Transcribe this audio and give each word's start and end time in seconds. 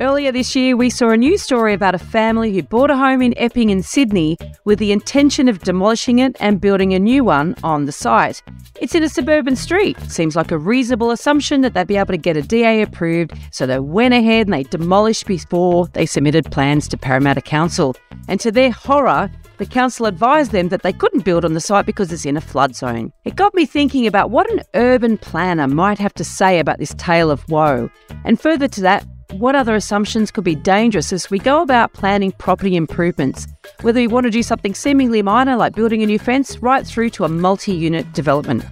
Earlier 0.00 0.32
this 0.32 0.56
year, 0.56 0.78
we 0.78 0.88
saw 0.88 1.10
a 1.10 1.16
news 1.18 1.42
story 1.42 1.74
about 1.74 1.94
a 1.94 1.98
family 1.98 2.54
who 2.54 2.62
bought 2.62 2.90
a 2.90 2.96
home 2.96 3.20
in 3.20 3.34
Epping 3.36 3.68
in 3.68 3.82
Sydney 3.82 4.38
with 4.64 4.78
the 4.78 4.92
intention 4.92 5.46
of 5.46 5.58
demolishing 5.58 6.20
it 6.20 6.34
and 6.40 6.58
building 6.58 6.94
a 6.94 6.98
new 6.98 7.22
one 7.22 7.54
on 7.62 7.84
the 7.84 7.92
site. 7.92 8.42
It's 8.80 8.94
in 8.94 9.02
a 9.02 9.10
suburban 9.10 9.56
street. 9.56 10.00
Seems 10.10 10.36
like 10.36 10.52
a 10.52 10.56
reasonable 10.56 11.10
assumption 11.10 11.60
that 11.60 11.74
they'd 11.74 11.86
be 11.86 11.98
able 11.98 12.14
to 12.14 12.16
get 12.16 12.38
a 12.38 12.40
DA 12.40 12.80
approved, 12.80 13.34
so 13.52 13.66
they 13.66 13.78
went 13.78 14.14
ahead 14.14 14.46
and 14.46 14.54
they 14.54 14.62
demolished 14.62 15.26
before 15.26 15.86
they 15.88 16.06
submitted 16.06 16.50
plans 16.50 16.88
to 16.88 16.96
Parramatta 16.96 17.42
Council. 17.42 17.94
And 18.26 18.40
to 18.40 18.50
their 18.50 18.70
horror, 18.70 19.30
the 19.58 19.66
council 19.66 20.06
advised 20.06 20.52
them 20.52 20.70
that 20.70 20.82
they 20.82 20.94
couldn't 20.94 21.26
build 21.26 21.44
on 21.44 21.52
the 21.52 21.60
site 21.60 21.84
because 21.84 22.10
it's 22.10 22.24
in 22.24 22.38
a 22.38 22.40
flood 22.40 22.74
zone. 22.74 23.12
It 23.26 23.36
got 23.36 23.54
me 23.54 23.66
thinking 23.66 24.06
about 24.06 24.30
what 24.30 24.50
an 24.50 24.62
urban 24.72 25.18
planner 25.18 25.68
might 25.68 25.98
have 25.98 26.14
to 26.14 26.24
say 26.24 26.58
about 26.58 26.78
this 26.78 26.94
tale 26.96 27.30
of 27.30 27.46
woe. 27.50 27.90
And 28.24 28.40
further 28.40 28.66
to 28.66 28.80
that, 28.80 29.06
what 29.32 29.54
other 29.54 29.74
assumptions 29.74 30.30
could 30.30 30.44
be 30.44 30.54
dangerous 30.54 31.12
as 31.12 31.30
we 31.30 31.38
go 31.38 31.62
about 31.62 31.92
planning 31.92 32.32
property 32.32 32.76
improvements, 32.76 33.46
whether 33.82 34.00
we 34.00 34.06
want 34.06 34.24
to 34.24 34.30
do 34.30 34.42
something 34.42 34.74
seemingly 34.74 35.22
minor 35.22 35.56
like 35.56 35.74
building 35.74 36.02
a 36.02 36.06
new 36.06 36.18
fence, 36.18 36.58
right 36.58 36.86
through 36.86 37.10
to 37.10 37.24
a 37.24 37.28
multi 37.28 37.72
unit 37.72 38.12
development. 38.12 38.64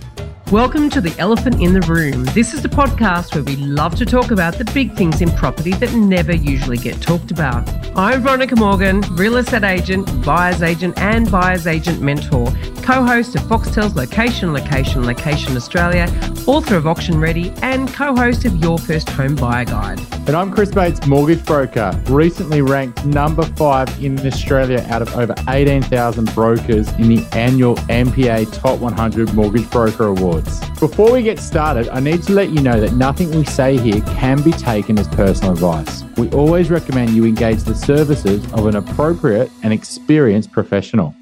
Welcome 0.53 0.89
to 0.91 1.03
The 1.03 1.15
Elephant 1.19 1.61
in 1.61 1.75
the 1.75 1.83
Room. 1.83 2.25
This 2.33 2.55
is 2.55 2.63
the 2.63 2.71
podcast 2.71 3.35
where 3.35 3.45
we 3.45 3.57
love 3.57 3.97
to 3.97 4.07
talk 4.07 4.31
about 4.31 4.57
the 4.57 4.65
big 4.73 4.95
things 4.95 5.21
in 5.21 5.31
property 5.33 5.73
that 5.73 5.93
never 5.93 6.35
usually 6.35 6.79
get 6.79 7.03
talked 7.03 7.31
about. 7.31 7.69
I'm 7.95 8.23
Veronica 8.23 8.57
Morgan, 8.57 9.03
real 9.11 9.37
estate 9.37 9.63
agent, 9.63 10.25
buyer's 10.25 10.63
agent, 10.63 10.99
and 10.99 11.31
buyer's 11.31 11.67
agent 11.67 12.01
mentor, 12.01 12.47
co 12.81 13.05
host 13.05 13.35
of 13.35 13.43
Foxtel's 13.43 13.95
Location, 13.95 14.55
Location, 14.55 15.05
Location 15.05 15.55
Australia, 15.55 16.09
author 16.47 16.77
of 16.77 16.87
Auction 16.87 17.21
Ready, 17.21 17.53
and 17.61 17.93
co 17.93 18.17
host 18.17 18.47
of 18.47 18.57
Your 18.57 18.79
First 18.79 19.11
Home 19.11 19.37
Buyer 19.37 19.67
Guide. 19.67 20.01
And 20.27 20.31
I'm 20.31 20.51
Chris 20.51 20.71
Bates, 20.71 21.07
mortgage 21.07 21.45
broker, 21.45 21.99
recently 22.07 22.63
ranked 22.63 23.05
number 23.05 23.43
five 23.57 24.03
in 24.03 24.19
Australia 24.27 24.87
out 24.89 25.03
of 25.03 25.15
over 25.15 25.35
18,000 25.49 26.35
brokers 26.35 26.91
in 26.93 27.09
the 27.09 27.27
annual 27.33 27.77
MPA 27.89 28.51
Top 28.53 28.79
100 28.79 29.35
Mortgage 29.35 29.71
Broker 29.71 30.07
Award. 30.07 30.38
Before 30.81 31.13
we 31.13 31.23
get 31.23 31.39
started, 31.39 31.89
I 31.89 32.01
need 32.01 32.23
to 32.25 32.33
let 32.33 32.51
you 32.51 32.61
know 32.61 32.81
that 32.81 32.93
nothing 32.93 33.31
we 33.31 33.45
say 33.45 33.77
here 33.77 34.01
can 34.03 34.43
be 34.43 34.53
taken 34.53 34.99
as 34.99 35.09
personal 35.09 35.53
advice. 35.53 36.05
We 36.17 36.29
always 36.31 36.71
recommend 36.71 37.11
you 37.11 37.25
engage 37.25 37.63
the 37.65 37.75
services 37.75 38.45
of 38.53 38.67
an 38.67 38.77
appropriate 38.77 39.51
and 39.63 39.73
experienced 39.73 40.53
professional. 40.53 41.15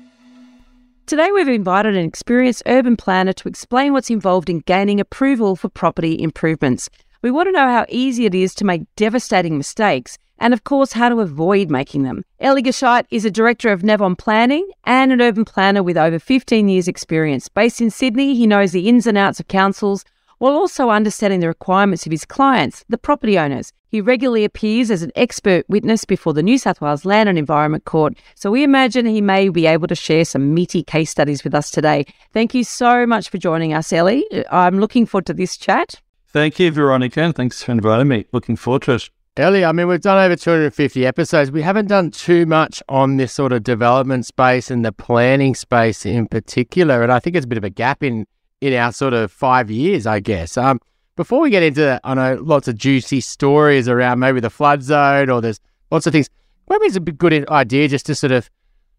Today, 1.06 1.30
we've 1.32 1.48
invited 1.48 1.96
an 1.96 2.04
experienced 2.04 2.62
urban 2.66 2.96
planner 2.96 3.32
to 3.32 3.48
explain 3.48 3.92
what's 3.92 4.10
involved 4.10 4.50
in 4.50 4.60
gaining 4.60 5.00
approval 5.00 5.54
for 5.54 5.68
property 5.68 6.20
improvements. 6.20 6.90
We 7.22 7.30
want 7.30 7.46
to 7.46 7.52
know 7.52 7.68
how 7.68 7.86
easy 7.88 8.26
it 8.26 8.34
is 8.34 8.54
to 8.56 8.64
make 8.64 8.82
devastating 8.96 9.56
mistakes 9.56 10.18
and 10.38 10.52
of 10.52 10.64
course, 10.64 10.92
how 10.92 11.08
to 11.08 11.20
avoid 11.20 11.70
making 11.70 12.02
them. 12.02 12.24
Eli 12.42 12.60
Gescheit 12.60 13.06
is 13.10 13.24
a 13.24 13.30
director 13.30 13.70
of 13.70 13.82
Navon 13.82 14.16
Planning 14.16 14.68
and 14.84 15.12
an 15.12 15.20
urban 15.20 15.44
planner 15.44 15.82
with 15.82 15.96
over 15.96 16.18
15 16.18 16.68
years' 16.68 16.88
experience. 16.88 17.48
Based 17.48 17.80
in 17.80 17.90
Sydney, 17.90 18.34
he 18.34 18.46
knows 18.46 18.72
the 18.72 18.88
ins 18.88 19.06
and 19.06 19.18
outs 19.18 19.40
of 19.40 19.48
councils 19.48 20.04
while 20.38 20.52
also 20.52 20.90
understanding 20.90 21.40
the 21.40 21.48
requirements 21.48 22.04
of 22.06 22.12
his 22.12 22.24
clients, 22.24 22.84
the 22.88 22.98
property 22.98 23.38
owners. 23.38 23.72
He 23.88 24.00
regularly 24.00 24.44
appears 24.44 24.90
as 24.90 25.02
an 25.02 25.12
expert 25.16 25.64
witness 25.68 26.04
before 26.04 26.34
the 26.34 26.42
New 26.42 26.58
South 26.58 26.80
Wales 26.80 27.04
Land 27.04 27.28
and 27.28 27.38
Environment 27.38 27.84
Court, 27.84 28.18
so 28.34 28.50
we 28.50 28.62
imagine 28.62 29.06
he 29.06 29.20
may 29.20 29.48
be 29.48 29.66
able 29.66 29.86
to 29.86 29.94
share 29.94 30.24
some 30.24 30.52
meaty 30.52 30.82
case 30.82 31.10
studies 31.10 31.44
with 31.44 31.54
us 31.54 31.70
today. 31.70 32.04
Thank 32.32 32.52
you 32.52 32.64
so 32.64 33.06
much 33.06 33.30
for 33.30 33.38
joining 33.38 33.72
us, 33.72 33.92
Eli. 33.92 34.22
Uh, 34.32 34.42
I'm 34.50 34.80
looking 34.80 35.06
forward 35.06 35.26
to 35.26 35.34
this 35.34 35.56
chat. 35.56 36.00
Thank 36.26 36.58
you, 36.58 36.70
Veronica, 36.70 37.22
and 37.22 37.34
thanks 37.34 37.62
for 37.62 37.72
inviting 37.72 38.08
me. 38.08 38.26
Looking 38.32 38.56
forward 38.56 38.82
to 38.82 38.92
it. 38.92 39.10
Eli, 39.38 39.64
I 39.64 39.72
mean, 39.72 39.86
we've 39.86 40.00
done 40.00 40.16
over 40.16 40.34
250 40.34 41.04
episodes. 41.04 41.50
We 41.50 41.60
haven't 41.60 41.88
done 41.88 42.10
too 42.10 42.46
much 42.46 42.82
on 42.88 43.18
this 43.18 43.34
sort 43.34 43.52
of 43.52 43.62
development 43.62 44.24
space 44.24 44.70
and 44.70 44.82
the 44.82 44.92
planning 44.92 45.54
space 45.54 46.06
in 46.06 46.26
particular. 46.26 47.02
And 47.02 47.12
I 47.12 47.18
think 47.18 47.36
it's 47.36 47.44
a 47.44 47.48
bit 47.48 47.58
of 47.58 47.64
a 47.64 47.68
gap 47.68 48.02
in, 48.02 48.26
in 48.62 48.72
our 48.72 48.92
sort 48.92 49.12
of 49.12 49.30
five 49.30 49.70
years, 49.70 50.06
I 50.06 50.20
guess. 50.20 50.56
Um, 50.56 50.80
before 51.16 51.40
we 51.40 51.50
get 51.50 51.62
into 51.62 51.82
that, 51.82 52.00
I 52.04 52.14
know 52.14 52.38
lots 52.42 52.66
of 52.66 52.76
juicy 52.76 53.20
stories 53.20 53.90
around 53.90 54.20
maybe 54.20 54.40
the 54.40 54.48
flood 54.48 54.82
zone 54.82 55.28
or 55.28 55.42
there's 55.42 55.60
lots 55.90 56.06
of 56.06 56.14
things. 56.14 56.30
Maybe 56.70 56.86
it's 56.86 56.96
a 56.96 57.00
good 57.00 57.46
idea 57.50 57.88
just 57.88 58.06
to 58.06 58.14
sort 58.14 58.32
of 58.32 58.48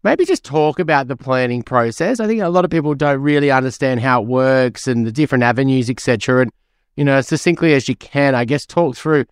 maybe 0.04 0.24
just 0.24 0.44
talk 0.44 0.78
about 0.78 1.08
the 1.08 1.16
planning 1.16 1.64
process. 1.64 2.20
I 2.20 2.28
think 2.28 2.42
a 2.42 2.48
lot 2.48 2.64
of 2.64 2.70
people 2.70 2.94
don't 2.94 3.20
really 3.20 3.50
understand 3.50 4.00
how 4.00 4.22
it 4.22 4.28
works 4.28 4.86
and 4.86 5.04
the 5.04 5.10
different 5.10 5.42
avenues, 5.42 5.90
etc. 5.90 6.42
And, 6.42 6.52
you 6.96 7.04
know, 7.04 7.14
as 7.14 7.26
succinctly 7.26 7.74
as 7.74 7.88
you 7.88 7.96
can, 7.96 8.36
I 8.36 8.44
guess, 8.44 8.64
talk 8.64 8.96
through 8.96 9.24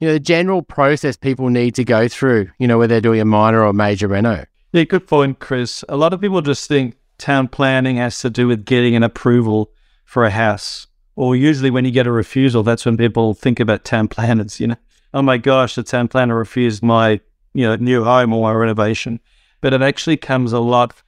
you 0.00 0.08
know, 0.08 0.14
the 0.14 0.20
general 0.20 0.62
process 0.62 1.16
people 1.16 1.50
need 1.50 1.74
to 1.74 1.84
go 1.84 2.08
through, 2.08 2.48
you 2.58 2.66
know, 2.66 2.78
whether 2.78 2.94
they're 2.94 3.00
doing 3.00 3.20
a 3.20 3.24
minor 3.24 3.62
or 3.62 3.72
major 3.72 4.08
reno. 4.08 4.44
Yeah, 4.72 4.84
good 4.84 5.06
point, 5.06 5.38
Chris. 5.40 5.84
A 5.88 5.96
lot 5.96 6.12
of 6.12 6.20
people 6.20 6.40
just 6.40 6.66
think 6.68 6.96
town 7.18 7.48
planning 7.48 7.96
has 7.96 8.18
to 8.20 8.30
do 8.30 8.48
with 8.48 8.64
getting 8.64 8.96
an 8.96 9.02
approval 9.02 9.72
for 10.04 10.24
a 10.24 10.30
house. 10.30 10.86
Or 11.16 11.36
usually 11.36 11.70
when 11.70 11.84
you 11.84 11.90
get 11.90 12.06
a 12.06 12.12
refusal, 12.12 12.62
that's 12.62 12.86
when 12.86 12.96
people 12.96 13.34
think 13.34 13.60
about 13.60 13.84
town 13.84 14.08
planners, 14.14 14.58
you 14.58 14.68
know. 14.68 14.76
Oh 15.12 15.22
my 15.22 15.38
gosh, 15.38 15.74
the 15.74 15.82
town 15.82 16.08
planner 16.08 16.36
refused 16.36 16.82
my, 16.82 17.20
you 17.52 17.66
know, 17.66 17.76
new 17.76 18.04
home 18.04 18.32
or 18.32 18.42
my 18.42 18.52
renovation. 18.52 19.20
But 19.60 19.74
it 19.74 19.82
actually 19.82 20.16
comes 20.16 20.52
a 20.52 20.60
lot 20.60 21.02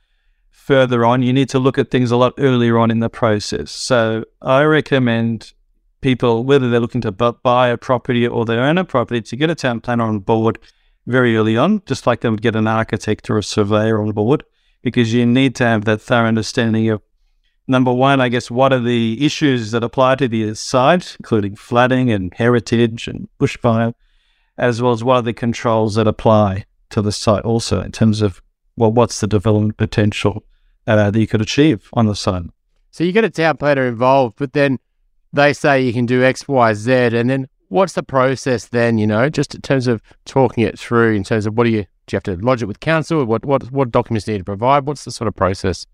further 0.51 1.07
on. 1.07 1.23
You 1.23 1.33
need 1.33 1.49
to 1.51 1.59
look 1.59 1.79
at 1.79 1.91
things 1.91 2.11
a 2.11 2.17
lot 2.17 2.35
earlier 2.37 2.79
on 2.79 2.91
in 2.91 2.99
the 2.99 3.09
process. 3.09 3.71
So 3.71 4.25
I 4.43 4.65
recommend 4.65 5.55
people, 6.03 6.45
whether 6.45 6.69
they're 6.69 6.81
looking 6.81 7.01
to 7.01 7.13
buy 7.13 7.69
a 7.69 7.79
property 7.79 8.27
or 8.27 8.45
they 8.45 8.57
own 8.57 8.77
a 8.77 8.85
property, 8.85 9.23
to 9.23 9.37
get 9.37 9.51
a 9.51 9.55
town 9.55 9.81
planner 9.81 10.05
on 10.05 10.19
board 10.19 10.59
very 11.07 11.37
early 11.37 11.57
on, 11.57 11.83
just 11.87 12.07
like 12.07 12.21
they 12.21 12.29
would 12.29 12.43
get 12.43 12.55
an 12.55 12.67
architect 12.67 13.31
or 13.31 13.39
a 13.39 13.43
surveyor 13.43 14.01
on 14.01 14.13
board, 14.13 14.45
because 14.83 15.15
you 15.15 15.25
need 15.25 15.55
to 15.57 15.65
have 15.65 15.85
that 15.85 16.03
thorough 16.03 16.29
understanding 16.29 16.91
of 16.91 17.01
number 17.67 17.93
one, 17.93 18.21
I 18.21 18.29
guess, 18.29 18.51
what 18.51 18.73
are 18.73 18.81
the 18.81 19.25
issues 19.25 19.71
that 19.71 19.85
apply 19.85 20.17
to 20.17 20.29
the 20.29 20.55
site, 20.55 21.17
including 21.19 21.57
flooding 21.57 22.11
and 22.11 22.33
heritage 22.35 23.09
and 23.09 23.29
bushfire, 23.41 23.95
as 24.59 24.83
well 24.83 24.93
as 24.93 25.03
what 25.03 25.17
are 25.17 25.23
the 25.23 25.33
controls 25.33 25.95
that 25.95 26.07
apply 26.07 26.67
to 26.91 27.01
the 27.01 27.13
site 27.13 27.45
also 27.45 27.81
in 27.81 27.93
terms 27.93 28.21
of, 28.21 28.43
well, 28.77 28.93
what's 28.93 29.21
the 29.21 29.27
development 29.27 29.77
potential 29.77 30.45
uh, 30.87 31.11
that 31.11 31.19
you 31.19 31.27
could 31.27 31.41
achieve 31.41 31.89
on 31.93 32.07
the 32.07 32.15
site. 32.15 32.43
So 32.91 33.05
you 33.05 33.13
get 33.13 33.25
a 33.25 33.31
town 33.31 33.57
planner 33.57 33.87
involved, 33.87 34.37
but 34.39 34.53
then 34.53 34.79
they 35.33 35.53
say 35.53 35.81
you 35.81 35.93
can 35.93 36.07
do 36.07 36.23
X, 36.23 36.47
Y, 36.47 36.75
Z, 36.75 36.93
and 36.93 37.31
then 37.31 37.49
what's 37.69 37.95
the 37.95 38.03
process 38.03 38.67
then? 38.67 38.99
You 38.99 39.07
know, 39.07 39.29
just 39.29 39.55
in 39.55 39.63
terms 39.63 39.87
of 39.87 40.03
talking 40.25 40.65
it 40.65 40.79
through, 40.79 41.15
in 41.15 41.25
terms 41.25 41.47
of 41.47 41.57
what 41.57 41.65
do 41.65 41.71
you 41.71 41.87
do 42.07 42.15
you 42.15 42.17
have 42.17 42.23
to 42.25 42.37
lodge 42.37 42.63
it 42.63 42.67
with 42.67 42.81
council? 42.81 43.25
What 43.25 43.45
what 43.45 43.71
what 43.73 43.91
documents 43.91 44.27
do 44.27 44.33
you 44.33 44.39
need 44.39 44.41
to 44.41 44.45
provide? 44.45 44.87
What's 44.87 45.05
the 45.05 45.11
sort 45.11 45.29
of 45.29 45.35
process? 45.35 45.87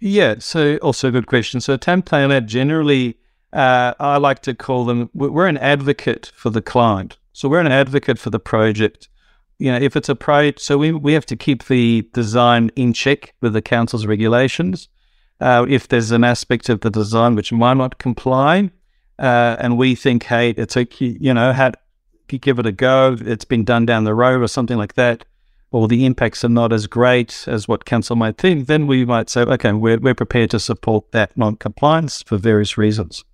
Yeah, 0.00 0.36
so 0.38 0.78
also 0.78 1.08
a 1.08 1.10
good 1.10 1.26
question. 1.26 1.60
So 1.60 1.76
town 1.76 2.02
planner 2.02 2.40
generally, 2.40 3.18
uh, 3.52 3.92
I 4.00 4.16
like 4.16 4.40
to 4.42 4.54
call 4.54 4.86
them. 4.86 5.10
We're 5.12 5.46
an 5.46 5.58
advocate 5.58 6.32
for 6.34 6.50
the 6.50 6.62
client. 6.62 7.18
So 7.32 7.48
we're 7.48 7.60
an 7.60 7.66
advocate 7.72 8.18
for 8.18 8.30
the 8.30 8.40
project. 8.40 9.08
You 9.58 9.72
know, 9.72 9.78
if 9.78 9.94
it's 9.94 10.08
a 10.08 10.16
project, 10.16 10.60
so 10.60 10.78
we 10.78 10.92
we 10.92 11.12
have 11.12 11.26
to 11.26 11.36
keep 11.36 11.66
the 11.66 12.08
design 12.14 12.70
in 12.76 12.92
check 12.94 13.34
with 13.42 13.52
the 13.52 13.62
council's 13.62 14.06
regulations. 14.06 14.88
Uh, 15.40 15.64
if 15.68 15.88
there's 15.88 16.10
an 16.10 16.24
aspect 16.24 16.68
of 16.68 16.80
the 16.80 16.90
design 16.90 17.34
which 17.34 17.52
might 17.52 17.74
not 17.74 17.98
comply, 17.98 18.70
uh, 19.18 19.56
and 19.58 19.78
we 19.78 19.94
think, 19.94 20.24
hey, 20.24 20.50
it's 20.50 20.76
a 20.76 20.86
you 20.98 21.32
know, 21.32 21.52
had 21.52 21.76
give 22.28 22.58
it 22.58 22.66
a 22.66 22.72
go. 22.72 23.16
It's 23.20 23.44
been 23.44 23.64
done 23.64 23.86
down 23.86 24.04
the 24.04 24.14
road 24.14 24.42
or 24.42 24.48
something 24.48 24.76
like 24.78 24.94
that, 24.94 25.24
or 25.70 25.88
the 25.88 26.06
impacts 26.06 26.44
are 26.44 26.48
not 26.48 26.72
as 26.72 26.86
great 26.86 27.44
as 27.48 27.66
what 27.66 27.84
council 27.84 28.16
might 28.16 28.38
think. 28.38 28.66
Then 28.66 28.86
we 28.86 29.04
might 29.04 29.30
say, 29.30 29.42
okay, 29.42 29.72
we're 29.72 29.98
we're 29.98 30.14
prepared 30.14 30.50
to 30.50 30.60
support 30.60 31.10
that 31.12 31.36
non-compliance 31.36 32.22
for 32.22 32.36
various 32.36 32.78
reasons. 32.78 33.24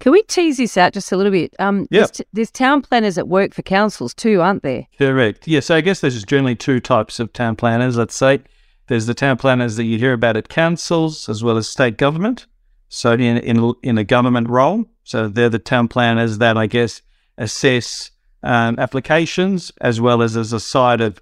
Can 0.00 0.12
we 0.12 0.22
tease 0.22 0.58
this 0.58 0.76
out 0.76 0.92
just 0.92 1.12
a 1.12 1.16
little 1.16 1.32
bit? 1.32 1.54
Um, 1.58 1.86
yeah. 1.90 2.00
There's, 2.00 2.10
t- 2.10 2.24
there's 2.32 2.50
town 2.50 2.82
planners 2.82 3.14
that 3.14 3.28
work 3.28 3.54
for 3.54 3.62
councils 3.62 4.12
too, 4.12 4.42
aren't 4.42 4.62
there? 4.62 4.86
Correct. 4.98 5.46
Yes. 5.46 5.54
Yeah, 5.54 5.60
so 5.60 5.76
I 5.76 5.80
guess 5.80 6.00
there's 6.00 6.22
generally 6.24 6.56
two 6.56 6.80
types 6.80 7.20
of 7.20 7.32
town 7.32 7.56
planners. 7.56 7.96
Let's 7.96 8.14
say 8.14 8.40
there's 8.86 9.06
the 9.06 9.14
town 9.14 9.36
planners 9.36 9.76
that 9.76 9.84
you 9.84 9.98
hear 9.98 10.12
about 10.12 10.36
at 10.36 10.48
councils 10.48 11.28
as 11.28 11.42
well 11.42 11.56
as 11.56 11.68
state 11.68 11.96
government. 11.96 12.46
So 12.88 13.12
in 13.12 13.38
in 13.38 13.74
in 13.82 13.98
a 13.98 14.04
government 14.04 14.48
role, 14.48 14.84
so 15.04 15.28
they're 15.28 15.48
the 15.48 15.58
town 15.58 15.88
planners 15.88 16.38
that 16.38 16.56
I 16.56 16.66
guess 16.66 17.02
assess 17.38 18.10
um, 18.42 18.78
applications 18.78 19.72
as 19.80 20.00
well 20.00 20.22
as 20.22 20.36
as 20.36 20.52
a 20.52 20.60
side 20.60 21.00
of 21.00 21.20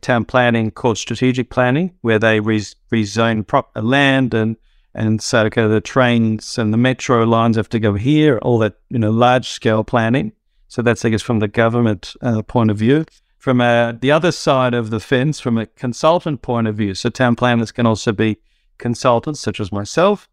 town 0.00 0.24
planning 0.24 0.72
called 0.72 0.98
strategic 0.98 1.50
planning, 1.50 1.94
where 2.00 2.18
they 2.18 2.40
re- 2.40 2.58
rezone 2.92 3.46
prop 3.46 3.70
uh, 3.76 3.82
land 3.82 4.34
and 4.34 4.56
and 4.96 5.22
so 5.22 5.44
okay, 5.46 5.66
the 5.66 5.80
trains 5.80 6.58
and 6.58 6.72
the 6.72 6.76
metro 6.76 7.24
lines 7.24 7.56
have 7.56 7.68
to 7.70 7.80
go 7.80 7.94
here, 7.94 8.38
all 8.38 8.58
that 8.58 8.74
you 8.90 8.98
know 8.98 9.10
large 9.10 9.48
scale 9.48 9.84
planning. 9.84 10.32
So 10.68 10.82
that's 10.82 11.04
I 11.04 11.10
guess 11.10 11.22
from 11.22 11.38
the 11.38 11.48
government 11.48 12.14
uh, 12.20 12.42
point 12.42 12.70
of 12.70 12.76
view 12.76 13.04
from 13.44 13.60
a, 13.60 13.94
the 14.00 14.10
other 14.10 14.32
side 14.32 14.72
of 14.72 14.88
the 14.88 14.98
fence, 14.98 15.38
from 15.38 15.58
a 15.58 15.66
consultant 15.66 16.40
point 16.40 16.66
of 16.66 16.74
view. 16.76 16.94
So 16.94 17.10
town 17.10 17.36
planners 17.36 17.72
can 17.72 17.84
also 17.84 18.10
be 18.10 18.38
consultants, 18.78 19.38
such 19.38 19.60
as 19.60 19.70
myself. 19.70 20.30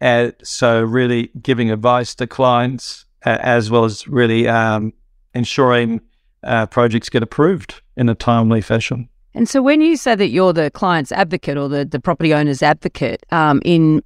Uh, 0.00 0.30
so 0.42 0.82
really 0.82 1.30
giving 1.42 1.70
advice 1.70 2.14
to 2.14 2.26
clients, 2.26 3.04
uh, 3.26 3.36
as 3.42 3.70
well 3.70 3.84
as 3.84 4.08
really 4.08 4.48
um, 4.48 4.94
ensuring 5.34 6.00
uh, 6.42 6.64
projects 6.64 7.10
get 7.10 7.22
approved 7.22 7.82
in 7.98 8.08
a 8.08 8.14
timely 8.14 8.62
fashion. 8.62 9.10
And 9.34 9.46
so, 9.46 9.60
when 9.60 9.82
you 9.82 9.98
say 9.98 10.14
that 10.14 10.28
you're 10.28 10.54
the 10.54 10.70
client's 10.70 11.12
advocate 11.12 11.58
or 11.58 11.68
the, 11.68 11.84
the 11.84 12.00
property 12.00 12.32
owner's 12.32 12.62
advocate 12.62 13.26
um, 13.30 13.60
in 13.62 14.02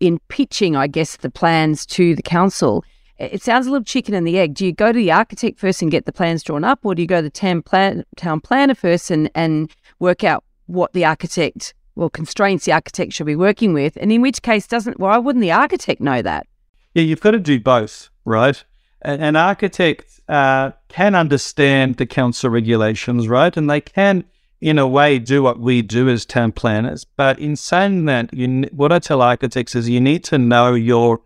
in 0.00 0.18
pitching, 0.28 0.76
I 0.76 0.86
guess, 0.86 1.16
the 1.16 1.30
plans 1.30 1.84
to 1.86 2.14
the 2.14 2.22
council, 2.22 2.84
it 3.22 3.42
sounds 3.42 3.66
a 3.66 3.70
little 3.70 3.84
chicken 3.84 4.14
and 4.14 4.26
the 4.26 4.38
egg. 4.38 4.54
Do 4.54 4.66
you 4.66 4.72
go 4.72 4.92
to 4.92 4.96
the 4.96 5.12
architect 5.12 5.58
first 5.58 5.80
and 5.82 5.90
get 5.90 6.06
the 6.06 6.12
plans 6.12 6.42
drawn 6.42 6.64
up, 6.64 6.80
or 6.82 6.94
do 6.94 7.02
you 7.02 7.08
go 7.08 7.18
to 7.18 7.22
the 7.22 7.30
town, 7.30 7.62
plan, 7.62 8.04
town 8.16 8.40
planner 8.40 8.74
first 8.74 9.10
and, 9.10 9.30
and 9.34 9.70
work 9.98 10.24
out 10.24 10.44
what 10.66 10.92
the 10.92 11.04
architect, 11.04 11.74
well, 11.94 12.10
constraints 12.10 12.64
the 12.64 12.72
architect 12.72 13.12
should 13.12 13.26
be 13.26 13.36
working 13.36 13.72
with? 13.72 13.96
And 14.00 14.10
in 14.10 14.22
which 14.22 14.42
case, 14.42 14.66
doesn't 14.66 14.98
why 14.98 15.18
wouldn't 15.18 15.42
the 15.42 15.52
architect 15.52 16.00
know 16.00 16.20
that? 16.22 16.46
Yeah, 16.94 17.04
you've 17.04 17.20
got 17.20 17.30
to 17.30 17.38
do 17.38 17.60
both, 17.60 18.10
right? 18.24 18.62
An 19.02 19.34
architect 19.34 20.20
uh, 20.28 20.72
can 20.88 21.14
understand 21.14 21.96
the 21.96 22.06
council 22.06 22.50
regulations, 22.50 23.28
right? 23.28 23.56
And 23.56 23.68
they 23.68 23.80
can, 23.80 24.24
in 24.60 24.78
a 24.78 24.86
way, 24.86 25.18
do 25.18 25.42
what 25.42 25.58
we 25.58 25.82
do 25.82 26.08
as 26.08 26.24
town 26.24 26.52
planners. 26.52 27.04
But 27.04 27.38
in 27.38 27.56
saying 27.56 28.04
that, 28.04 28.32
you, 28.32 28.68
what 28.72 28.92
I 28.92 28.98
tell 29.00 29.22
architects 29.22 29.74
is 29.74 29.88
you 29.88 30.00
need 30.00 30.22
to 30.24 30.38
know 30.38 30.74
your 30.74 31.20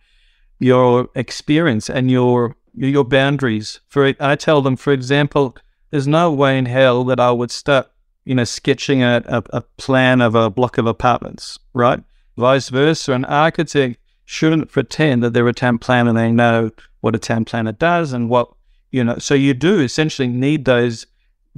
your 0.58 1.08
experience 1.14 1.90
and 1.90 2.10
your 2.10 2.56
your 2.74 3.04
boundaries. 3.04 3.80
For 3.88 4.14
I 4.20 4.36
tell 4.36 4.62
them, 4.62 4.76
for 4.76 4.92
example, 4.92 5.56
there's 5.90 6.06
no 6.06 6.32
way 6.32 6.58
in 6.58 6.66
hell 6.66 7.04
that 7.04 7.20
I 7.20 7.30
would 7.30 7.50
start, 7.50 7.90
you 8.24 8.34
know, 8.34 8.44
sketching 8.44 9.02
a, 9.02 9.22
a, 9.26 9.42
a 9.50 9.60
plan 9.78 10.20
of 10.20 10.34
a 10.34 10.50
block 10.50 10.78
of 10.78 10.86
apartments, 10.86 11.58
right? 11.72 12.02
Vice 12.36 12.68
versa, 12.68 13.12
an 13.12 13.24
architect 13.24 13.98
shouldn't 14.24 14.70
pretend 14.70 15.22
that 15.22 15.32
they're 15.32 15.48
a 15.48 15.54
town 15.54 15.78
planner 15.78 16.10
and 16.10 16.18
they 16.18 16.30
know 16.30 16.70
what 17.00 17.14
a 17.14 17.18
town 17.18 17.44
planner 17.44 17.72
does 17.72 18.12
and 18.12 18.28
what 18.28 18.52
you 18.90 19.02
know. 19.02 19.18
So 19.18 19.34
you 19.34 19.54
do 19.54 19.80
essentially 19.80 20.28
need 20.28 20.64
those 20.64 21.06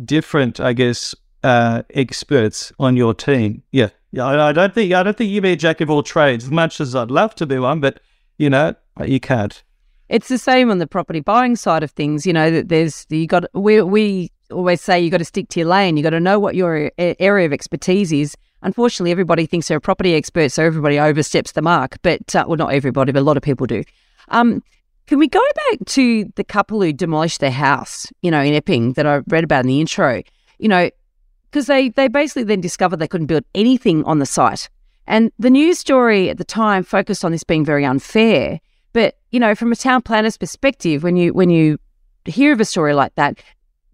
different, 0.05 0.61
I 0.61 0.73
guess, 0.73 1.15
uh, 1.43 1.83
experts 1.95 2.73
on 2.79 2.97
your 2.97 3.15
team. 3.15 3.63
Yeah, 3.73 3.89
yeah. 4.13 4.27
I, 4.27 4.51
I, 4.51 4.53
don't 4.53 4.75
think 4.75 4.93
I 4.93 5.03
don't 5.03 5.17
think 5.17 5.31
you 5.31 5.41
be 5.41 5.53
a 5.53 5.57
jack 5.57 5.81
of 5.81 5.91
all 5.91 6.03
trades 6.03 6.45
as 6.45 6.51
much 6.51 6.81
as 6.81 6.95
I'd 6.95 7.11
love 7.11 7.35
to 7.37 7.47
be 7.47 7.59
one, 7.59 7.81
but 7.81 8.01
you 8.37 8.51
know, 8.51 8.75
you 9.05 9.21
can't. 9.21 9.63
It's 10.09 10.29
the 10.29 10.39
same 10.39 10.71
on 10.71 10.79
the 10.79 10.87
property 10.87 11.21
buying 11.21 11.57
side 11.57 11.83
of 11.83 11.91
things. 11.91 12.27
You 12.27 12.33
know 12.33 12.51
that 12.51 12.69
there's 12.69 13.07
you 13.11 13.27
got 13.27 13.45
we 13.55 13.83
we 13.83 14.31
always 14.51 14.81
say 14.81 14.99
you 15.01 15.11
got 15.11 15.19
to 15.19 15.25
stick 15.25 15.49
to 15.51 15.61
your 15.61 15.69
lane. 15.69 15.97
You 15.97 16.03
got 16.03 16.11
to 16.11 16.21
know 16.21 16.39
what 16.39 16.55
your 16.55 16.91
area 16.99 17.47
of 17.47 17.53
expertise 17.53 18.13
is. 18.13 18.35
Unfortunately, 18.63 19.11
everybody 19.11 19.47
thinks 19.47 19.69
they're 19.69 19.79
a 19.79 19.81
property 19.81 20.15
expert, 20.15 20.51
so 20.51 20.65
everybody 20.65 20.99
oversteps 20.99 21.53
the 21.53 21.63
mark. 21.63 21.99
But 22.03 22.35
uh, 22.35 22.45
well, 22.49 22.57
not 22.57 22.73
everybody, 22.73 23.13
but 23.13 23.21
a 23.21 23.23
lot 23.23 23.37
of 23.37 23.43
people 23.43 23.67
do. 23.67 23.85
Um, 24.29 24.63
can 25.07 25.19
we 25.19 25.29
go 25.29 25.43
back 25.55 25.87
to 25.87 26.31
the 26.37 26.45
couple 26.45 26.83
who 26.83 26.93
demolished 26.93 27.41
their 27.41 27.51
house, 27.51 28.07
you 28.23 28.31
know, 28.31 28.43
in 28.43 28.53
Epping 28.55 28.93
that 28.95 29.07
I 29.07 29.21
read 29.29 29.45
about 29.45 29.65
in 29.65 29.69
the 29.69 29.81
intro? 29.81 30.23
You 30.59 30.69
know, 30.69 30.91
because 31.51 31.67
they 31.67 31.91
they 31.91 32.09
basically 32.09 32.45
then 32.45 32.61
discovered 32.61 32.97
they 32.97 33.09
couldn't 33.09 33.27
build 33.27 33.45
anything 33.55 34.05
on 34.05 34.19
the 34.19 34.27
site, 34.27 34.69
and 35.07 35.31
the 35.39 35.51
news 35.51 35.79
story 35.79 36.31
at 36.31 36.39
the 36.39 36.45
time 36.45 36.83
focused 36.83 37.25
on 37.25 37.33
this 37.33 37.45
being 37.45 37.65
very 37.65 37.85
unfair. 37.85 38.61
But 38.99 39.17
you 39.31 39.39
know, 39.39 39.55
from 39.55 39.71
a 39.71 39.77
town 39.77 40.03
planner's 40.03 40.37
perspective, 40.37 41.05
when 41.05 41.17
you 41.17 41.33
when 41.33 41.51
you 41.51 41.79
hear 42.25 42.53
of 42.53 42.61
a 42.61 42.65
story 42.65 42.95
like 42.95 43.15
that, 43.15 43.39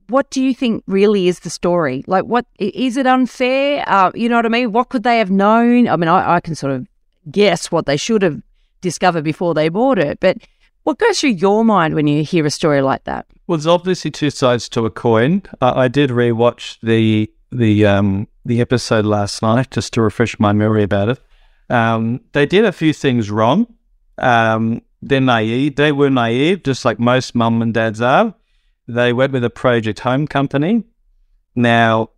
what 0.09 0.31
do 0.31 0.43
you 0.43 0.55
think 0.55 0.83
really 0.87 1.29
is 1.29 1.41
the 1.41 1.51
story? 1.51 2.03
Like, 2.07 2.25
what 2.25 2.47
is 2.59 2.97
it 2.97 3.07
unfair? 3.07 3.85
Uh, 3.87 4.13
you 4.15 4.31
know 4.31 4.37
what 4.37 4.47
I 4.47 4.49
mean? 4.49 4.73
What 4.73 4.89
could 4.89 5.03
they 5.03 5.19
have 5.19 5.31
known? 5.31 5.89
I 5.89 5.97
mean, 5.97 6.09
I, 6.09 6.37
I 6.37 6.41
can 6.41 6.55
sort 6.55 6.73
of 6.73 6.87
guess 7.31 7.71
what 7.71 7.85
they 7.85 7.99
should 7.99 8.23
have 8.23 8.41
discovered 8.81 9.25
before 9.25 9.53
they 9.53 9.69
bought 9.69 9.99
it, 9.99 10.21
but 10.21 10.39
what 10.85 10.99
goes 10.99 11.21
through 11.21 11.33
your 11.33 11.67
mind 11.67 11.95
when 11.95 12.07
you 12.07 12.25
hear 12.25 12.47
a 12.47 12.51
story 12.51 12.81
like 12.81 13.05
that? 13.05 13.27
Well, 13.47 13.59
there's 13.59 13.67
obviously 13.67 14.11
two 14.11 14.31
sides 14.31 14.71
to 14.71 14.87
a 14.87 14.91
coin. 14.91 15.43
Uh, 15.61 15.75
I 15.77 15.89
did 15.89 16.09
rewatch 16.09 16.79
the 16.83 17.31
the 17.53 17.85
um, 17.85 18.27
the 18.47 18.63
episode 18.63 19.05
last 19.05 19.43
night 19.43 19.71
just 19.71 19.93
to 19.93 20.01
refresh 20.01 20.41
my 20.41 20.55
memory 20.55 20.83
about 20.83 21.11
it. 21.11 21.21
Um, 21.69 22.23
they 22.33 22.47
did 22.47 22.65
a 22.65 22.73
few 22.73 22.95
things 22.95 23.31
wrong. 23.31 23.67
Um, 24.17 24.81
they're 25.09 25.21
naive. 25.21 25.77
They 25.77 25.93
were 25.93 26.11
naive, 26.11 26.63
just 26.63 26.85
like 26.85 26.99
most 26.99 27.35
mum 27.35 27.61
and 27.63 27.75
dads 27.75 28.01
are. 28.01 28.35
They 28.89 29.13
went 29.13 29.33
with 29.33 29.45
a 29.45 29.51
project 29.51 30.01
home 30.01 30.27
company. 30.27 30.85
Now, 31.55 32.11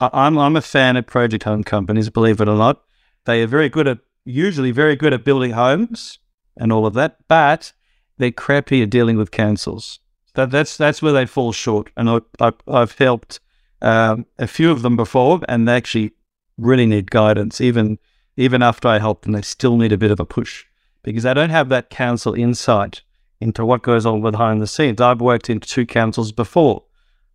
I'm 0.00 0.38
I'm 0.38 0.56
a 0.56 0.62
fan 0.62 0.96
of 0.96 1.06
project 1.06 1.44
home 1.44 1.62
companies, 1.62 2.10
believe 2.10 2.40
it 2.40 2.48
or 2.48 2.56
not. 2.56 2.82
They 3.24 3.42
are 3.42 3.46
very 3.46 3.68
good 3.68 3.86
at 3.86 3.98
usually 4.24 4.70
very 4.70 4.96
good 4.96 5.12
at 5.12 5.24
building 5.24 5.52
homes 5.52 6.18
and 6.56 6.72
all 6.72 6.86
of 6.86 6.94
that, 6.94 7.18
but 7.28 7.72
they're 8.18 8.30
crappy 8.30 8.82
at 8.82 8.90
dealing 8.90 9.16
with 9.16 9.30
councils. 9.30 10.00
That 10.34 10.50
that's 10.50 10.76
that's 10.76 11.02
where 11.02 11.12
they 11.12 11.26
fall 11.26 11.52
short. 11.52 11.90
And 11.96 12.08
I, 12.10 12.20
I 12.40 12.52
I've 12.66 12.96
helped 12.98 13.40
um, 13.80 14.26
a 14.38 14.46
few 14.46 14.70
of 14.70 14.82
them 14.82 14.96
before, 14.96 15.40
and 15.48 15.68
they 15.68 15.76
actually 15.76 16.12
really 16.56 16.86
need 16.86 17.10
guidance. 17.10 17.60
Even 17.60 17.98
even 18.36 18.62
after 18.62 18.88
I 18.88 18.98
help 18.98 19.22
them, 19.22 19.32
they 19.32 19.42
still 19.42 19.76
need 19.76 19.92
a 19.92 19.98
bit 19.98 20.10
of 20.10 20.18
a 20.18 20.26
push 20.26 20.64
because 21.02 21.24
they 21.24 21.34
don't 21.34 21.50
have 21.50 21.68
that 21.68 21.90
council 21.90 22.34
insight 22.34 23.02
into 23.40 23.64
what 23.64 23.82
goes 23.82 24.06
on 24.06 24.22
behind 24.22 24.62
the 24.62 24.66
scenes. 24.66 25.00
I've 25.00 25.20
worked 25.20 25.50
in 25.50 25.60
two 25.60 25.84
councils 25.84 26.32
before, 26.32 26.84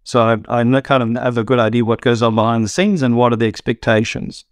so 0.04 0.22
I, 0.48 0.62
I 0.62 0.81
kind 0.81 1.18
of 1.18 1.24
have 1.24 1.38
a 1.38 1.44
good 1.44 1.60
idea 1.60 1.84
what 1.84 2.02
goes 2.02 2.22
on 2.22 2.36
behind 2.36 2.64
the 2.64 2.69
scenes 2.69 3.02
and 3.02 3.18
what 3.18 3.34
are 3.34 3.38
the 3.38 3.48
expectations. 3.48 4.46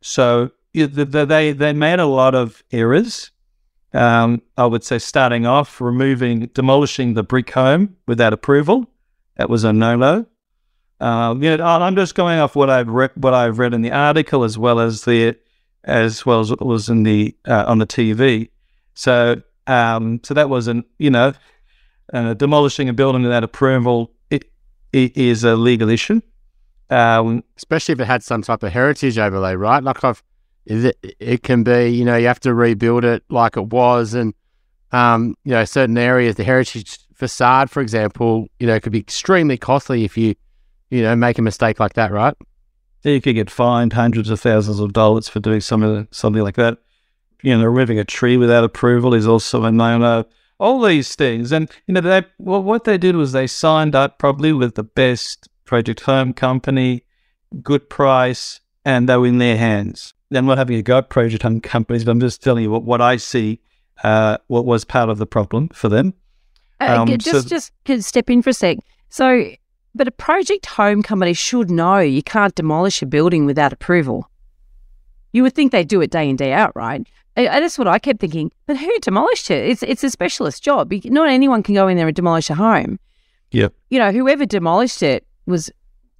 So 0.00 0.50
they 0.72 1.52
they 1.52 1.72
made 1.72 2.00
a 2.00 2.06
lot 2.06 2.34
of 2.34 2.62
errors. 2.72 3.30
Um, 3.94 4.40
I 4.56 4.64
would 4.64 4.84
say 4.84 4.98
starting 4.98 5.44
off, 5.44 5.80
removing, 5.80 6.46
demolishing 6.54 7.12
the 7.12 7.22
brick 7.22 7.50
home 7.50 7.96
without 8.06 8.32
approval. 8.32 8.86
That 9.36 9.50
was 9.50 9.64
a 9.64 9.72
no-no. 9.72 10.24
Um, 10.98 11.42
you 11.42 11.56
know, 11.56 11.66
I'm 11.66 11.96
just 11.96 12.14
going 12.14 12.38
off 12.38 12.54
what 12.56 12.70
I've 12.70 12.88
read, 12.88 13.10
what 13.16 13.34
I've 13.34 13.58
read 13.58 13.74
in 13.74 13.82
the 13.82 13.90
article 13.90 14.44
as 14.44 14.56
well 14.56 14.80
as 14.80 15.04
the 15.04 15.36
as 15.84 16.24
well 16.24 16.40
as 16.40 16.50
what 16.50 16.64
was 16.64 16.88
in 16.88 17.02
the 17.02 17.36
uh, 17.46 17.64
on 17.66 17.78
the 17.78 17.86
TV. 17.86 18.48
So, 18.94 19.42
um, 19.66 20.20
so 20.22 20.34
that 20.34 20.48
was 20.48 20.68
an 20.68 20.84
you 20.98 21.10
know, 21.10 21.32
uh, 22.12 22.34
demolishing 22.34 22.88
a 22.88 22.92
building 22.92 23.22
without 23.22 23.44
approval. 23.44 24.12
It, 24.30 24.50
it 24.92 25.16
is 25.16 25.44
a 25.44 25.56
legal 25.56 25.88
issue, 25.88 26.20
um, 26.90 27.44
especially 27.56 27.94
if 27.94 28.00
it 28.00 28.06
had 28.06 28.22
some 28.22 28.42
type 28.42 28.62
of 28.62 28.72
heritage 28.72 29.18
overlay, 29.18 29.54
right? 29.54 29.82
Like 29.82 30.04
I've, 30.04 30.22
it, 30.64 30.96
it 31.18 31.42
can 31.42 31.64
be 31.64 31.88
you 31.88 32.04
know 32.04 32.16
you 32.16 32.26
have 32.26 32.40
to 32.40 32.54
rebuild 32.54 33.04
it 33.04 33.24
like 33.28 33.56
it 33.56 33.68
was, 33.68 34.14
and 34.14 34.34
um, 34.92 35.36
you 35.44 35.52
know 35.52 35.64
certain 35.64 35.98
areas, 35.98 36.36
the 36.36 36.44
heritage 36.44 36.98
facade, 37.14 37.70
for 37.70 37.80
example, 37.80 38.46
you 38.58 38.66
know 38.66 38.78
could 38.78 38.92
be 38.92 39.00
extremely 39.00 39.56
costly 39.56 40.04
if 40.04 40.16
you 40.16 40.34
you 40.90 41.02
know 41.02 41.16
make 41.16 41.38
a 41.38 41.42
mistake 41.42 41.80
like 41.80 41.94
that, 41.94 42.12
right? 42.12 42.34
You 43.02 43.20
could 43.20 43.34
get 43.34 43.50
fined 43.50 43.94
hundreds 43.94 44.30
of 44.30 44.40
thousands 44.40 44.78
of 44.78 44.92
dollars 44.92 45.28
for 45.28 45.40
doing 45.40 45.60
something 45.60 46.06
something 46.12 46.42
like 46.42 46.54
that 46.54 46.78
you 47.42 47.56
know, 47.56 47.64
removing 47.64 47.98
a 47.98 48.04
tree 48.04 48.36
without 48.36 48.64
approval 48.64 49.14
is 49.14 49.26
also 49.26 49.64
a 49.64 49.72
no-no. 49.72 50.24
All 50.58 50.80
these 50.80 51.16
things, 51.16 51.50
and 51.50 51.68
you 51.86 51.94
know, 51.94 52.00
they 52.00 52.24
well, 52.38 52.62
what 52.62 52.84
they 52.84 52.96
did 52.96 53.16
was 53.16 53.32
they 53.32 53.48
signed 53.48 53.96
up 53.96 54.18
probably 54.18 54.52
with 54.52 54.76
the 54.76 54.84
best 54.84 55.48
project 55.64 56.00
home 56.00 56.32
company, 56.32 57.02
good 57.62 57.90
price, 57.90 58.60
and 58.84 59.08
they 59.08 59.16
were 59.16 59.26
in 59.26 59.38
their 59.38 59.56
hands. 59.56 60.14
I'm 60.30 60.46
not 60.46 60.58
having 60.58 60.76
a 60.76 60.82
go 60.82 60.98
at 60.98 61.10
project 61.10 61.42
home 61.42 61.60
companies, 61.60 62.04
but 62.04 62.12
I'm 62.12 62.20
just 62.20 62.42
telling 62.42 62.62
you 62.62 62.70
what, 62.70 62.84
what 62.84 63.00
I 63.00 63.16
see, 63.16 63.60
uh, 64.02 64.38
what 64.46 64.64
was 64.64 64.84
part 64.84 65.08
of 65.08 65.18
the 65.18 65.26
problem 65.26 65.68
for 65.70 65.88
them. 65.88 66.14
Uh, 66.80 66.96
um, 67.00 67.18
just, 67.18 67.48
so, 67.48 67.70
just 67.84 68.08
step 68.08 68.30
in 68.30 68.42
for 68.42 68.50
a 68.50 68.54
sec. 68.54 68.78
So, 69.08 69.50
but 69.94 70.08
a 70.08 70.12
project 70.12 70.66
home 70.66 71.02
company 71.02 71.34
should 71.34 71.70
know 71.70 71.98
you 71.98 72.22
can't 72.22 72.54
demolish 72.54 73.02
a 73.02 73.06
building 73.06 73.46
without 73.46 73.72
approval. 73.72 74.28
You 75.32 75.42
would 75.42 75.54
think 75.54 75.72
they 75.72 75.84
do 75.84 76.00
it 76.00 76.10
day 76.10 76.28
in 76.28 76.36
day 76.36 76.52
out, 76.52 76.74
right? 76.74 77.06
That's 77.34 77.78
what 77.78 77.88
I 77.88 77.98
kept 77.98 78.20
thinking. 78.20 78.52
But 78.66 78.76
who 78.76 78.98
demolished 79.00 79.50
it? 79.50 79.68
It's 79.68 79.82
it's 79.82 80.04
a 80.04 80.10
specialist 80.10 80.62
job. 80.62 80.92
Not 81.04 81.28
anyone 81.28 81.62
can 81.62 81.74
go 81.74 81.88
in 81.88 81.96
there 81.96 82.06
and 82.06 82.16
demolish 82.16 82.50
a 82.50 82.54
home. 82.54 82.98
Yeah. 83.50 83.68
You 83.90 83.98
know, 83.98 84.12
whoever 84.12 84.46
demolished 84.46 85.02
it 85.02 85.26
was 85.46 85.70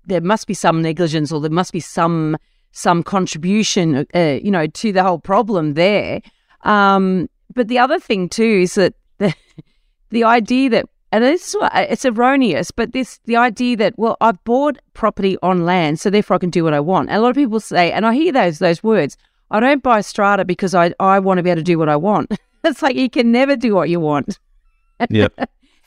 there 0.06 0.20
must 0.20 0.46
be 0.46 0.54
some 0.54 0.82
negligence 0.82 1.32
or 1.32 1.40
there 1.40 1.50
must 1.50 1.72
be 1.72 1.80
some 1.80 2.36
some 2.72 3.02
contribution, 3.02 4.06
uh, 4.14 4.38
you 4.42 4.50
know, 4.50 4.66
to 4.66 4.92
the 4.92 5.02
whole 5.02 5.18
problem 5.18 5.74
there. 5.74 6.20
Um, 6.62 7.28
but 7.54 7.68
the 7.68 7.78
other 7.78 7.98
thing 7.98 8.28
too 8.28 8.60
is 8.62 8.74
that 8.74 8.94
the 9.18 9.34
the 10.10 10.24
idea 10.24 10.70
that 10.70 10.86
and 11.12 11.22
this 11.22 11.48
is 11.48 11.54
what, 11.54 11.72
it's 11.74 12.06
erroneous, 12.06 12.70
but 12.70 12.92
this 12.92 13.20
the 13.26 13.36
idea 13.36 13.76
that 13.76 13.98
well, 13.98 14.16
I've 14.20 14.42
bought 14.44 14.78
property 14.94 15.36
on 15.42 15.64
land, 15.66 16.00
so 16.00 16.08
therefore 16.08 16.36
I 16.36 16.38
can 16.38 16.50
do 16.50 16.64
what 16.64 16.72
I 16.72 16.80
want. 16.80 17.10
And 17.10 17.18
a 17.18 17.20
lot 17.20 17.28
of 17.30 17.36
people 17.36 17.60
say, 17.60 17.92
and 17.92 18.06
I 18.06 18.14
hear 18.14 18.32
those 18.32 18.58
those 18.58 18.82
words. 18.82 19.16
I 19.52 19.60
don't 19.60 19.82
buy 19.82 20.00
strata 20.00 20.44
because 20.44 20.74
I, 20.74 20.94
I 20.98 21.18
want 21.18 21.38
to 21.38 21.42
be 21.42 21.50
able 21.50 21.60
to 21.60 21.62
do 21.62 21.78
what 21.78 21.88
I 21.90 21.96
want. 21.96 22.32
it's 22.64 22.82
like 22.82 22.96
you 22.96 23.10
can 23.10 23.30
never 23.30 23.54
do 23.54 23.74
what 23.74 23.90
you 23.90 24.00
want. 24.00 24.38
yeah. 25.10 25.28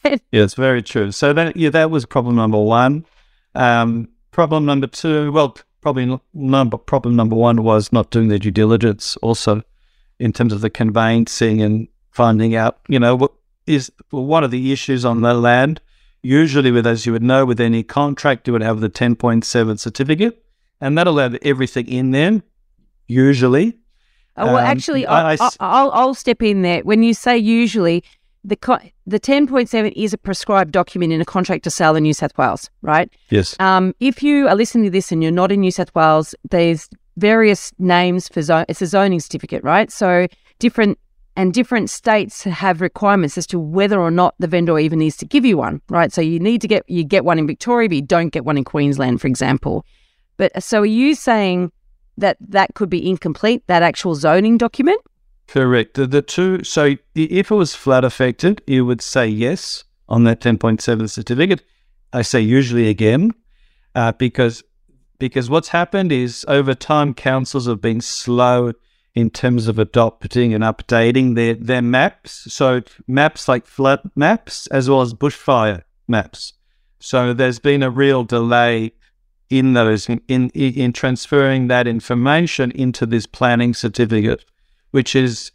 yeah, 0.03 0.17
it's 0.31 0.53
very 0.53 0.83
true. 0.83 1.11
So 1.11 1.33
that 1.33 1.57
yeah, 1.57 1.71
that 1.71 1.89
was 1.89 2.05
problem 2.05 2.35
number 2.35 2.61
one. 2.61 3.05
Um, 3.55 4.09
problem 4.31 4.65
number 4.65 4.87
two, 4.87 5.31
well, 5.31 5.57
probably 5.81 6.19
number 6.33 6.77
problem 6.77 7.15
number 7.15 7.35
one 7.35 7.63
was 7.63 7.91
not 7.91 8.11
doing 8.11 8.27
their 8.27 8.37
due 8.37 8.51
diligence. 8.51 9.17
Also, 9.17 9.63
in 10.19 10.31
terms 10.31 10.53
of 10.53 10.61
the 10.61 10.69
conveyancing 10.69 11.61
and 11.61 11.87
finding 12.11 12.55
out, 12.55 12.79
you 12.87 12.99
know, 12.99 13.15
what 13.15 13.33
is 13.65 13.91
what 14.11 14.43
are 14.43 14.47
the 14.47 14.71
issues 14.71 15.03
on 15.05 15.21
the 15.21 15.33
land. 15.33 15.81
usually 16.21 16.71
with, 16.71 16.87
as 16.87 17.05
you 17.05 17.11
would 17.11 17.23
know, 17.23 17.45
with 17.45 17.59
any 17.59 17.83
contract, 17.83 18.47
you 18.47 18.53
would 18.53 18.63
have 18.63 18.79
the 18.79 18.89
10.7 18.89 19.79
certificate, 19.79 20.43
and 20.81 20.97
that'll 20.97 21.17
have 21.17 21.35
everything 21.41 21.87
in 21.87 22.11
there, 22.11 22.41
usually. 23.07 23.77
Oh, 24.37 24.45
well, 24.47 24.57
Um, 24.57 24.65
actually, 24.65 25.05
I- 25.07 25.19
I, 25.19 25.21
I 25.21 25.29
I, 25.29 25.33
s- 25.33 25.57
I'll, 25.59 25.91
I'll 25.91 26.13
step 26.13 26.41
in 26.41 26.61
there. 26.61 26.81
When 26.81 27.03
you 27.03 27.13
say 27.13 27.37
usually, 27.37 28.03
the 28.43 28.55
co- 28.55 28.79
the 29.07 29.19
10.7 29.19 29.93
is 29.95 30.13
a 30.13 30.17
prescribed 30.17 30.71
document 30.71 31.13
in 31.13 31.21
a 31.21 31.25
contract 31.25 31.63
to 31.63 31.71
sell 31.71 31.95
in 31.95 32.03
New 32.03 32.13
South 32.13 32.37
Wales, 32.37 32.69
right? 32.81 33.09
Yes. 33.29 33.55
Um, 33.59 33.93
if 33.99 34.21
you 34.21 34.47
are 34.47 34.55
listening 34.55 34.83
to 34.85 34.89
this 34.91 35.11
and 35.11 35.23
you're 35.23 35.31
not 35.31 35.51
in 35.51 35.61
New 35.61 35.71
South 35.71 35.93
Wales, 35.95 36.35
there's 36.51 36.89
various 37.17 37.71
names 37.79 38.27
for 38.27 38.41
zone. 38.41 38.65
It's 38.67 38.81
a 38.81 38.87
zoning 38.87 39.19
certificate, 39.21 39.63
right? 39.63 39.89
So 39.91 40.27
different 40.59 40.99
and 41.37 41.53
different 41.53 41.89
states 41.89 42.43
have 42.43 42.81
requirements 42.81 43.37
as 43.37 43.45
to 43.47 43.59
whether 43.59 43.99
or 43.99 44.11
not 44.11 44.35
the 44.39 44.47
vendor 44.47 44.77
even 44.79 44.99
needs 44.99 45.17
to 45.17 45.25
give 45.25 45.43
you 45.45 45.57
one, 45.57 45.81
right? 45.89 46.11
So 46.13 46.21
you 46.21 46.39
need 46.39 46.61
to 46.61 46.67
get 46.67 46.83
you 46.89 47.03
get 47.03 47.25
one 47.25 47.39
in 47.39 47.47
Victoria, 47.47 47.87
but 47.89 47.95
you 47.95 48.01
don't 48.01 48.29
get 48.29 48.45
one 48.45 48.57
in 48.57 48.63
Queensland, 48.63 49.21
for 49.21 49.27
example. 49.27 49.85
But 50.37 50.61
so 50.63 50.81
are 50.81 50.85
you 50.85 51.15
saying 51.15 51.71
that 52.17 52.37
that 52.39 52.73
could 52.75 52.89
be 52.89 53.07
incomplete? 53.07 53.63
That 53.67 53.83
actual 53.83 54.15
zoning 54.15 54.57
document? 54.57 55.01
Correct. 55.47 55.93
The, 55.93 56.07
the 56.07 56.21
two, 56.21 56.63
so 56.63 56.95
if 57.13 57.51
it 57.51 57.55
was 57.55 57.75
flood 57.75 58.03
affected, 58.03 58.61
you 58.65 58.85
would 58.85 59.01
say 59.01 59.27
yes 59.27 59.83
on 60.09 60.23
that 60.23 60.41
10.7 60.41 61.09
certificate. 61.09 61.63
I 62.11 62.21
say 62.23 62.41
usually 62.41 62.89
again, 62.89 63.31
uh, 63.93 64.11
because 64.13 64.63
because 65.17 65.49
what's 65.49 65.69
happened 65.69 66.11
is 66.11 66.45
over 66.47 66.73
time, 66.73 67.13
councils 67.13 67.67
have 67.67 67.81
been 67.81 68.01
slow 68.01 68.73
in 69.13 69.29
terms 69.29 69.67
of 69.67 69.79
adopting 69.79 70.53
and 70.53 70.63
updating 70.63 71.35
their, 71.35 71.53
their 71.53 71.81
maps. 71.81 72.53
So 72.53 72.81
maps 73.07 73.47
like 73.47 73.65
flood 73.65 74.01
maps 74.15 74.67
as 74.67 74.89
well 74.89 75.01
as 75.01 75.13
bushfire 75.13 75.83
maps. 76.07 76.53
So 76.99 77.33
there's 77.33 77.59
been 77.59 77.81
a 77.81 77.89
real 77.89 78.25
delay 78.25 78.91
in 79.49 79.73
those 79.73 80.09
in, 80.09 80.21
in, 80.27 80.49
in 80.51 80.91
transferring 80.91 81.67
that 81.67 81.87
information 81.87 82.71
into 82.71 83.05
this 83.05 83.25
planning 83.25 83.73
certificate 83.73 84.43
which 84.91 85.15
is 85.15 85.51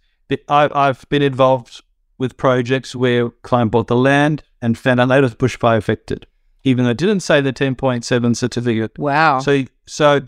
I, 0.48 0.68
I've 0.72 1.08
been 1.08 1.22
involved 1.22 1.82
with 2.18 2.36
projects 2.36 2.94
where 2.94 3.30
client 3.30 3.72
bought 3.72 3.86
the 3.86 3.96
land 3.96 4.42
and 4.60 4.76
found 4.76 5.00
out 5.00 5.08
later 5.08 5.22
was 5.22 5.34
bushfire 5.34 5.78
affected, 5.78 6.26
even 6.64 6.84
though 6.84 6.90
it 6.90 6.98
didn't 6.98 7.20
say 7.20 7.40
the 7.40 7.52
10.7 7.52 8.36
certificate. 8.36 8.98
Wow. 8.98 9.40
So, 9.40 9.64
so, 9.86 10.20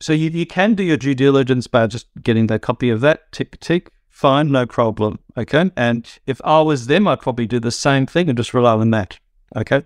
so 0.00 0.14
you, 0.14 0.30
you 0.30 0.46
can 0.46 0.74
do 0.74 0.82
your 0.82 0.96
due 0.96 1.14
diligence 1.14 1.66
by 1.66 1.86
just 1.86 2.06
getting 2.22 2.46
the 2.46 2.58
copy 2.58 2.88
of 2.88 3.02
that, 3.02 3.30
tick, 3.30 3.60
tick, 3.60 3.90
fine, 4.08 4.50
no 4.50 4.64
problem. 4.64 5.18
Okay. 5.36 5.70
And 5.76 6.08
if 6.26 6.40
I 6.44 6.62
was 6.62 6.86
them, 6.86 7.06
I'd 7.06 7.20
probably 7.20 7.46
do 7.46 7.60
the 7.60 7.70
same 7.70 8.06
thing 8.06 8.30
and 8.30 8.38
just 8.38 8.54
rely 8.54 8.72
on 8.72 8.90
that. 8.92 9.18
Okay. 9.54 9.84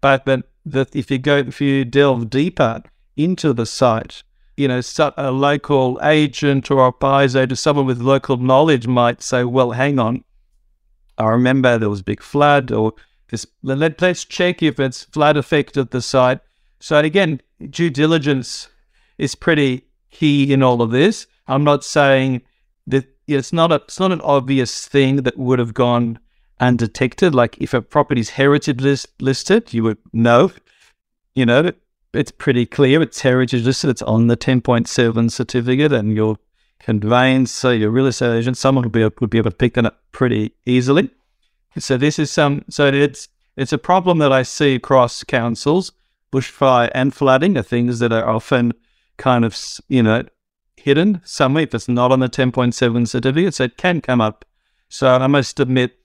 But, 0.00 0.24
but 0.24 0.48
the, 0.64 0.86
if 0.92 1.10
you 1.10 1.18
go, 1.18 1.38
if 1.38 1.60
you 1.60 1.84
delve 1.84 2.30
deeper 2.30 2.82
into 3.16 3.52
the 3.52 3.66
site, 3.66 4.22
you 4.56 4.68
know, 4.68 4.80
a 5.16 5.30
local 5.30 5.98
agent 6.02 6.70
or 6.70 6.86
a 6.86 6.92
buyer's 6.92 7.36
agent, 7.36 7.58
someone 7.58 7.86
with 7.86 8.00
local 8.00 8.36
knowledge 8.36 8.86
might 8.86 9.22
say, 9.22 9.44
well, 9.44 9.72
hang 9.72 9.98
on. 9.98 10.24
I 11.18 11.28
remember 11.28 11.78
there 11.78 11.90
was 11.90 12.00
a 12.00 12.04
big 12.04 12.22
flood 12.22 12.72
or 12.72 12.94
this, 13.28 13.46
let, 13.62 14.00
let's 14.00 14.24
check 14.24 14.62
if 14.62 14.78
it's 14.78 15.04
flood 15.04 15.36
affected 15.36 15.90
the 15.90 16.02
site. 16.02 16.40
So 16.80 16.98
again, 16.98 17.40
due 17.70 17.90
diligence 17.90 18.68
is 19.18 19.34
pretty 19.34 19.86
key 20.10 20.52
in 20.52 20.62
all 20.62 20.82
of 20.82 20.90
this. 20.90 21.26
I'm 21.46 21.64
not 21.64 21.84
saying 21.84 22.42
that 22.86 23.06
it's 23.26 23.52
not 23.52 23.72
a, 23.72 23.76
it's 23.76 24.00
not 24.00 24.12
an 24.12 24.20
obvious 24.20 24.86
thing 24.86 25.16
that 25.16 25.38
would 25.38 25.58
have 25.58 25.74
gone 25.74 26.18
undetected. 26.60 27.34
Like 27.34 27.58
if 27.58 27.74
a 27.74 27.82
property's 27.82 28.30
heritage 28.30 28.80
list, 28.80 29.08
listed, 29.20 29.72
you 29.72 29.82
would 29.84 29.98
know, 30.12 30.52
you 31.34 31.46
know, 31.46 31.72
it's 32.12 32.30
pretty 32.30 32.66
clear. 32.66 33.02
It's 33.02 33.20
heritage 33.20 33.64
listed. 33.64 33.90
It's 33.90 34.02
on 34.02 34.28
the 34.28 34.36
10.7 34.36 35.30
certificate, 35.30 35.92
and 35.92 36.14
your 36.14 36.38
conveyancer, 36.78 37.74
your 37.74 37.90
real 37.90 38.06
estate 38.06 38.38
agent, 38.38 38.56
someone 38.56 38.84
would 38.84 38.92
be 38.92 39.04
would 39.04 39.30
be 39.30 39.38
able 39.38 39.50
to 39.50 39.56
pick 39.56 39.74
that 39.74 39.86
up 39.86 40.02
pretty 40.12 40.52
easily. 40.66 41.10
So 41.78 41.96
this 41.96 42.18
is 42.18 42.30
some. 42.30 42.64
So 42.70 42.86
it's 42.86 43.28
it's 43.56 43.72
a 43.72 43.78
problem 43.78 44.18
that 44.18 44.32
I 44.32 44.42
see 44.42 44.74
across 44.74 45.24
councils. 45.24 45.92
Bushfire 46.32 46.90
and 46.94 47.14
flooding 47.14 47.56
are 47.56 47.62
things 47.62 48.00
that 48.00 48.12
are 48.12 48.28
often 48.28 48.74
kind 49.16 49.44
of 49.44 49.56
you 49.88 50.02
know 50.02 50.24
hidden 50.76 51.20
somewhere 51.24 51.62
if 51.62 51.74
it's 51.74 51.88
not 51.88 52.12
on 52.12 52.20
the 52.20 52.28
10.7 52.28 53.08
certificate. 53.08 53.54
So 53.54 53.64
it 53.64 53.76
can 53.76 54.00
come 54.00 54.20
up. 54.20 54.44
So 54.88 55.08
I 55.08 55.26
must 55.26 55.58
admit, 55.58 55.96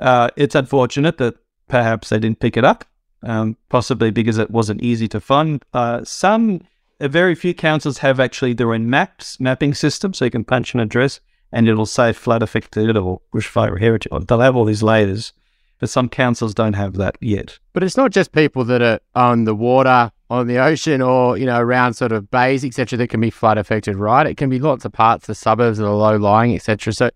uh, 0.00 0.30
it's 0.36 0.54
unfortunate 0.54 1.18
that 1.18 1.36
perhaps 1.68 2.08
they 2.08 2.18
didn't 2.18 2.40
pick 2.40 2.56
it 2.56 2.64
up 2.64 2.84
um, 3.22 3.56
possibly 3.68 4.10
because 4.10 4.38
it 4.38 4.50
wasn't 4.50 4.82
easy 4.82 5.08
to 5.08 5.20
find. 5.20 5.64
Uh, 5.72 6.04
some, 6.04 6.62
very 7.00 7.34
few 7.34 7.54
councils 7.54 7.98
have 7.98 8.20
actually 8.20 8.52
their 8.52 8.74
own 8.74 8.88
maps, 8.88 9.38
mapping 9.40 9.74
system, 9.74 10.12
so 10.14 10.24
you 10.24 10.30
can 10.30 10.44
punch 10.44 10.74
an 10.74 10.80
address 10.80 11.20
and 11.52 11.68
it'll 11.68 11.86
say 11.86 12.12
flood 12.12 12.42
affected 12.42 12.96
or 12.96 13.20
bushfire 13.32 13.78
heritage. 13.78 14.12
They'll 14.26 14.40
have 14.40 14.56
all 14.56 14.66
these 14.66 14.82
layers, 14.82 15.32
but 15.78 15.88
some 15.88 16.08
councils 16.08 16.54
don't 16.54 16.74
have 16.74 16.94
that 16.94 17.16
yet. 17.20 17.58
But 17.72 17.82
it's 17.82 17.96
not 17.96 18.10
just 18.10 18.32
people 18.32 18.64
that 18.64 18.82
are 18.82 19.00
on 19.14 19.44
the 19.44 19.54
water, 19.54 20.12
on 20.28 20.46
the 20.46 20.58
ocean, 20.58 21.00
or 21.00 21.38
you 21.38 21.46
know 21.46 21.58
around 21.58 21.94
sort 21.94 22.12
of 22.12 22.30
bays, 22.30 22.64
etc., 22.64 22.98
that 22.98 23.08
can 23.08 23.20
be 23.20 23.30
flood 23.30 23.56
affected, 23.56 23.96
right? 23.96 24.26
It 24.26 24.36
can 24.36 24.50
be 24.50 24.58
lots 24.58 24.84
of 24.84 24.92
parts, 24.92 25.26
the 25.26 25.34
suburbs 25.34 25.78
that 25.78 25.86
are 25.86 25.94
low 25.94 26.16
lying, 26.16 26.54
etc. 26.54 26.92
So, 26.92 27.10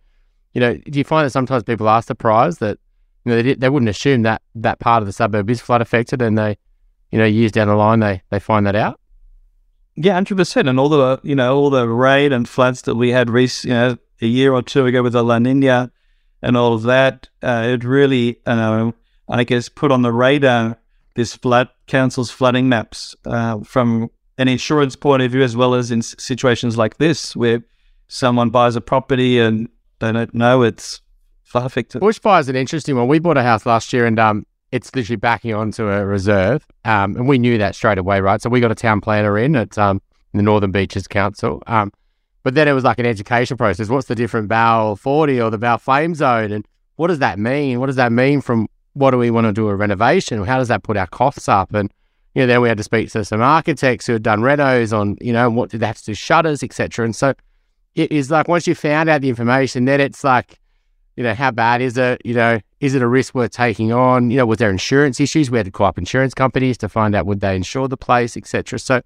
you 0.52 0.61
know, 0.61 0.76
do 0.76 0.99
you 0.99 1.04
find 1.04 1.26
that 1.26 1.30
sometimes 1.30 1.62
people 1.62 1.88
are 1.88 2.02
surprised 2.02 2.61
that 2.61 2.78
you 3.25 3.32
know 3.32 3.42
they, 3.42 3.54
they 3.54 3.68
wouldn't 3.68 3.88
assume 3.88 4.23
that 4.23 4.42
that 4.54 4.78
part 4.80 5.02
of 5.02 5.06
the 5.06 5.12
suburb 5.12 5.49
is 5.50 5.61
flood 5.61 5.80
affected, 5.80 6.21
and 6.23 6.37
they, 6.37 6.56
you 7.11 7.18
know, 7.18 7.25
years 7.25 7.52
down 7.52 7.68
the 7.68 7.75
line 7.75 8.00
they 8.00 8.23
they 8.30 8.38
find 8.38 8.66
that 8.66 8.76
out. 8.76 9.00
Yeah, 9.94 10.14
hundred 10.14 10.37
percent. 10.37 10.68
And 10.68 10.78
all 10.78 10.88
the 10.88 11.21
you 11.23 11.35
know 11.35 11.56
all 11.56 11.71
the 11.71 11.88
rain 11.88 12.32
and 12.32 12.49
floods 12.49 12.82
that 12.82 12.94
we 12.94 13.11
had 13.11 13.28
you 13.28 13.71
know 13.71 13.97
a 14.21 14.26
year 14.26 14.52
or 14.52 14.62
two 14.62 14.87
ago 14.87 15.02
with 15.02 15.12
the 15.12 15.23
La 15.23 15.38
Nina 15.38 15.90
and 16.42 16.56
all 16.56 16.75
of 16.75 16.82
that, 16.82 17.28
uh, 17.42 17.62
it 17.66 17.85
really 17.85 18.40
I 18.47 19.44
guess 19.44 19.68
put 19.68 19.92
on 19.92 20.02
the 20.02 20.12
radar 20.12 20.78
this 21.14 21.37
flood 21.37 21.68
council's 21.87 22.30
flooding 22.30 22.68
maps 22.68 23.14
uh, 23.26 23.61
from 23.61 24.11
an 24.38 24.49
insurance 24.49 24.97
point 24.97 25.23
of 25.23 25.30
view 25.30 25.42
as 25.42 25.56
well 25.56 25.75
as 25.75 25.90
in 25.90 26.02
situations 26.02 26.76
like 26.76 26.97
this 26.99 27.37
where 27.37 27.62
someone 28.09 28.50
buys 28.50 28.76
a 28.76 28.80
property 28.80 29.38
and 29.38 29.68
they 30.02 30.12
don't 30.12 30.35
know 30.35 30.62
it's 30.62 31.00
affected. 31.54 32.02
Bushfire 32.02 32.40
is 32.40 32.49
an 32.49 32.56
interesting 32.56 32.97
one. 32.97 33.09
We 33.09 33.18
bought 33.18 33.37
a 33.37 33.42
house 33.42 33.66
last 33.66 33.92
year, 33.92 34.06
and 34.06 34.18
um, 34.18 34.47
it's 34.71 34.94
literally 34.94 35.16
backing 35.16 35.54
onto 35.54 35.88
a 35.88 36.04
reserve, 36.04 36.66
um, 36.85 37.16
and 37.16 37.28
we 37.28 37.38
knew 37.38 37.59
that 37.59 37.75
straight 37.75 37.99
away, 37.99 38.21
right? 38.21 38.40
So 38.40 38.50
we 38.50 38.61
got 38.61 38.71
a 38.71 38.76
town 38.76 39.00
planner 39.00 39.38
in 39.38 39.56
at 39.56 39.76
um 39.78 40.00
the 40.35 40.42
Northern 40.42 40.71
Beaches 40.71 41.06
Council, 41.06 41.62
um, 41.66 41.92
but 42.42 42.54
then 42.54 42.68
it 42.68 42.73
was 42.73 42.85
like 42.85 42.99
an 42.99 43.06
education 43.06 43.56
process. 43.56 43.88
What's 43.88 44.09
the 44.09 44.14
different 44.14 44.49
BAL 44.49 44.97
40 44.97 45.40
or 45.40 45.50
the 45.50 45.59
BAL 45.59 45.78
Flame 45.78 46.14
Zone, 46.14 46.52
and 46.52 46.66
what 46.97 47.09
does 47.09 47.18
that 47.21 47.38
mean? 47.38 47.80
What 47.80 47.87
does 47.87 47.97
that 47.97 48.12
mean 48.12 48.40
from 48.40 48.68
what 48.94 49.11
do 49.12 49.18
we 49.18 49.30
want 49.30 49.47
to 49.47 49.52
do 49.52 49.68
a 49.68 49.76
renovation? 49.76 50.42
How 50.44 50.59
does 50.59 50.68
that 50.68 50.82
put 50.82 50.97
our 50.97 51.06
costs 51.06 51.49
up? 51.49 51.75
And 51.75 51.92
you 52.35 52.42
know, 52.42 52.47
then 52.47 52.61
we 52.62 52.68
had 52.68 52.78
to 52.78 52.85
speak 52.85 53.11
to 53.11 53.25
some 53.25 53.42
architects 53.42 54.06
who 54.06 54.14
had 54.14 54.23
done 54.23 54.40
renos 54.40 54.99
on, 54.99 55.18
you 55.21 55.35
know, 55.35 55.50
what 55.50 55.71
did 55.71 55.80
they 55.80 55.87
have 55.87 55.99
to 55.99 56.04
do 56.04 56.14
shutters, 56.14 56.62
etc. 56.62 57.04
And 57.04 57.14
so 57.14 57.35
it 57.94 58.12
is 58.12 58.30
like 58.30 58.49
once 58.49 58.66
you 58.66 58.75
found 58.75 59.08
out 59.08 59.20
the 59.20 59.28
information, 59.28 59.84
then 59.84 60.00
it's 60.00 60.25
like 60.25 60.58
you 61.16 61.22
know, 61.22 61.34
how 61.34 61.50
bad 61.50 61.82
is 61.82 61.99
it? 61.99 62.22
You 62.25 62.34
know, 62.34 62.61
is 62.80 62.94
it 62.94 63.02
a 63.02 63.06
risk 63.06 63.34
worth 63.34 63.50
taking 63.50 63.92
on? 63.92 64.30
You 64.30 64.38
know, 64.38 64.46
was 64.46 64.58
there 64.58 64.70
insurance 64.70 65.20
issues? 65.20 65.50
We 65.50 65.58
had 65.58 65.66
to 65.66 65.72
call 65.72 65.87
up 65.87 65.99
insurance 65.99 66.32
companies 66.32 66.78
to 66.78 66.88
find 66.88 67.14
out 67.14 67.26
would 67.26 67.40
they 67.40 67.54
insure 67.54 67.87
the 67.88 67.96
place, 67.96 68.37
etc. 68.37 68.78
So, 68.78 69.02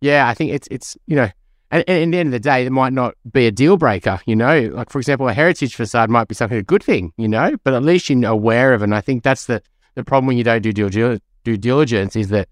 yeah, 0.00 0.28
I 0.28 0.34
think 0.34 0.52
it's 0.52 0.66
it's 0.70 0.96
you 1.06 1.16
know, 1.16 1.28
and, 1.70 1.84
and 1.86 2.04
at 2.04 2.10
the 2.10 2.18
end 2.18 2.28
of 2.28 2.32
the 2.32 2.40
day, 2.40 2.64
it 2.64 2.70
might 2.70 2.92
not 2.92 3.14
be 3.30 3.46
a 3.46 3.50
deal 3.50 3.76
breaker. 3.76 4.18
You 4.24 4.36
know, 4.36 4.70
like 4.72 4.90
for 4.90 4.98
example, 4.98 5.28
a 5.28 5.34
heritage 5.34 5.74
facade 5.74 6.08
might 6.08 6.28
be 6.28 6.34
something 6.34 6.58
a 6.58 6.62
good 6.62 6.82
thing. 6.82 7.12
You 7.18 7.28
know, 7.28 7.56
but 7.64 7.74
at 7.74 7.82
least 7.82 8.08
you're 8.08 8.30
aware 8.30 8.72
of 8.72 8.80
it. 8.80 8.84
And 8.84 8.94
I 8.94 9.02
think 9.02 9.22
that's 9.22 9.46
the 9.46 9.62
the 9.94 10.04
problem 10.04 10.26
when 10.26 10.38
you 10.38 10.44
don't 10.44 10.62
do 10.62 10.72
due, 10.72 11.18
due 11.44 11.56
diligence 11.56 12.16
is 12.16 12.28
that 12.28 12.48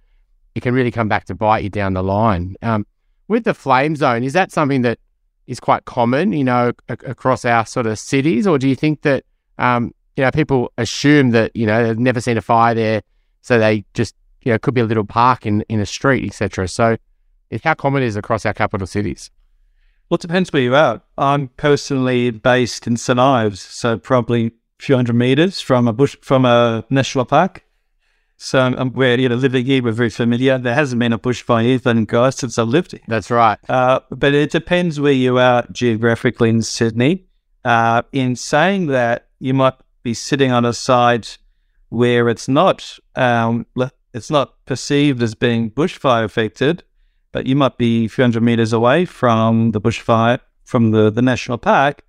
it 0.54 0.62
can 0.62 0.74
really 0.74 0.90
come 0.90 1.08
back 1.08 1.24
to 1.26 1.34
bite 1.34 1.62
you 1.62 1.70
down 1.70 1.94
the 1.94 2.02
line. 2.02 2.56
Um, 2.62 2.86
with 3.28 3.44
the 3.44 3.54
flame 3.54 3.96
zone, 3.96 4.22
is 4.22 4.34
that 4.34 4.52
something 4.52 4.82
that 4.82 4.98
is 5.46 5.60
quite 5.60 5.84
common, 5.84 6.32
you 6.32 6.44
know, 6.44 6.72
a- 6.88 6.98
across 7.06 7.44
our 7.44 7.66
sort 7.66 7.86
of 7.86 7.98
cities, 7.98 8.46
or 8.46 8.58
do 8.58 8.68
you 8.68 8.74
think 8.74 9.02
that, 9.02 9.24
um, 9.58 9.92
you 10.16 10.24
know, 10.24 10.30
people 10.30 10.72
assume 10.78 11.30
that 11.30 11.54
you 11.54 11.66
know 11.66 11.86
they've 11.86 11.98
never 11.98 12.20
seen 12.20 12.36
a 12.36 12.42
fire 12.42 12.74
there, 12.74 13.02
so 13.42 13.58
they 13.58 13.84
just, 13.94 14.14
you 14.42 14.52
know, 14.52 14.58
could 14.58 14.74
be 14.74 14.80
a 14.80 14.84
little 14.84 15.04
park 15.04 15.46
in 15.46 15.62
in 15.68 15.80
a 15.80 15.86
street, 15.86 16.24
etc. 16.24 16.68
So, 16.68 16.96
how 17.62 17.74
common 17.74 18.02
is 18.02 18.16
it 18.16 18.20
across 18.20 18.46
our 18.46 18.54
capital 18.54 18.86
cities? 18.86 19.30
Well, 20.08 20.16
it 20.16 20.20
depends 20.20 20.52
where 20.52 20.62
you're 20.62 20.74
at. 20.74 21.02
I'm 21.16 21.48
personally 21.48 22.30
based 22.30 22.86
in 22.86 22.96
St 22.96 23.18
Ives, 23.18 23.60
so 23.60 23.98
probably 23.98 24.46
a 24.46 24.50
few 24.78 24.96
hundred 24.96 25.16
meters 25.16 25.60
from 25.60 25.88
a 25.88 25.92
bush 25.92 26.16
from 26.20 26.44
a 26.44 26.84
national 26.90 27.24
park. 27.24 27.64
So 28.36 28.60
I'm 28.60 28.90
where 28.92 29.18
you 29.18 29.28
know 29.28 29.36
living 29.36 29.64
here, 29.64 29.82
we're 29.82 29.92
very 29.92 30.10
familiar. 30.10 30.58
There 30.58 30.74
hasn't 30.74 30.98
been 30.98 31.12
a 31.12 31.18
bushfire 31.18 31.62
here, 31.62 32.04
God, 32.04 32.34
since 32.34 32.58
I've 32.58 32.68
lived 32.68 32.92
here. 32.92 33.00
That's 33.06 33.30
right. 33.30 33.58
Uh, 33.68 34.00
but 34.10 34.34
it 34.34 34.50
depends 34.50 35.00
where 35.00 35.12
you 35.12 35.38
are 35.38 35.66
geographically 35.70 36.50
in 36.50 36.62
Sydney. 36.62 37.24
Uh, 37.64 38.02
in 38.12 38.36
saying 38.36 38.86
that, 38.88 39.28
you 39.38 39.54
might 39.54 39.74
be 40.02 40.14
sitting 40.14 40.52
on 40.52 40.64
a 40.64 40.72
site 40.72 41.38
where 41.88 42.28
it's 42.28 42.48
not 42.48 42.98
um, 43.14 43.66
it's 44.12 44.30
not 44.30 44.64
perceived 44.66 45.22
as 45.22 45.34
being 45.34 45.70
bushfire 45.70 46.24
affected, 46.24 46.82
but 47.32 47.46
you 47.46 47.56
might 47.56 47.78
be 47.78 48.04
a 48.04 48.08
few 48.08 48.24
hundred 48.24 48.42
meters 48.42 48.72
away 48.72 49.04
from 49.04 49.70
the 49.72 49.80
bushfire 49.80 50.40
from 50.64 50.92
the, 50.92 51.10
the 51.10 51.22
national 51.22 51.58
park, 51.58 52.02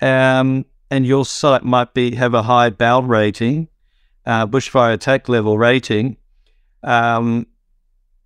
um, 0.00 0.64
and 0.90 1.06
your 1.06 1.24
site 1.24 1.64
might 1.64 1.92
be 1.92 2.14
have 2.14 2.34
a 2.34 2.42
high 2.42 2.70
BAL 2.70 3.02
rating, 3.02 3.68
uh, 4.26 4.46
bushfire 4.46 4.92
attack 4.92 5.28
level 5.28 5.56
rating, 5.56 6.16
um, 6.82 7.46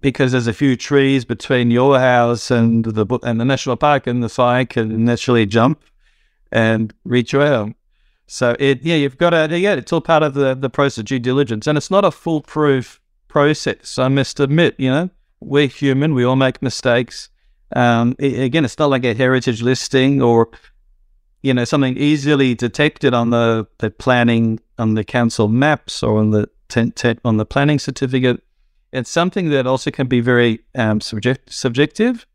because 0.01 0.33
there's 0.33 0.47
a 0.47 0.53
few 0.53 0.77
trees 0.77 1.25
between 1.25 1.71
your 1.71 1.99
house 1.99 2.51
and 2.51 2.85
the 2.85 3.19
and 3.23 3.41
the 3.41 3.45
national 3.45 3.77
park, 3.77 4.07
and 4.07 4.23
the 4.23 4.29
fire 4.29 4.65
can 4.65 5.05
naturally 5.05 5.47
jump 5.47 5.83
and 6.51 6.95
reach 7.05 7.33
home. 7.33 7.75
So 8.27 8.57
it 8.59 8.83
yeah, 8.83 8.97
you've 8.97 9.19
got 9.19 9.31
to 9.31 9.59
yeah, 9.59 9.75
it's 9.75 9.93
all 9.93 10.01
part 10.01 10.23
of 10.23 10.35
the 10.35 10.55
the 10.55 10.71
process 10.71 10.99
of 10.99 11.05
due 11.07 11.19
diligence, 11.19 11.67
and 11.67 11.77
it's 11.77 11.91
not 11.91 12.05
a 12.05 12.11
foolproof 12.11 13.01
process. 13.29 13.99
I 13.99 14.09
must 14.09 14.41
admit, 14.41 14.75
you 14.79 14.91
know, 14.91 15.11
we're 15.41 15.69
human, 15.69 16.15
we 16.15 16.25
all 16.25 16.37
make 16.37 16.63
mistakes. 16.63 17.29
Um, 17.75 18.17
it, 18.19 18.41
again, 18.41 18.65
it's 18.65 18.79
not 18.79 18.91
like 18.91 19.05
a 19.05 19.15
heritage 19.15 19.63
listing 19.63 20.21
or 20.21 20.51
you 21.43 21.55
know 21.55 21.65
something 21.65 21.97
easily 21.97 22.55
detected 22.55 23.15
on 23.15 23.31
the, 23.31 23.67
the 23.79 23.91
planning 23.91 24.61
on 24.81 24.95
the 24.95 25.05
council 25.05 25.49
maps 25.49 26.03
or 26.03 26.19
on 26.19 26.31
the 26.31 26.49
on 27.25 27.37
the 27.37 27.45
planning 27.45 27.79
certificate 27.79 28.43
it's 28.93 29.11
something 29.11 29.51
that 29.51 29.67
also 29.67 29.91
can 29.91 30.07
be 30.07 30.21
very 30.21 30.61
um, 30.75 31.01
subject- 31.01 31.53
subjective. 31.53 32.27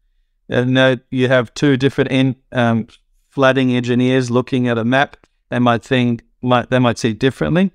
And 0.48 0.78
uh, 0.78 0.98
you 1.10 1.28
have 1.28 1.54
two 1.54 1.76
different 1.76 2.12
in, 2.12 2.36
um, 2.52 2.88
flooding 3.30 3.76
engineers 3.76 4.32
looking 4.32 4.68
at 4.68 4.78
a 4.78 4.86
map. 4.86 5.18
They 5.50 5.60
might 5.60 5.84
think 5.84 6.24
might 6.42 6.70
they 6.70 6.80
might 6.80 6.98
see 6.98 7.14
differently. 7.14 7.72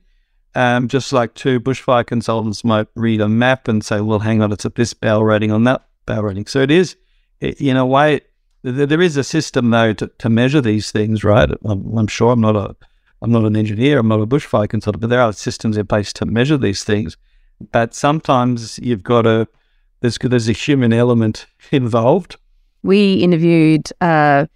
Um, 0.54 0.88
just 0.88 1.12
like 1.12 1.34
two 1.34 1.60
bushfire 1.60 2.06
consultants 2.06 2.64
might 2.64 2.88
read 2.94 3.20
a 3.20 3.28
map 3.28 3.68
and 3.68 3.84
say, 3.84 4.00
"Well, 4.00 4.20
hang 4.20 4.42
on, 4.42 4.52
it's 4.52 4.64
at 4.64 4.76
this 4.76 4.94
BAL 4.94 5.24
rating 5.24 5.52
on 5.52 5.64
that 5.64 5.84
BAL 6.06 6.22
rating." 6.22 6.46
So 6.46 6.60
it 6.60 6.70
is, 6.70 6.96
it, 7.40 7.60
in 7.60 7.76
a 7.76 7.86
way, 7.86 8.20
there 8.62 9.00
is 9.00 9.16
a 9.16 9.24
system 9.24 9.70
though 9.70 9.92
to, 9.94 10.08
to 10.18 10.28
measure 10.28 10.60
these 10.60 10.90
things, 10.90 11.22
right? 11.22 11.50
I'm, 11.64 11.98
I'm, 11.98 12.06
sure 12.06 12.32
I'm 12.32 12.40
not 12.40 12.56
a 12.56 12.76
I'm 13.22 13.32
not 13.32 13.44
an 13.44 13.56
engineer, 13.56 13.98
I'm 13.98 14.08
not 14.08 14.20
a 14.20 14.26
bushfire 14.26 14.68
consultant, 14.68 15.00
but 15.00 15.10
there 15.10 15.20
are 15.20 15.32
systems 15.32 15.76
in 15.76 15.86
place 15.86 16.12
to 16.14 16.26
measure 16.26 16.56
these 16.56 16.84
things 16.84 17.16
but 17.72 17.94
sometimes 17.94 18.78
you've 18.78 19.02
got 19.02 19.26
a 19.26 19.46
there's 20.00 20.18
there's 20.18 20.48
a 20.48 20.52
human 20.52 20.92
element 20.92 21.46
involved. 21.70 22.36
We 22.82 23.14
interviewed. 23.16 23.90
Uh, 24.00 24.46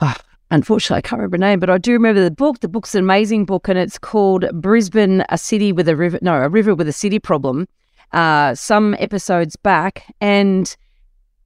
oh, 0.00 0.16
unfortunately, 0.50 0.98
I 0.98 1.00
can't 1.00 1.20
remember 1.20 1.38
the 1.38 1.40
name, 1.40 1.60
but 1.60 1.70
I 1.70 1.78
do 1.78 1.92
remember 1.92 2.22
the 2.22 2.30
book. 2.30 2.60
The 2.60 2.68
book's 2.68 2.94
an 2.94 3.00
amazing 3.00 3.46
book, 3.46 3.68
and 3.68 3.78
it's 3.78 3.98
called 3.98 4.44
Brisbane: 4.60 5.24
A 5.30 5.38
City 5.38 5.72
with 5.72 5.88
a 5.88 5.96
River. 5.96 6.18
No, 6.20 6.34
a 6.34 6.48
river 6.48 6.74
with 6.74 6.88
a 6.88 6.92
city 6.92 7.18
problem. 7.18 7.66
Uh, 8.12 8.54
some 8.54 8.94
episodes 8.98 9.56
back, 9.56 10.14
and 10.20 10.76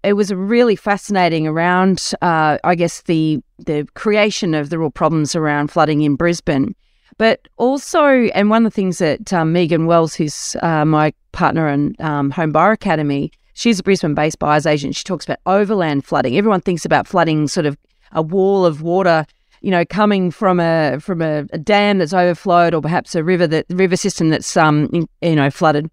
it 0.07 0.13
was 0.13 0.33
really 0.33 0.77
fascinating 0.77 1.49
around, 1.49 2.13
uh, 2.23 2.59
I 2.63 2.75
guess, 2.77 3.03
the 3.03 3.43
the 3.59 3.87
creation 3.95 4.55
of 4.55 4.71
the 4.71 4.79
real 4.79 4.91
problems 4.91 5.35
around 5.35 5.69
flooding 5.69 6.03
in 6.03 6.15
Brisbane. 6.15 6.77
But 7.19 7.41
also, 7.57 8.05
and 8.07 8.49
one 8.51 8.65
of 8.65 8.73
the 8.73 8.77
things 8.77 8.99
that 8.99 9.33
um, 9.33 9.53
Megan 9.53 9.87
Wells, 9.87 10.15
who's 10.15 10.55
uh, 10.63 10.85
my 10.85 11.13
partner 11.33 11.67
in 11.69 11.97
um, 11.99 12.31
Home 12.31 12.53
Buyer 12.53 12.73
Academy, 12.73 13.33
she's 13.55 13.81
a 13.81 13.83
Brisbane 13.83 14.15
based 14.15 14.39
buyer's 14.39 14.67
agent. 14.67 14.95
She 14.95 15.03
talks 15.03 15.25
about 15.25 15.39
overland 15.45 16.05
flooding. 16.05 16.37
Everyone 16.37 16.61
thinks 16.61 16.85
about 16.85 17.09
flooding 17.09 17.49
sort 17.49 17.67
of 17.67 17.77
a 18.13 18.23
wall 18.23 18.65
of 18.65 18.83
water, 18.83 19.27
you 19.61 19.73
know, 19.73 19.85
coming 19.85 20.31
from 20.31 20.61
a 20.61 20.99
from 21.01 21.21
a, 21.21 21.47
a 21.53 21.59
dam 21.59 21.99
that's 21.99 22.13
overflowed 22.13 22.75
or 22.75 22.81
perhaps 22.81 23.17
a 23.17 23.25
river 23.25 23.49
that 23.49 23.67
river 23.71 23.97
system 23.97 24.29
that's 24.29 24.57
um 24.57 24.89
in, 24.93 25.09
you 25.21 25.35
know 25.35 25.51
flooded. 25.51 25.91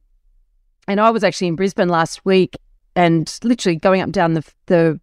And 0.88 1.00
I 1.00 1.10
was 1.10 1.24
actually 1.24 1.48
in 1.48 1.56
Brisbane 1.56 1.90
last 1.90 2.24
week 2.26 2.58
and 2.96 3.40
literally 3.44 3.76
going 3.76 4.02
up 4.02 4.12
down 4.12 4.34
the 4.34 4.44
the 4.68 5.00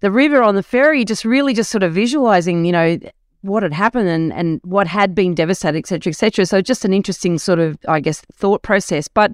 the 0.00 0.10
river 0.10 0.42
on 0.42 0.54
the 0.54 0.62
ferry, 0.62 1.04
just 1.04 1.24
really 1.24 1.54
just 1.54 1.70
sort 1.70 1.82
of 1.82 1.94
visualizing, 1.94 2.64
you 2.64 2.72
know, 2.72 2.98
what 3.42 3.62
had 3.62 3.72
happened 3.72 4.08
and, 4.08 4.32
and 4.32 4.60
what 4.62 4.86
had 4.86 5.14
been 5.14 5.34
devastated, 5.34 5.78
etc., 5.78 6.10
etc. 6.10 6.46
So 6.46 6.60
just 6.60 6.84
an 6.84 6.92
interesting 6.92 7.38
sort 7.38 7.58
of, 7.58 7.78
I 7.88 8.00
guess, 8.00 8.20
thought 8.32 8.62
process. 8.62 9.08
But 9.08 9.32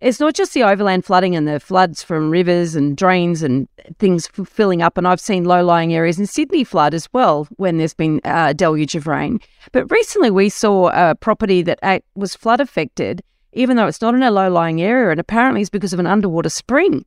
it's 0.00 0.18
not 0.18 0.34
just 0.34 0.54
the 0.54 0.62
overland 0.62 1.04
flooding 1.04 1.36
and 1.36 1.46
the 1.46 1.60
floods 1.60 2.02
from 2.02 2.30
rivers 2.30 2.74
and 2.74 2.96
drains 2.96 3.42
and 3.42 3.68
things 3.98 4.26
filling 4.46 4.82
up. 4.82 4.96
And 4.96 5.06
I've 5.06 5.20
seen 5.20 5.44
low 5.44 5.62
lying 5.62 5.94
areas 5.94 6.18
in 6.18 6.26
Sydney 6.26 6.64
flood 6.64 6.94
as 6.94 7.08
well 7.12 7.46
when 7.56 7.76
there's 7.76 7.94
been 7.94 8.20
a 8.24 8.54
deluge 8.54 8.94
of 8.94 9.06
rain. 9.06 9.40
But 9.72 9.90
recently 9.90 10.30
we 10.30 10.48
saw 10.48 10.88
a 10.88 11.14
property 11.14 11.62
that 11.62 12.02
was 12.14 12.34
flood 12.34 12.60
affected, 12.60 13.22
even 13.52 13.76
though 13.76 13.86
it's 13.86 14.00
not 14.00 14.14
in 14.14 14.22
a 14.22 14.30
low 14.30 14.50
lying 14.50 14.80
area. 14.80 15.10
And 15.10 15.20
apparently 15.20 15.60
it's 15.60 15.70
because 15.70 15.92
of 15.92 16.00
an 16.00 16.06
underwater 16.06 16.48
spring. 16.48 17.04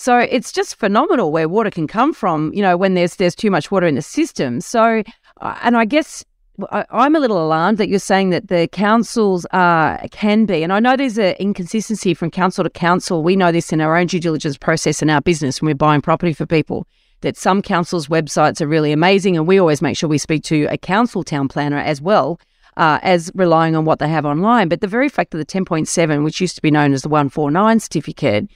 So 0.00 0.16
it's 0.16 0.50
just 0.50 0.76
phenomenal 0.76 1.30
where 1.30 1.46
water 1.46 1.70
can 1.70 1.86
come 1.86 2.14
from, 2.14 2.54
you 2.54 2.62
know, 2.62 2.74
when 2.74 2.94
there's 2.94 3.16
there's 3.16 3.34
too 3.34 3.50
much 3.50 3.70
water 3.70 3.86
in 3.86 3.96
the 3.96 4.00
system. 4.00 4.62
So 4.62 5.02
and 5.42 5.76
I 5.76 5.84
guess 5.84 6.24
I'm 6.72 7.14
a 7.14 7.20
little 7.20 7.36
alarmed 7.36 7.76
that 7.76 7.90
you're 7.90 7.98
saying 7.98 8.30
that 8.30 8.48
the 8.48 8.66
councils 8.72 9.44
uh, 9.50 9.98
can 10.10 10.46
be, 10.46 10.62
and 10.62 10.72
I 10.72 10.80
know 10.80 10.96
there's 10.96 11.18
an 11.18 11.34
inconsistency 11.38 12.14
from 12.14 12.30
council 12.30 12.64
to 12.64 12.70
council. 12.70 13.22
We 13.22 13.36
know 13.36 13.52
this 13.52 13.74
in 13.74 13.82
our 13.82 13.94
own 13.94 14.06
due 14.06 14.20
diligence 14.20 14.56
process 14.56 15.02
in 15.02 15.10
our 15.10 15.20
business 15.20 15.60
when 15.60 15.66
we're 15.66 15.74
buying 15.74 16.00
property 16.00 16.32
for 16.32 16.46
people. 16.46 16.86
That 17.20 17.36
some 17.36 17.60
councils' 17.60 18.08
websites 18.08 18.62
are 18.62 18.66
really 18.66 18.92
amazing, 18.92 19.36
and 19.36 19.46
we 19.46 19.60
always 19.60 19.82
make 19.82 19.98
sure 19.98 20.08
we 20.08 20.16
speak 20.16 20.44
to 20.44 20.64
a 20.70 20.78
council 20.78 21.22
town 21.22 21.48
planner 21.48 21.76
as 21.76 22.00
well 22.00 22.40
uh, 22.78 22.98
as 23.02 23.30
relying 23.34 23.76
on 23.76 23.84
what 23.84 23.98
they 23.98 24.08
have 24.08 24.24
online. 24.24 24.68
But 24.70 24.80
the 24.80 24.86
very 24.86 25.10
fact 25.10 25.34
of 25.34 25.38
the 25.38 25.44
10.7, 25.44 26.24
which 26.24 26.40
used 26.40 26.56
to 26.56 26.62
be 26.62 26.70
known 26.70 26.94
as 26.94 27.02
the 27.02 27.10
149 27.10 27.80
certificate, 27.80 28.48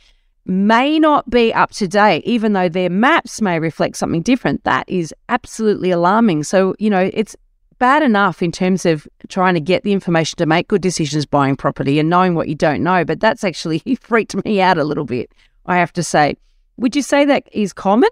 may 0.46 0.98
not 0.98 1.28
be 1.30 1.52
up 1.52 1.70
to 1.72 1.88
date, 1.88 2.22
even 2.24 2.52
though 2.52 2.68
their 2.68 2.90
maps 2.90 3.40
may 3.40 3.58
reflect 3.58 3.96
something 3.96 4.22
different. 4.22 4.64
That 4.64 4.88
is 4.88 5.14
absolutely 5.28 5.90
alarming. 5.90 6.44
So, 6.44 6.74
you 6.78 6.90
know, 6.90 7.10
it's 7.12 7.34
bad 7.78 8.02
enough 8.02 8.42
in 8.42 8.52
terms 8.52 8.86
of 8.86 9.06
trying 9.28 9.54
to 9.54 9.60
get 9.60 9.82
the 9.82 9.92
information 9.92 10.36
to 10.36 10.46
make 10.46 10.68
good 10.68 10.82
decisions 10.82 11.26
buying 11.26 11.56
property 11.56 11.98
and 11.98 12.08
knowing 12.08 12.34
what 12.34 12.48
you 12.48 12.54
don't 12.54 12.82
know. 12.82 13.04
But 13.04 13.20
that's 13.20 13.44
actually 13.44 13.78
freaked 14.00 14.42
me 14.44 14.60
out 14.60 14.78
a 14.78 14.84
little 14.84 15.04
bit, 15.04 15.32
I 15.66 15.76
have 15.76 15.92
to 15.94 16.02
say. 16.02 16.36
Would 16.76 16.96
you 16.96 17.02
say 17.02 17.24
that 17.24 17.48
is 17.52 17.72
common? 17.72 18.10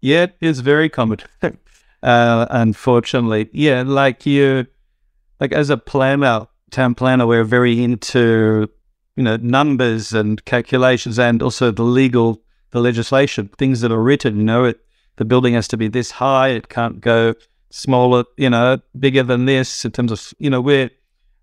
Yeah, 0.00 0.24
it 0.24 0.36
is 0.40 0.60
very 0.60 0.88
common. 0.88 1.18
uh, 1.42 2.46
unfortunately, 2.50 3.50
yeah, 3.52 3.82
like 3.84 4.24
you, 4.24 4.66
like 5.40 5.52
as 5.52 5.70
a 5.70 5.76
planner, 5.76 6.46
town 6.70 6.94
planner, 6.94 7.26
we're 7.26 7.44
very 7.44 7.82
into 7.82 8.70
you 9.18 9.24
know, 9.24 9.36
numbers 9.38 10.12
and 10.12 10.44
calculations 10.44 11.18
and 11.18 11.42
also 11.42 11.72
the 11.72 11.82
legal, 11.82 12.40
the 12.70 12.78
legislation, 12.78 13.48
things 13.58 13.80
that 13.80 13.90
are 13.90 14.00
written, 14.00 14.36
you 14.36 14.44
know, 14.44 14.64
it, 14.64 14.78
the 15.16 15.24
building 15.24 15.54
has 15.54 15.66
to 15.66 15.76
be 15.76 15.88
this 15.88 16.12
high. 16.12 16.50
It 16.50 16.68
can't 16.68 17.00
go 17.00 17.34
smaller, 17.70 18.22
you 18.36 18.48
know, 18.48 18.78
bigger 18.96 19.24
than 19.24 19.46
this 19.46 19.84
in 19.84 19.90
terms 19.90 20.12
of, 20.12 20.32
you 20.38 20.48
know, 20.48 20.60
where, 20.60 20.90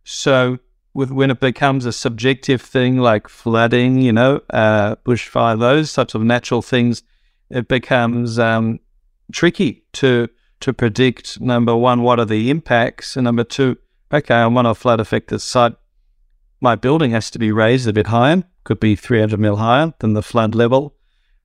so 0.06 0.58
with, 0.94 1.12
when 1.12 1.30
it 1.30 1.42
becomes 1.42 1.86
a 1.86 1.92
subjective 1.92 2.62
thing 2.62 3.00
like 3.00 3.28
flooding, 3.28 4.00
you 4.00 4.14
know, 4.14 4.40
uh, 4.52 4.96
bushfire, 5.06 5.60
those 5.60 5.92
types 5.92 6.16
of 6.16 6.22
natural 6.22 6.62
things, 6.62 7.04
it 7.50 7.68
becomes 7.68 8.40
um, 8.40 8.80
tricky 9.34 9.84
to 9.94 10.30
to 10.62 10.74
predict. 10.74 11.42
Number 11.42 11.76
one, 11.76 12.04
what 12.04 12.20
are 12.20 12.26
the 12.26 12.50
impacts, 12.50 13.18
and 13.18 13.26
number 13.26 13.44
two, 13.44 13.78
okay, 14.14 14.34
I'm 14.34 14.58
on 14.58 14.66
a 14.66 14.74
flood 14.74 15.02
affected 15.02 15.40
site 15.40 15.76
my 16.62 16.76
building 16.76 17.12
has 17.12 17.30
to 17.32 17.40
be 17.40 17.52
raised 17.52 17.88
a 17.88 17.94
bit 17.94 18.08
higher, 18.08 18.44
could 18.64 18.80
be 18.80 18.96
300 18.96 19.40
mil 19.40 19.58
higher 19.58 19.94
than 20.00 20.14
the 20.14 20.24
flood 20.24 20.56
level. 20.56 20.96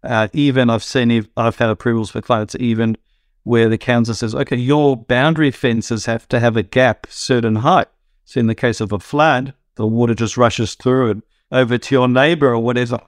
Uh, 0.02 0.28
even 0.32 0.70
I've 0.70 0.84
seen, 0.84 1.26
I've 1.36 1.56
had 1.56 1.70
approvals 1.70 2.10
for 2.10 2.22
clients, 2.22 2.56
even 2.58 2.96
where 3.42 3.68
the 3.68 3.78
council 3.78 4.14
says, 4.14 4.34
okay, 4.34 4.56
your 4.56 4.96
boundary 4.96 5.50
fences 5.50 6.06
have 6.06 6.26
to 6.28 6.40
have 6.40 6.56
a 6.56 6.62
gap 6.62 7.06
certain 7.10 7.56
height. 7.56 7.88
So 8.24 8.40
in 8.40 8.46
the 8.46 8.54
case 8.54 8.80
of 8.80 8.92
a 8.92 8.98
flood, 8.98 9.54
the 9.74 9.86
water 9.86 10.14
just 10.14 10.36
rushes 10.36 10.74
through 10.74 11.22
over 11.50 11.78
to 11.78 11.94
your 11.94 12.08
neighbor 12.08 12.48
or 12.48 12.60
whatever. 12.60 13.00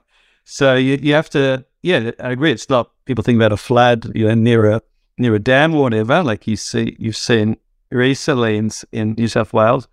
So 0.43 0.75
you, 0.75 0.99
you 1.01 1.13
have 1.13 1.29
to, 1.31 1.65
yeah, 1.81 2.11
I 2.19 2.31
agree. 2.31 2.51
It's 2.51 2.69
not 2.69 2.91
people 3.05 3.23
think 3.23 3.37
about 3.37 3.51
a 3.51 3.57
flood, 3.57 4.11
you 4.15 4.27
know, 4.27 4.33
near 4.33 4.69
a 4.69 4.81
near 5.17 5.35
a 5.35 5.39
dam 5.39 5.75
or 5.75 5.83
whatever, 5.83 6.23
like 6.23 6.47
you 6.47 6.55
see 6.55 6.95
you've 6.99 7.17
seen 7.17 7.57
recently 7.91 8.57
in 8.57 8.71
in 8.91 9.13
New 9.13 9.27
South 9.27 9.53
Wales. 9.53 9.87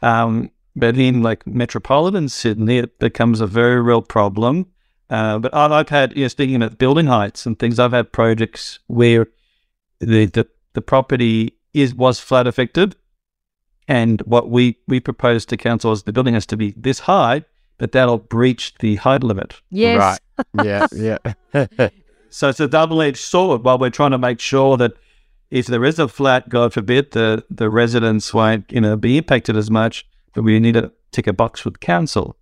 Um, 0.00 0.50
but 0.74 0.96
in 0.96 1.22
like 1.22 1.46
metropolitan 1.46 2.28
Sydney, 2.28 2.78
it 2.78 2.98
becomes 2.98 3.40
a 3.40 3.46
very 3.46 3.80
real 3.80 4.02
problem. 4.02 4.66
Uh, 5.10 5.38
but 5.38 5.54
I've 5.54 5.90
had, 5.90 6.16
you 6.16 6.22
know, 6.22 6.28
speaking 6.28 6.56
about 6.56 6.78
building 6.78 7.06
heights 7.06 7.44
and 7.44 7.58
things, 7.58 7.78
I've 7.78 7.92
had 7.92 8.12
projects 8.12 8.78
where 8.86 9.26
the, 10.00 10.24
the, 10.26 10.48
the 10.72 10.80
property 10.80 11.54
is 11.74 11.94
was 11.94 12.18
flood 12.18 12.46
affected. 12.46 12.96
And 13.88 14.22
what 14.22 14.48
we, 14.48 14.78
we 14.88 15.00
propose 15.00 15.44
to 15.46 15.56
council 15.56 15.92
is 15.92 16.04
the 16.04 16.12
building 16.12 16.34
has 16.34 16.46
to 16.46 16.56
be 16.56 16.72
this 16.76 17.00
high, 17.00 17.44
but 17.76 17.92
that'll 17.92 18.18
breach 18.18 18.74
the 18.78 18.96
height 18.96 19.22
limit. 19.22 19.60
Yes. 19.70 20.18
Right. 20.54 20.88
yeah. 20.94 21.18
Yeah. 21.52 21.88
so 22.30 22.48
it's 22.48 22.60
a 22.60 22.68
double 22.68 23.02
edged 23.02 23.18
sword 23.18 23.64
while 23.64 23.78
we're 23.78 23.90
trying 23.90 24.12
to 24.12 24.18
make 24.18 24.40
sure 24.40 24.78
that 24.78 24.92
if 25.50 25.66
there 25.66 25.84
is 25.84 25.98
a 25.98 26.08
flat, 26.08 26.48
God 26.48 26.72
forbid, 26.72 27.10
the, 27.10 27.44
the 27.50 27.68
residents 27.68 28.32
won't, 28.32 28.72
you 28.72 28.80
know, 28.80 28.96
be 28.96 29.18
impacted 29.18 29.58
as 29.58 29.70
much 29.70 30.06
but 30.34 30.42
we 30.42 30.58
need 30.60 30.74
to 30.74 30.92
tick 31.10 31.26
a 31.26 31.32
box 31.32 31.64
with 31.64 31.80
council. 31.80 32.36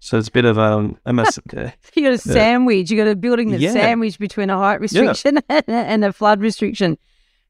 So 0.00 0.18
it's 0.18 0.28
a 0.28 0.32
bit 0.32 0.44
of 0.44 0.58
um, 0.58 0.98
a 1.06 1.12
mess. 1.12 1.38
you 1.52 2.02
got 2.02 2.12
a 2.12 2.18
sandwich. 2.18 2.90
You 2.90 2.96
got 2.98 3.08
a 3.08 3.16
building 3.16 3.50
the 3.50 3.58
Yeah. 3.58 3.72
sandwich 3.72 4.18
between 4.18 4.50
a 4.50 4.58
height 4.58 4.80
restriction 4.80 5.38
and 5.48 6.04
a 6.04 6.12
flood 6.12 6.40
restriction. 6.40 6.98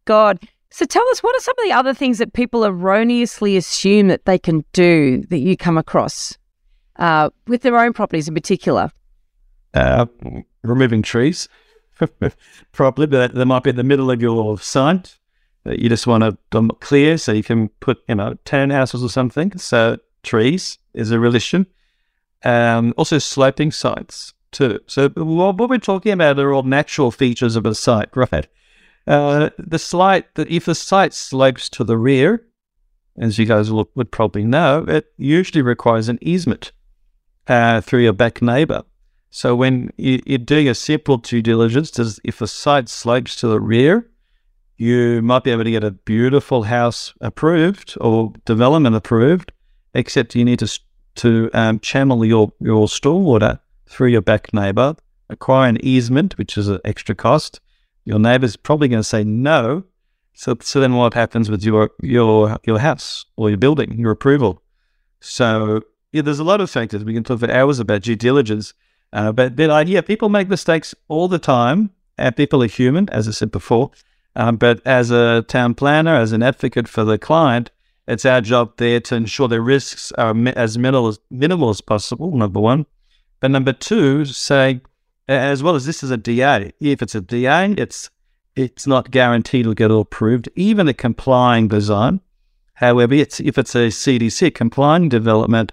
God. 0.04 0.38
So 0.70 0.84
tell 0.84 1.08
us, 1.10 1.22
what 1.22 1.36
are 1.36 1.40
some 1.40 1.54
of 1.58 1.64
the 1.64 1.72
other 1.72 1.94
things 1.94 2.18
that 2.18 2.32
people 2.32 2.64
erroneously 2.64 3.56
assume 3.56 4.08
that 4.08 4.24
they 4.24 4.38
can 4.38 4.64
do 4.72 5.22
that 5.30 5.38
you 5.38 5.56
come 5.56 5.78
across 5.78 6.36
uh, 6.96 7.30
with 7.46 7.62
their 7.62 7.78
own 7.78 7.92
properties 7.92 8.28
in 8.28 8.34
particular? 8.34 8.90
uh, 9.74 10.06
removing 10.62 11.02
trees, 11.02 11.48
probably, 12.72 13.06
but 13.06 13.34
they 13.34 13.44
might 13.44 13.62
be 13.64 13.70
in 13.70 13.76
the 13.76 13.82
middle 13.84 14.10
of 14.10 14.22
your 14.22 14.58
site. 14.58 15.18
That 15.64 15.78
You 15.78 15.88
just 15.88 16.06
want 16.06 16.22
to 16.22 16.68
clear 16.80 17.18
so 17.18 17.32
you 17.32 17.42
can 17.42 17.68
put, 17.80 17.98
you 18.08 18.14
know, 18.14 18.36
townhouses 18.44 19.04
or 19.04 19.08
something. 19.08 19.56
So 19.58 19.98
trees 20.22 20.78
is 20.92 21.10
a 21.10 21.18
real 21.18 21.34
issue. 21.34 21.64
Um, 22.44 22.94
also 22.96 23.18
sloping 23.18 23.72
sites 23.72 24.34
too. 24.52 24.80
So 24.86 25.08
what, 25.10 25.56
we're 25.56 25.78
talking 25.78 26.12
about 26.12 26.38
are 26.38 26.52
all 26.52 26.62
natural 26.62 27.10
features 27.10 27.56
of 27.56 27.66
a 27.66 27.74
site, 27.74 28.14
right? 28.14 28.46
Uh, 29.06 29.50
the 29.58 29.78
site, 29.78 30.34
that 30.34 30.50
if 30.50 30.66
the 30.66 30.74
site 30.74 31.14
slopes 31.14 31.68
to 31.70 31.84
the 31.84 31.98
rear, 31.98 32.46
as 33.18 33.38
you 33.38 33.46
guys 33.46 33.70
will, 33.70 33.90
would 33.94 34.10
probably 34.10 34.44
know, 34.44 34.84
it 34.86 35.06
usually 35.16 35.62
requires 35.62 36.08
an 36.08 36.18
easement 36.20 36.72
uh, 37.46 37.80
through 37.80 38.02
your 38.02 38.12
back 38.12 38.42
neighbour. 38.42 38.84
So 39.30 39.56
when 39.56 39.92
you, 39.96 40.22
you're 40.24 40.38
doing 40.38 40.68
a 40.68 40.74
simple 40.74 41.16
due 41.16 41.42
diligence, 41.42 41.90
does, 41.90 42.20
if 42.24 42.38
the 42.38 42.46
site 42.46 42.88
slopes 42.88 43.36
to 43.36 43.48
the 43.48 43.60
rear, 43.60 44.08
you 44.76 45.22
might 45.22 45.44
be 45.44 45.50
able 45.50 45.64
to 45.64 45.70
get 45.70 45.84
a 45.84 45.90
beautiful 45.90 46.64
house 46.64 47.14
approved 47.20 47.96
or 48.00 48.32
development 48.44 48.96
approved, 48.96 49.52
except 49.94 50.34
you 50.34 50.44
need 50.44 50.58
to 50.60 50.80
to 51.16 51.50
um, 51.54 51.78
channel 51.80 52.24
your 52.24 52.52
your 52.60 52.86
stormwater 52.86 53.60
through 53.86 54.08
your 54.08 54.22
back 54.22 54.52
neighbour, 54.52 54.96
acquire 55.28 55.68
an 55.68 55.78
easement, 55.84 56.36
which 56.38 56.58
is 56.58 56.68
an 56.68 56.80
extra 56.84 57.14
cost. 57.14 57.60
Your 58.04 58.18
neighbour's 58.18 58.56
probably 58.56 58.88
going 58.88 59.00
to 59.00 59.08
say 59.08 59.24
no. 59.24 59.84
So 60.34 60.56
so 60.60 60.80
then 60.80 60.94
what 60.94 61.14
happens 61.14 61.50
with 61.50 61.62
your 61.64 61.90
your 62.02 62.58
your 62.64 62.80
house 62.80 63.24
or 63.36 63.50
your 63.50 63.58
building, 63.58 63.98
your 63.98 64.10
approval? 64.10 64.62
So 65.20 65.82
yeah, 66.14 66.22
there's 66.22 66.38
a 66.38 66.44
lot 66.44 66.60
of 66.60 66.70
factors. 66.70 67.04
We 67.04 67.12
can 67.12 67.24
talk 67.24 67.40
for 67.40 67.50
hours 67.50 67.80
about 67.80 68.02
due 68.02 68.14
diligence. 68.14 68.72
Uh, 69.12 69.32
but 69.32 69.56
then, 69.56 69.70
I, 69.70 69.82
yeah, 69.82 70.00
people 70.00 70.28
make 70.28 70.48
mistakes 70.48 70.94
all 71.08 71.28
the 71.28 71.38
time, 71.38 71.90
and 72.18 72.36
people 72.36 72.62
are 72.62 72.68
human, 72.68 73.08
as 73.10 73.28
I 73.28 73.30
said 73.30 73.50
before. 73.50 73.90
Um, 74.36 74.56
but 74.56 74.84
as 74.86 75.10
a 75.10 75.42
town 75.42 75.74
planner, 75.74 76.14
as 76.14 76.32
an 76.32 76.42
advocate 76.42 76.88
for 76.88 77.04
the 77.04 77.18
client, 77.18 77.70
it's 78.06 78.24
our 78.24 78.40
job 78.40 78.76
there 78.76 79.00
to 79.00 79.14
ensure 79.14 79.48
the 79.48 79.60
risks 79.60 80.12
are 80.12 80.34
mi- 80.34 80.52
as 80.52 80.76
minimal 80.76 81.08
as, 81.08 81.18
minimal 81.30 81.70
as 81.70 81.80
possible, 81.80 82.36
number 82.36 82.60
one. 82.60 82.86
But 83.40 83.50
number 83.50 83.72
two, 83.72 84.24
say, 84.24 84.80
as 85.28 85.62
well 85.62 85.74
as 85.74 85.86
this 85.86 86.02
is 86.02 86.10
a 86.10 86.16
DA, 86.16 86.72
if 86.80 87.00
it's 87.00 87.14
a 87.14 87.20
DA, 87.20 87.72
it's 87.78 88.10
it's 88.56 88.86
not 88.86 89.10
guaranteed 89.10 89.64
to 89.64 89.74
get 89.74 89.90
approved, 89.90 90.48
even 90.54 90.86
a 90.86 90.94
complying 90.94 91.66
design. 91.66 92.20
However, 92.74 93.14
it's, 93.14 93.40
if 93.40 93.58
it's 93.58 93.74
a 93.74 93.88
CDC 93.88 94.54
complying 94.54 95.08
development, 95.08 95.72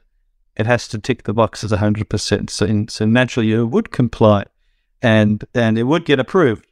it 0.56 0.66
has 0.66 0.88
to 0.90 0.98
tick 0.98 1.24
the 1.24 1.34
boxes 1.34 1.72
100%. 1.72 2.50
So, 2.50 2.66
in, 2.66 2.88
so 2.88 3.06
naturally, 3.06 3.50
you 3.50 3.68
would 3.68 3.92
comply 3.92 4.46
and 5.02 5.44
and 5.54 5.78
it 5.78 5.84
would 5.84 6.06
get 6.06 6.20
approved. 6.20 6.66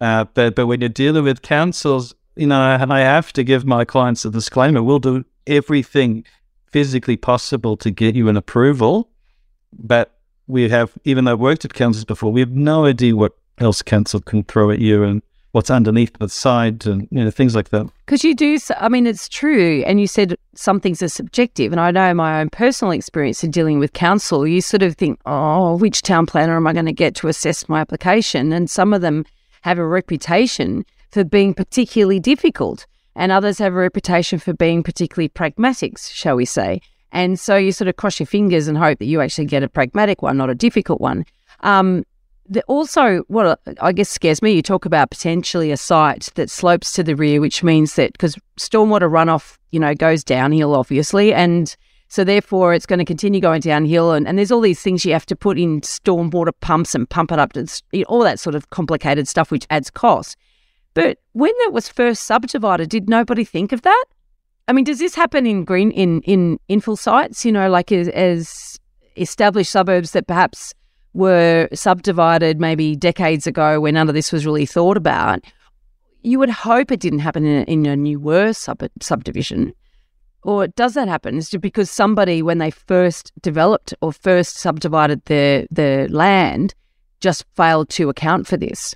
Uh, 0.00 0.24
but 0.34 0.54
but 0.54 0.66
when 0.66 0.80
you're 0.80 0.88
dealing 0.88 1.24
with 1.24 1.42
councils, 1.42 2.14
you 2.36 2.46
know, 2.46 2.60
and 2.60 2.92
I 2.92 3.00
have 3.00 3.32
to 3.34 3.44
give 3.44 3.66
my 3.66 3.84
clients 3.84 4.24
a 4.24 4.30
disclaimer: 4.30 4.82
we'll 4.82 4.98
do 4.98 5.24
everything 5.46 6.24
physically 6.66 7.16
possible 7.16 7.76
to 7.76 7.90
get 7.90 8.14
you 8.14 8.28
an 8.28 8.36
approval, 8.36 9.10
but 9.72 10.20
we 10.46 10.68
have, 10.68 10.92
even 11.04 11.24
though 11.24 11.32
I've 11.32 11.40
worked 11.40 11.64
at 11.64 11.74
councils 11.74 12.04
before, 12.04 12.32
we 12.32 12.40
have 12.40 12.50
no 12.50 12.86
idea 12.86 13.14
what 13.14 13.32
else 13.58 13.82
council 13.82 14.20
can 14.20 14.42
throw 14.44 14.70
at 14.70 14.78
you 14.78 15.02
and 15.02 15.22
what's 15.52 15.70
underneath 15.70 16.16
the 16.18 16.28
side 16.28 16.86
and 16.86 17.08
you 17.10 17.24
know 17.24 17.30
things 17.30 17.54
like 17.54 17.70
that. 17.70 17.86
Because 18.06 18.24
you 18.24 18.34
do, 18.34 18.58
I 18.78 18.88
mean, 18.88 19.06
it's 19.06 19.28
true. 19.28 19.82
And 19.86 20.00
you 20.00 20.06
said 20.06 20.36
some 20.54 20.80
things 20.80 21.02
are 21.02 21.08
subjective. 21.08 21.72
And 21.72 21.80
I 21.80 21.90
know 21.90 22.14
my 22.14 22.40
own 22.40 22.50
personal 22.50 22.92
experience 22.92 23.42
in 23.44 23.50
dealing 23.50 23.78
with 23.78 23.92
council, 23.92 24.46
you 24.46 24.60
sort 24.60 24.82
of 24.82 24.96
think, 24.96 25.20
oh, 25.26 25.76
which 25.76 26.02
town 26.02 26.26
planner 26.26 26.56
am 26.56 26.66
I 26.66 26.72
going 26.72 26.86
to 26.86 26.92
get 26.92 27.14
to 27.16 27.28
assess 27.28 27.68
my 27.68 27.80
application? 27.80 28.52
And 28.52 28.70
some 28.70 28.92
of 28.92 29.00
them 29.00 29.24
have 29.62 29.78
a 29.78 29.86
reputation 29.86 30.84
for 31.10 31.24
being 31.24 31.54
particularly 31.54 32.20
difficult, 32.20 32.86
and 33.14 33.32
others 33.32 33.58
have 33.58 33.72
a 33.72 33.76
reputation 33.76 34.38
for 34.38 34.52
being 34.54 34.82
particularly 34.82 35.28
pragmatic, 35.28 35.98
shall 35.98 36.36
we 36.36 36.44
say. 36.44 36.80
And 37.12 37.38
so 37.38 37.56
you 37.56 37.72
sort 37.72 37.88
of 37.88 37.96
cross 37.96 38.20
your 38.20 38.26
fingers 38.26 38.68
and 38.68 38.78
hope 38.78 38.98
that 38.98 39.06
you 39.06 39.20
actually 39.20 39.46
get 39.46 39.62
a 39.62 39.68
pragmatic 39.68 40.22
one, 40.22 40.36
not 40.36 40.50
a 40.50 40.54
difficult 40.54 41.00
one. 41.00 41.24
Um, 41.60 42.04
the, 42.48 42.62
also, 42.64 43.22
what 43.28 43.60
I 43.80 43.92
guess 43.92 44.08
scares 44.08 44.42
me, 44.42 44.52
you 44.52 44.62
talk 44.62 44.84
about 44.84 45.10
potentially 45.10 45.70
a 45.70 45.76
site 45.76 46.28
that 46.34 46.50
slopes 46.50 46.92
to 46.94 47.02
the 47.02 47.14
rear, 47.14 47.40
which 47.40 47.62
means 47.62 47.94
that 47.94 48.12
because 48.12 48.36
stormwater 48.58 49.10
runoff, 49.10 49.56
you 49.70 49.78
know, 49.78 49.94
goes 49.94 50.24
downhill, 50.24 50.74
obviously, 50.74 51.32
and 51.32 51.76
so 52.10 52.24
therefore 52.24 52.74
it's 52.74 52.86
going 52.86 52.98
to 52.98 53.04
continue 53.04 53.40
going 53.40 53.60
downhill, 53.60 54.12
and, 54.12 54.26
and 54.26 54.36
there's 54.36 54.50
all 54.50 54.60
these 54.60 54.82
things 54.82 55.04
you 55.04 55.12
have 55.12 55.26
to 55.26 55.36
put 55.36 55.58
in 55.58 55.80
stormwater 55.80 56.52
pumps 56.60 56.94
and 56.94 57.08
pump 57.08 57.30
it 57.30 57.38
up 57.38 57.52
know, 57.54 57.82
all 58.08 58.20
that 58.24 58.40
sort 58.40 58.56
of 58.56 58.68
complicated 58.70 59.28
stuff, 59.28 59.52
which 59.52 59.64
adds 59.70 59.90
cost. 59.90 60.36
But 60.92 61.18
when 61.32 61.52
it 61.60 61.72
was 61.72 61.88
first 61.88 62.24
subdivided, 62.24 62.90
did 62.90 63.08
nobody 63.08 63.44
think 63.44 63.70
of 63.70 63.82
that? 63.82 64.04
I 64.66 64.72
mean, 64.72 64.84
does 64.84 64.98
this 64.98 65.14
happen 65.14 65.46
in 65.46 65.64
green 65.64 65.92
in 65.92 66.20
in 66.22 66.58
infill 66.68 66.98
sites? 66.98 67.44
You 67.44 67.52
know, 67.52 67.70
like 67.70 67.92
as, 67.92 68.08
as 68.08 68.78
established 69.16 69.70
suburbs 69.70 70.10
that 70.10 70.26
perhaps 70.26 70.74
were 71.12 71.68
subdivided 71.72 72.60
maybe 72.60 72.96
decades 72.96 73.46
ago 73.46 73.80
when 73.80 73.94
none 73.94 74.08
of 74.08 74.14
this 74.14 74.32
was 74.32 74.44
really 74.44 74.66
thought 74.66 74.96
about. 74.96 75.44
You 76.22 76.38
would 76.40 76.50
hope 76.50 76.90
it 76.90 77.00
didn't 77.00 77.20
happen 77.20 77.46
in 77.46 77.62
a, 77.62 77.64
in 77.72 77.86
a 77.86 77.96
newer 77.96 78.52
sub- 78.52 78.90
subdivision. 79.00 79.74
Or 80.42 80.66
does 80.68 80.94
that 80.94 81.08
happen? 81.08 81.36
Is 81.36 81.52
it 81.52 81.58
because 81.58 81.90
somebody, 81.90 82.42
when 82.42 82.58
they 82.58 82.70
first 82.70 83.32
developed 83.42 83.92
or 84.00 84.12
first 84.12 84.56
subdivided 84.56 85.24
the, 85.26 85.66
the 85.70 86.08
land, 86.10 86.74
just 87.20 87.44
failed 87.56 87.90
to 87.90 88.08
account 88.08 88.46
for 88.46 88.56
this? 88.56 88.94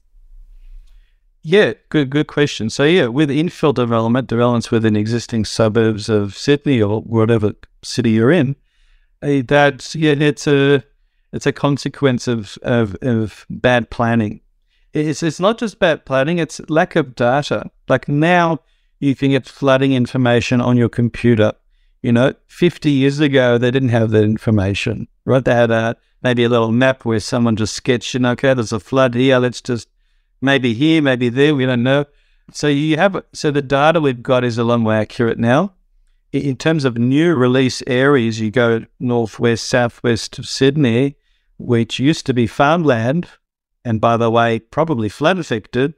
Yeah, 1.46 1.74
good 1.90 2.08
good 2.08 2.26
question. 2.26 2.70
So 2.70 2.84
yeah, 2.84 3.08
with 3.08 3.28
infill 3.28 3.74
development, 3.74 4.28
developments 4.28 4.70
within 4.70 4.96
existing 4.96 5.44
suburbs 5.44 6.08
of 6.08 6.34
Sydney 6.34 6.80
or 6.80 7.02
whatever 7.02 7.52
city 7.82 8.12
you're 8.12 8.32
in, 8.32 8.56
eh, 9.20 9.42
that's 9.46 9.94
yeah, 9.94 10.12
it's 10.12 10.46
a 10.46 10.82
it's 11.34 11.44
a 11.44 11.52
consequence 11.52 12.26
of 12.26 12.56
of, 12.62 12.96
of 13.02 13.44
bad 13.50 13.90
planning. 13.90 14.40
It's 14.94 15.22
it's 15.22 15.38
not 15.38 15.58
just 15.58 15.78
bad 15.78 16.06
planning; 16.06 16.38
it's 16.38 16.62
lack 16.70 16.96
of 16.96 17.14
data. 17.14 17.70
Like 17.88 18.08
now, 18.08 18.60
you 19.04 19.14
can 19.14 19.30
get 19.30 19.46
flooding 19.46 19.92
information 19.92 20.60
on 20.60 20.76
your 20.76 20.88
computer. 20.88 21.52
You 22.02 22.12
know, 22.12 22.34
50 22.46 22.90
years 22.90 23.20
ago, 23.20 23.58
they 23.58 23.70
didn't 23.70 23.90
have 23.90 24.10
that 24.10 24.24
information, 24.24 25.08
right? 25.24 25.44
They 25.44 25.54
had 25.54 25.70
a, 25.70 25.96
maybe 26.22 26.44
a 26.44 26.48
little 26.48 26.72
map 26.72 27.04
where 27.04 27.20
someone 27.20 27.56
just 27.56 27.74
sketched, 27.74 28.14
you 28.14 28.20
know, 28.20 28.32
okay, 28.32 28.54
there's 28.54 28.72
a 28.72 28.80
flood 28.80 29.14
here, 29.14 29.38
let's 29.38 29.60
just 29.60 29.88
maybe 30.40 30.72
here, 30.74 31.02
maybe 31.02 31.28
there, 31.28 31.54
we 31.54 31.66
don't 31.66 31.82
know. 31.82 32.06
So 32.50 32.66
you 32.66 32.96
have, 32.96 33.22
so 33.32 33.50
the 33.50 33.62
data 33.62 34.00
we've 34.00 34.22
got 34.22 34.44
is 34.44 34.58
a 34.58 34.64
lot 34.64 34.80
more 34.80 34.94
accurate 34.94 35.38
now. 35.38 35.74
In 36.32 36.56
terms 36.56 36.84
of 36.84 36.98
new 36.98 37.34
release 37.34 37.82
areas, 37.86 38.40
you 38.40 38.50
go 38.50 38.84
northwest, 38.98 39.68
southwest 39.68 40.38
of 40.38 40.48
Sydney, 40.48 41.16
which 41.58 42.00
used 42.00 42.26
to 42.26 42.34
be 42.34 42.46
farmland, 42.46 43.28
and 43.84 44.00
by 44.00 44.16
the 44.16 44.30
way, 44.30 44.58
probably 44.58 45.08
flood 45.08 45.38
affected. 45.38 45.94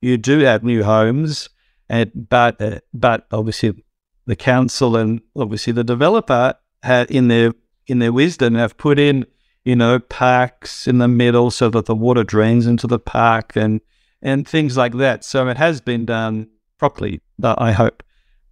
You 0.00 0.16
do 0.16 0.40
have 0.40 0.62
new 0.62 0.84
homes, 0.84 1.48
and 1.88 2.10
but 2.28 2.60
uh, 2.60 2.80
but 2.92 3.26
obviously 3.32 3.84
the 4.26 4.36
council 4.36 4.96
and 4.96 5.20
obviously 5.36 5.72
the 5.72 5.84
developer 5.84 6.54
had 6.82 7.10
in 7.10 7.28
their 7.28 7.52
in 7.86 7.98
their 7.98 8.12
wisdom 8.12 8.54
have 8.54 8.76
put 8.76 8.98
in 8.98 9.26
you 9.64 9.76
know 9.76 9.98
parks 9.98 10.86
in 10.86 10.98
the 10.98 11.08
middle 11.08 11.50
so 11.50 11.68
that 11.70 11.86
the 11.86 11.94
water 11.94 12.24
drains 12.24 12.66
into 12.66 12.86
the 12.86 12.98
park 12.98 13.56
and 13.56 13.80
and 14.24 14.48
things 14.48 14.76
like 14.76 14.94
that. 14.94 15.22
So 15.22 15.46
it 15.48 15.58
has 15.58 15.80
been 15.80 16.06
done 16.06 16.48
properly. 16.78 17.20
I 17.42 17.72
hope. 17.72 18.02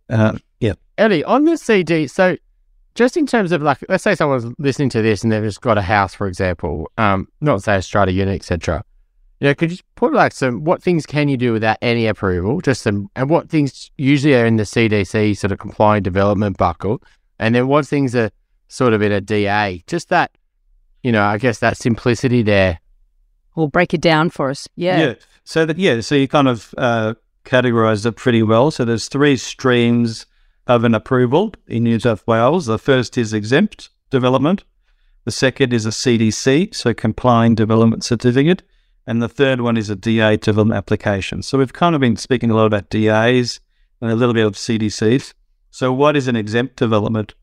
Uh, 0.09 0.39
yeah. 0.61 0.75
Eli, 1.01 1.23
on 1.27 1.45
the 1.45 1.57
CD, 1.57 2.07
so 2.07 2.37
just 2.95 3.17
in 3.17 3.27
terms 3.27 3.51
of 3.51 3.63
like, 3.63 3.79
let's 3.89 4.05
say 4.05 4.15
someone's 4.15 4.53
listening 4.59 4.91
to 4.91 5.01
this 5.01 5.23
and 5.25 5.33
they've 5.33 5.43
just 5.43 5.63
got 5.63 5.79
a 5.79 5.83
house, 5.83 6.15
for 6.15 6.27
example, 6.27 6.93
um, 6.99 7.27
not 7.41 7.63
say 7.63 7.77
a 7.77 7.83
strata 7.83 8.13
unit, 8.13 8.37
etc. 8.37 8.85
You 9.43 9.49
know, 9.49 9.55
could 9.57 9.73
you 9.73 9.79
put 9.97 10.13
like 10.13 10.31
some 10.31 10.63
what 10.63 10.81
things 10.81 11.05
can 11.05 11.29
you 11.29 11.37
do 11.37 11.53
without 11.53 11.77
any 11.83 12.07
approval? 12.07 12.61
Just 12.61 12.83
some, 12.83 13.11
and 13.17 13.29
what 13.29 13.49
things 13.49 13.91
usually 13.99 14.37
are 14.37 14.47
in 14.47 14.55
the 14.55 14.63
CDC 14.63 15.37
sort 15.37 15.51
of 15.51 15.59
compliant 15.59 16.05
development 16.05 16.57
buckle, 16.59 17.03
and 17.41 17.53
then 17.53 17.67
what 17.67 17.85
things 17.85 18.15
are 18.15 18.31
sort 18.69 18.93
of 18.93 19.03
in 19.03 19.11
a 19.11 19.21
DA? 19.21 19.83
Just 19.89 20.11
that, 20.11 20.31
you 21.03 21.11
know, 21.11 21.25
I 21.25 21.39
guess 21.39 21.59
that 21.59 21.77
simplicity 21.77 22.43
there. 22.43 22.79
Or 23.57 23.69
break 23.69 23.93
it 23.93 24.01
down 24.01 24.31
for 24.31 24.49
us. 24.49 24.69
Yeah. 24.77 25.15
So 25.43 25.67
that 25.67 25.77
yeah, 25.77 26.03
so 26.03 26.15
you 26.15 26.29
kind 26.29 26.47
of 26.47 26.73
uh, 26.79 27.15
categorized 27.45 28.07
it 28.07 28.13
pretty 28.13 28.45
well. 28.45 28.71
So 28.71 28.85
there's 28.85 29.09
three 29.09 29.37
streams 29.37 30.25
of 30.69 30.85
an 30.85 30.95
approval 30.95 31.53
in 31.67 31.83
New 31.83 31.99
South 31.99 32.25
Wales. 32.29 32.67
The 32.67 32.79
first 32.79 33.19
is 33.19 33.33
exempt 33.33 33.91
development. 34.09 34.63
The 35.25 35.33
second 35.33 35.73
is 35.73 35.85
a 35.85 35.89
CDC, 35.91 36.73
so 36.77 36.95
complying 36.95 37.57
development 37.57 38.05
certificate. 38.05 38.63
And 39.07 39.21
the 39.21 39.29
third 39.29 39.61
one 39.61 39.77
is 39.77 39.91
a 39.91 39.97
DA 39.97 40.37
development 40.37 40.79
application. 40.79 41.43
So 41.43 41.59
we've 41.59 41.73
kind 41.73 41.95
of 41.95 42.01
been 42.01 42.17
speaking 42.17 42.51
a 42.51 42.55
lot 42.55 42.67
about 42.67 42.91
DAs 42.91 43.61
and 44.01 44.11
a 44.11 44.15
little 44.15 44.35
bit 44.35 44.47
of 44.47 44.55
CDCs. 44.55 45.35
So 45.71 45.93
what 45.93 46.17
is 46.17 46.29
an 46.29 46.37
exempt 46.37 46.77
development? 46.77 47.35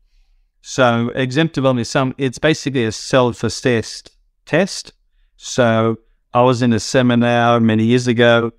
So 0.62 1.10
exempt 1.14 1.54
development 1.54 1.82
is 1.82 1.90
some, 1.90 2.14
it's 2.16 2.38
basically 2.38 2.84
a 2.84 2.92
self-assessed 2.92 4.10
test. 4.46 4.92
So 5.36 5.98
I 6.32 6.42
was 6.42 6.62
in 6.62 6.72
a 6.72 6.80
seminar 6.80 7.60
many 7.60 7.84
years 7.84 8.06
ago 8.06 8.52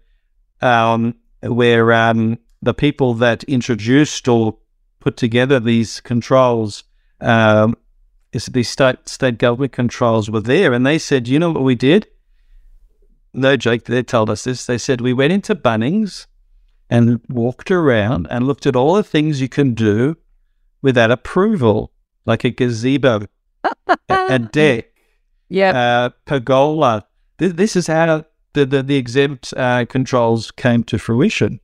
um, 0.62 1.16
where 1.42 1.94
um, 1.94 2.38
the 2.62 2.74
people 2.74 3.14
that 3.16 3.44
introduced 3.46 4.28
or 4.28 4.58
put 5.00 5.18
together 5.18 5.60
these 5.60 6.02
controls, 6.02 6.84
um, 7.20 7.76
these 8.32 8.70
state, 8.70 9.10
state 9.10 9.38
government 9.38 9.72
controls 9.72 10.30
were 10.30 10.42
there. 10.42 10.74
And 10.74 10.86
they 10.86 11.00
said, 11.00 11.28
you 11.28 11.40
know 11.40 11.52
what 11.52 11.64
we 11.64 11.76
did? 11.76 12.08
No 13.34 13.56
joke, 13.56 13.84
they 13.86 14.04
told 14.04 14.30
us 14.30 14.44
this. 14.44 14.66
They 14.66 14.78
said, 14.78 15.02
we 15.02 15.14
went 15.14 15.32
into 15.34 15.56
Bunnings 15.56 16.28
and 16.90 17.22
walked 17.30 17.72
around 17.72 18.28
and 18.30 18.46
looked 18.46 18.66
at 18.66 18.76
all 18.76 18.96
the 18.96 19.04
things 19.04 19.40
you 19.42 19.48
can 19.48 19.74
do 19.74 20.18
without 20.82 21.12
approval, 21.12 21.92
like 22.26 22.44
a 22.44 22.50
gazebo, 22.50 23.28
a, 23.64 23.98
a 24.10 24.40
deck, 24.52 24.88
Yeah. 25.48 25.72
uh, 25.72 26.10
pergola. 26.26 27.06
This, 27.38 27.54
this 27.54 27.76
is 27.76 27.88
how 27.88 28.26
the, 28.54 28.66
the, 28.66 28.84
the 28.84 28.98
exempt 28.98 29.54
uh, 29.56 29.86
controls 29.86 30.52
came 30.52 30.84
to 30.86 30.98
fruition. 31.00 31.60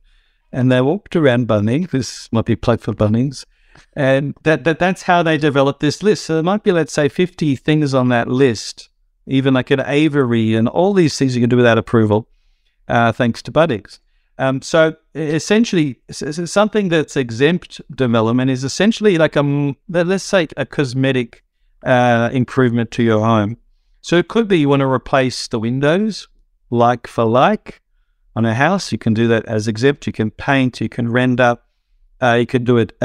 And 0.50 0.72
they 0.72 0.80
walked 0.80 1.14
around 1.14 1.46
Bunnings. 1.48 1.90
This 1.90 2.32
might 2.32 2.46
be 2.46 2.56
plug 2.56 2.80
for 2.80 2.94
Bunnings. 2.94 3.44
And 3.92 4.34
that, 4.44 4.64
that 4.64 4.78
that's 4.78 5.02
how 5.02 5.22
they 5.22 5.36
developed 5.36 5.80
this 5.80 6.02
list. 6.02 6.24
So 6.24 6.34
there 6.34 6.42
might 6.42 6.62
be, 6.62 6.72
let's 6.72 6.92
say, 6.94 7.08
50 7.10 7.54
things 7.56 7.92
on 7.92 8.08
that 8.08 8.28
list, 8.28 8.87
even 9.28 9.54
like 9.54 9.70
an 9.70 9.80
aviary 9.80 10.54
and 10.54 10.68
all 10.68 10.92
these 10.92 11.16
things 11.18 11.36
you 11.36 11.42
can 11.42 11.50
do 11.50 11.56
without 11.56 11.78
approval, 11.78 12.28
uh, 12.88 13.12
thanks 13.12 13.42
to 13.42 13.52
Bunnings. 13.52 14.00
Um, 14.38 14.62
so 14.62 14.94
essentially, 15.14 15.98
something 16.10 16.88
that's 16.88 17.16
exempt 17.16 17.80
development 17.94 18.50
is 18.50 18.64
essentially 18.64 19.18
like 19.18 19.36
a, 19.36 19.74
let's 19.88 20.24
say, 20.24 20.48
a 20.56 20.64
cosmetic 20.64 21.42
uh, 21.84 22.30
improvement 22.32 22.90
to 22.92 23.02
your 23.02 23.24
home. 23.24 23.56
So 24.00 24.16
it 24.16 24.28
could 24.28 24.48
be 24.48 24.58
you 24.58 24.68
want 24.68 24.80
to 24.80 24.86
replace 24.86 25.48
the 25.48 25.58
windows, 25.58 26.28
like 26.70 27.06
for 27.06 27.24
like, 27.24 27.82
on 28.36 28.44
a 28.44 28.54
house. 28.54 28.92
You 28.92 28.98
can 28.98 29.12
do 29.14 29.26
that 29.26 29.44
as 29.46 29.66
exempt. 29.66 30.06
You 30.06 30.12
can 30.12 30.30
paint. 30.30 30.80
You 30.80 30.88
can 30.88 31.10
render. 31.10 31.58
Uh, 32.22 32.34
you 32.34 32.46
can 32.46 32.62
do 32.62 32.78
it. 32.78 32.96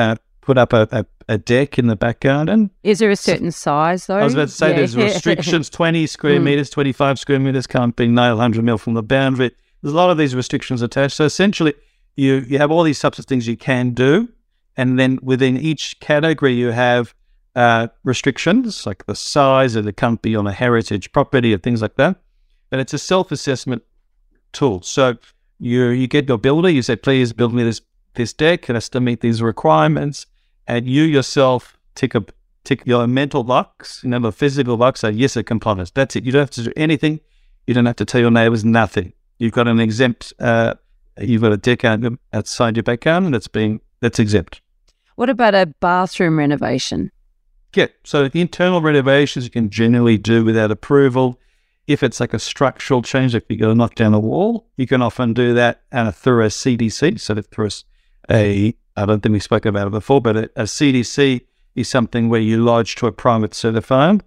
Put 0.46 0.58
up 0.58 0.74
a, 0.74 0.88
a, 0.92 1.06
a 1.30 1.38
deck 1.38 1.80
in 1.80 1.88
the 1.88 1.96
back 1.96 2.20
garden. 2.20 2.70
Is 2.84 3.00
there 3.00 3.10
a 3.10 3.16
certain 3.16 3.50
size 3.52 4.08
though? 4.08 4.18
I 4.18 4.24
was 4.26 4.34
about 4.34 4.50
to 4.50 4.54
say 4.54 4.72
Yeah. 4.72 4.76
there's 4.78 4.98
restrictions: 4.98 5.70
twenty 5.80 6.06
square 6.06 6.38
Mm. 6.40 6.44
meters, 6.44 6.70
twenty-five 6.70 7.18
square 7.18 7.40
meters 7.40 7.66
can't 7.66 7.96
be 7.96 8.08
nailed 8.08 8.40
hundred 8.40 8.66
mil 8.66 8.78
from 8.78 8.94
the 8.94 9.04
boundary. 9.04 9.52
There's 9.82 9.94
a 9.94 9.98
lot 9.98 10.10
of 10.10 10.18
these 10.18 10.36
restrictions 10.36 10.82
attached. 10.82 11.16
So 11.16 11.24
essentially, 11.24 11.74
you 12.18 12.44
you 12.48 12.58
have 12.58 12.72
all 12.72 12.84
these 12.84 13.00
types 13.00 13.20
of 13.20 13.26
things 13.26 13.48
you 13.48 13.56
can 13.56 13.92
do, 13.92 14.28
and 14.76 15.00
then 15.00 15.18
within 15.22 15.56
each 15.58 16.00
category 16.02 16.54
you 16.54 16.72
have 16.72 17.14
uh, 17.56 17.88
restrictions 18.04 18.86
like 18.86 19.06
the 19.06 19.16
size 19.16 19.76
of 19.78 19.86
the 19.86 19.94
can't 19.94 20.22
be 20.22 20.36
on 20.36 20.46
a 20.46 20.52
heritage 20.52 21.12
property 21.14 21.54
or 21.54 21.58
things 21.58 21.82
like 21.82 21.96
that. 21.96 22.18
But 22.70 22.80
it's 22.80 22.94
a 22.94 22.98
self-assessment 22.98 23.82
tool. 24.52 24.82
So 24.82 25.16
you 25.60 25.86
you 25.88 26.08
get 26.08 26.28
your 26.28 26.38
builder, 26.38 26.70
you 26.70 26.82
say, 26.82 26.98
please 26.98 27.32
build 27.32 27.54
me 27.54 27.64
this 27.64 27.80
this 28.16 28.34
deck, 28.34 28.70
it 28.70 28.74
has 28.76 28.90
to 28.90 29.00
meet 29.00 29.22
these 29.22 29.42
requirements, 29.42 30.28
and 30.68 30.88
you 30.88 31.04
yourself 31.04 31.78
tick 31.96 32.16
a 32.16 32.26
tick 32.64 32.84
your 32.86 33.06
mental 33.08 33.44
box, 33.44 34.02
you 34.04 34.10
know, 34.10 34.20
the 34.20 34.32
physical 34.32 34.78
box, 34.78 35.02
say 35.02 35.12
yes, 35.12 35.36
it 35.36 35.44
complies. 35.44 35.92
That's 35.92 36.16
it. 36.16 36.24
You 36.24 36.32
don't 36.32 36.42
have 36.42 36.52
to 36.52 36.64
do 36.64 36.74
anything. 36.76 37.20
You 37.68 37.74
don't 37.74 37.86
have 37.86 37.98
to 37.98 38.06
tell 38.06 38.22
your 38.22 38.32
neighbours 38.32 38.64
nothing. 38.66 39.14
You've 39.38 39.54
got 39.54 39.68
an 39.68 39.80
exempt. 39.80 40.34
Uh, 40.40 40.76
you've 41.20 41.42
got 41.42 41.52
a 41.52 41.58
deck 41.58 41.84
out, 41.84 42.00
outside 42.32 42.76
your 42.76 42.84
back 42.84 43.02
garden 43.02 43.32
that's 43.32 43.48
being 43.48 43.82
that's 44.00 44.20
exempt. 44.20 44.62
What 45.16 45.30
about 45.30 45.56
a 45.56 45.68
bathroom 45.80 46.40
renovation? 46.40 47.12
Yeah. 47.76 47.88
So 48.04 48.30
internal 48.34 48.82
renovations 48.82 49.46
you 49.46 49.52
can 49.52 49.70
generally 49.70 50.18
do 50.18 50.44
without 50.44 50.72
approval. 50.72 51.40
If 51.86 52.02
it's 52.02 52.20
like 52.20 52.34
a 52.34 52.40
structural 52.40 53.02
change, 53.02 53.36
if 53.36 53.44
you 53.50 53.58
got 53.58 53.68
to 53.68 53.76
knock 53.76 53.96
down 53.96 54.14
a 54.14 54.20
wall, 54.20 54.68
you 54.78 54.88
can 54.88 55.02
often 55.02 55.34
do 55.34 55.54
that 55.54 55.82
through 56.16 56.44
a 56.44 56.48
CDC. 56.48 57.20
So 57.20 57.42
through 57.42 57.70
a, 58.30 58.34
a, 58.34 58.78
I 58.96 59.06
don't 59.06 59.22
think 59.22 59.34
we 59.34 59.40
spoke 59.40 59.66
about 59.66 59.88
it 59.88 59.92
before, 59.92 60.22
but 60.22 60.38
a, 60.38 60.44
a 60.56 60.64
CDC 60.64 61.42
is 61.76 61.90
something 61.90 62.30
where 62.30 62.42
you 62.42 62.64
lodge 62.64 62.96
to 62.96 63.08
a 63.08 63.12
private 63.12 63.52
certifier 63.52 64.22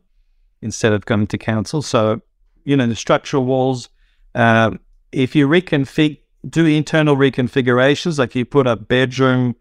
instead 0.63 0.93
of 0.93 1.07
going 1.07 1.27
to 1.29 1.39
council. 1.39 1.83
So, 1.83 2.21
you 2.65 2.77
know, 2.77 2.87
the 2.87 2.97
structural 2.97 3.45
walls, 3.45 3.89
um, 4.35 4.81
if 5.13 5.37
you 5.37 5.47
reconfig, 5.47 6.19
do 6.49 6.67
internal 6.67 7.17
reconfigurations, 7.17 8.19
like 8.19 8.35
you 8.35 8.45
put 8.45 8.67
a 8.67 8.77
bedroom 8.77 9.55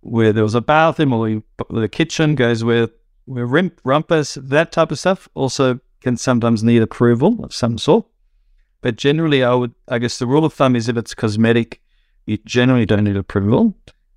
where 0.00 0.32
there 0.32 0.44
was 0.44 0.54
a 0.54 0.60
bathroom 0.60 1.12
or 1.12 1.28
you, 1.28 1.42
the 1.70 1.88
kitchen 1.88 2.34
goes 2.34 2.62
where 2.62 2.88
where 3.26 3.46
rimp, 3.46 3.80
rumpus, 3.84 4.34
that 4.34 4.70
type 4.70 4.90
of 4.90 4.98
stuff 4.98 5.28
also 5.34 5.80
can 6.00 6.16
sometimes 6.16 6.62
need 6.62 6.82
approval 6.82 7.42
of 7.42 7.54
some 7.54 7.78
sort. 7.78 8.06
But 8.82 8.96
generally, 8.96 9.42
I 9.42 9.54
would, 9.54 9.74
I 9.88 9.98
guess 9.98 10.18
the 10.18 10.26
rule 10.26 10.44
of 10.44 10.52
thumb 10.52 10.76
is 10.76 10.88
if 10.88 10.96
it's 10.98 11.14
cosmetic, 11.14 11.80
you 12.26 12.36
generally 12.44 12.84
don't 12.84 13.04
need 13.04 13.16
approval. 13.16 13.74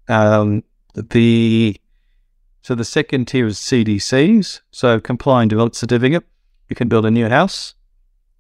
Um, 0.08 0.64
the 0.94 1.80
so 2.62 2.76
the 2.76 2.86
second 2.86 3.28
tier 3.28 3.48
is 3.48 3.58
CDCs, 3.58 4.62
so 4.72 5.00
complying 5.00 5.48
development 5.48 5.76
certificate. 5.76 6.24
You 6.70 6.76
can 6.76 6.90
build 6.90 7.06
a 7.06 7.12
new 7.12 7.30
house 7.30 7.76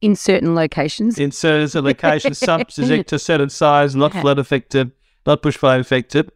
In 0.01 0.15
certain 0.15 0.53
locations. 0.53 1.17
in 1.17 1.31
certain 1.31 1.85
locations, 1.85 2.37
subject 2.37 3.09
to 3.09 3.19
certain 3.19 3.49
size, 3.49 3.95
not 3.95 4.11
flood 4.11 4.37
affected, 4.37 4.91
not 5.25 5.41
bushfire 5.41 5.79
affected. 5.79 6.31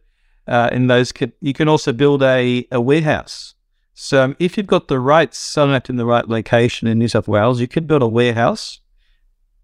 Uh, 0.46 0.68
in 0.72 0.86
those, 0.86 1.12
you 1.40 1.52
can 1.52 1.68
also 1.68 1.92
build 1.92 2.22
a, 2.22 2.66
a 2.72 2.80
warehouse. 2.80 3.54
So 3.94 4.24
um, 4.24 4.36
if 4.38 4.56
you've 4.56 4.66
got 4.66 4.88
the 4.88 4.98
right 4.98 5.32
site 5.34 5.90
in 5.90 5.96
the 5.96 6.06
right 6.06 6.26
location 6.26 6.88
in 6.88 6.98
New 6.98 7.08
South 7.08 7.28
Wales, 7.28 7.60
you 7.60 7.68
can 7.68 7.84
build 7.86 8.02
a 8.02 8.08
warehouse 8.08 8.80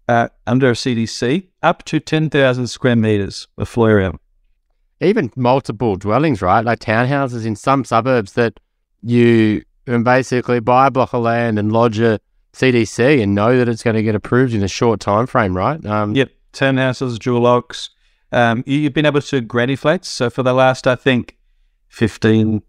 uh, 0.07 0.29
under 0.45 0.69
a 0.69 0.73
CDC 0.73 1.47
up 1.61 1.83
to 1.85 1.99
10,000 1.99 2.67
square 2.67 2.95
meters 2.95 3.47
of 3.57 3.67
floor 3.67 3.89
area. 3.89 4.13
Even 5.01 5.31
multiple 5.35 5.95
dwellings, 5.95 6.41
right? 6.41 6.63
Like 6.63 6.79
townhouses 6.79 7.45
in 7.45 7.55
some 7.55 7.85
suburbs 7.85 8.33
that 8.33 8.59
you 9.01 9.63
can 9.85 10.03
basically 10.03 10.59
buy 10.59 10.87
a 10.87 10.91
block 10.91 11.13
of 11.13 11.23
land 11.23 11.57
and 11.57 11.71
lodge 11.71 11.99
a 11.99 12.19
CDC 12.53 13.21
and 13.21 13.35
know 13.35 13.57
that 13.57 13.69
it's 13.69 13.83
going 13.83 13.95
to 13.95 14.03
get 14.03 14.15
approved 14.15 14.53
in 14.53 14.63
a 14.63 14.67
short 14.67 14.99
time 14.99 15.27
frame, 15.27 15.55
right? 15.55 15.83
Um, 15.85 16.15
Yep, 16.15 16.31
townhouses, 16.53 17.17
dual 17.19 17.41
locks. 17.41 17.89
Um, 18.31 18.63
you, 18.65 18.79
you've 18.79 18.93
been 18.93 19.05
able 19.05 19.21
to 19.21 19.41
granny 19.41 19.75
flats. 19.75 20.09
So 20.09 20.29
for 20.29 20.43
the 20.43 20.53
last, 20.53 20.85
I 20.85 20.95
think, 20.95 21.37
15, 21.89 22.61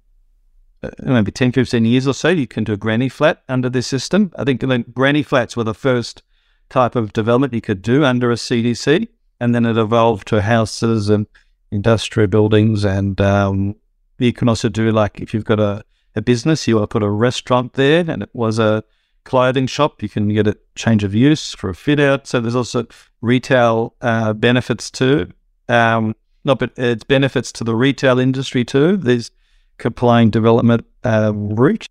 uh, 0.83 0.91
maybe 1.03 1.33
10, 1.33 1.53
15 1.53 1.85
years 1.85 2.07
or 2.07 2.15
so, 2.15 2.29
you 2.29 2.47
can 2.47 2.65
do 2.65 2.73
a 2.73 2.77
granny 2.77 3.09
flat 3.09 3.43
under 3.49 3.69
this 3.69 3.87
system. 3.87 4.33
I 4.37 4.45
think 4.45 4.63
granny 4.95 5.23
flats 5.23 5.57
were 5.57 5.65
the 5.65 5.75
first 5.75 6.23
type 6.69 6.95
of 6.95 7.13
development 7.13 7.53
you 7.53 7.61
could 7.61 7.83
do 7.83 8.05
under 8.05 8.31
a 8.31 8.37
CDC. 8.37 9.09
And 9.41 9.55
then 9.55 9.67
it 9.67 9.77
evolved 9.77 10.29
to 10.29 10.43
houses 10.43 11.09
and 11.09 11.27
industrial 11.71 12.29
buildings. 12.29 12.85
And 12.85 13.21
um, 13.21 13.77
you 14.19 14.33
can 14.33 14.49
also 14.49 14.69
do 14.69 14.91
like 14.93 15.21
if 15.21 15.35
you've 15.35 15.45
got 15.45 15.61
a, 15.61 15.85
a 16.15 16.23
business, 16.23 16.67
you 16.67 16.77
want 16.77 16.91
to 16.91 16.93
put 16.93 17.03
a 17.03 17.11
restaurant 17.11 17.75
there 17.75 18.05
and 18.09 18.23
it 18.23 18.31
was 18.33 18.59
a 18.59 18.85
clothing 19.25 19.67
shop, 19.67 20.03
you 20.03 20.09
can 20.09 20.29
get 20.29 20.47
a 20.47 20.57
change 20.75 21.05
of 21.05 21.15
use 21.15 21.55
for 21.55 21.71
a 21.71 21.75
fit 21.75 22.01
out. 22.01 22.27
So 22.27 22.41
there's 22.41 22.57
also 22.57 22.87
retail 23.21 23.95
uh, 24.01 24.33
benefits 24.33 24.91
too. 24.91 25.31
Um, 25.69 26.17
not, 26.45 26.59
but 26.59 26.73
it's 26.77 27.05
benefits 27.05 27.53
to 27.53 27.65
the 27.65 27.75
retail 27.75 28.19
industry 28.19 28.65
too. 28.65 28.97
There's 28.97 29.31
complying 29.79 30.31
development 30.31 30.87
uh, 31.05 31.33
route. 31.35 31.87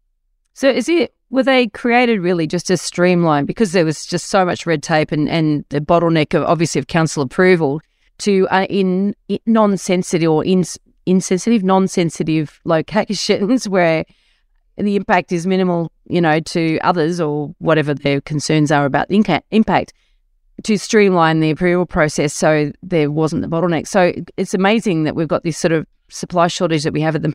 So 0.54 0.70
is 0.70 0.90
it 0.90 1.14
were 1.30 1.44
they 1.44 1.68
created 1.68 2.22
really 2.22 2.48
just 2.48 2.68
to 2.68 2.78
streamline 2.78 3.46
because 3.46 3.72
there 3.72 3.86
was 3.86 4.06
just 4.06 4.30
so 4.30 4.44
much 4.44 4.66
red 4.66 4.82
tape 4.82 5.12
and, 5.12 5.30
and 5.30 5.64
the 5.70 5.80
bottleneck 5.80 6.34
of 6.34 6.44
obviously 6.44 6.80
of 6.80 6.88
council 6.88 7.22
approval 7.22 7.82
to 8.20 8.48
uh, 8.50 8.66
in, 8.70 9.16
in 9.28 9.40
non-sensitive 9.46 10.30
or 10.30 10.46
in, 10.46 10.64
insensitive 11.06 11.64
non-sensitive 11.64 12.60
locations 12.66 13.68
where 13.70 14.06
the 14.78 14.96
impact 14.96 15.32
is 15.32 15.46
minimal 15.46 15.92
you 16.08 16.22
know 16.22 16.40
to 16.40 16.80
others 16.80 17.20
or 17.20 17.54
whatever 17.60 17.94
their 17.94 18.22
concerns 18.22 18.72
are 18.72 18.86
about 18.86 19.08
the 19.10 19.16
inca- 19.16 19.44
impact 19.52 19.94
to 20.64 20.78
streamline 20.78 21.40
the 21.40 21.50
approval 21.50 21.86
process 21.86 22.34
so 22.34 22.72
there 22.84 23.10
wasn't 23.12 23.42
the 23.42 23.48
bottleneck 23.48 23.88
so 23.88 24.14
it's 24.38 24.54
amazing 24.54 25.04
that 25.04 25.16
we've 25.16 25.28
got 25.28 25.44
this 25.44 25.58
sort 25.58 25.72
of 25.72 25.86
supply 26.10 26.48
shortage 26.48 26.84
that 26.84 26.94
we 26.94 27.02
have 27.02 27.16
at 27.16 27.22
the 27.22 27.34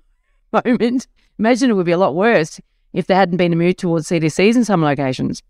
moment 0.65 1.07
imagine 1.39 1.71
it 1.71 1.75
would 1.75 1.87
be 1.87 1.93
a 1.93 1.99
lot 1.99 2.15
worse 2.15 2.61
if 2.95 3.09
there 3.09 3.17
hadn't 3.17 3.37
been 3.37 3.53
a 3.53 3.57
move 3.57 3.77
towards 3.77 4.09
CDCs 4.09 4.55
in 4.55 4.65
some 4.65 4.83
locations. 4.83 5.43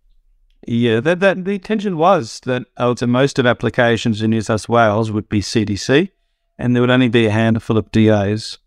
Yeah, 0.67 1.01
that, 1.01 1.21
that 1.21 1.45
the 1.45 1.53
intention 1.53 1.97
was 1.97 2.41
that 2.45 2.65
I 2.77 2.87
would 2.87 3.01
most 3.07 3.39
of 3.39 3.47
applications 3.47 4.23
in 4.23 4.31
New 4.31 4.41
South 4.41 4.69
Wales 4.69 5.11
would 5.11 5.29
be 5.29 5.41
CDC, 5.41 6.11
and 6.59 6.75
there 6.75 6.81
would 6.81 6.91
only 6.91 7.09
be 7.09 7.27
a 7.27 7.31
handful 7.31 7.77
of 7.77 7.91
DAs. 7.93 8.59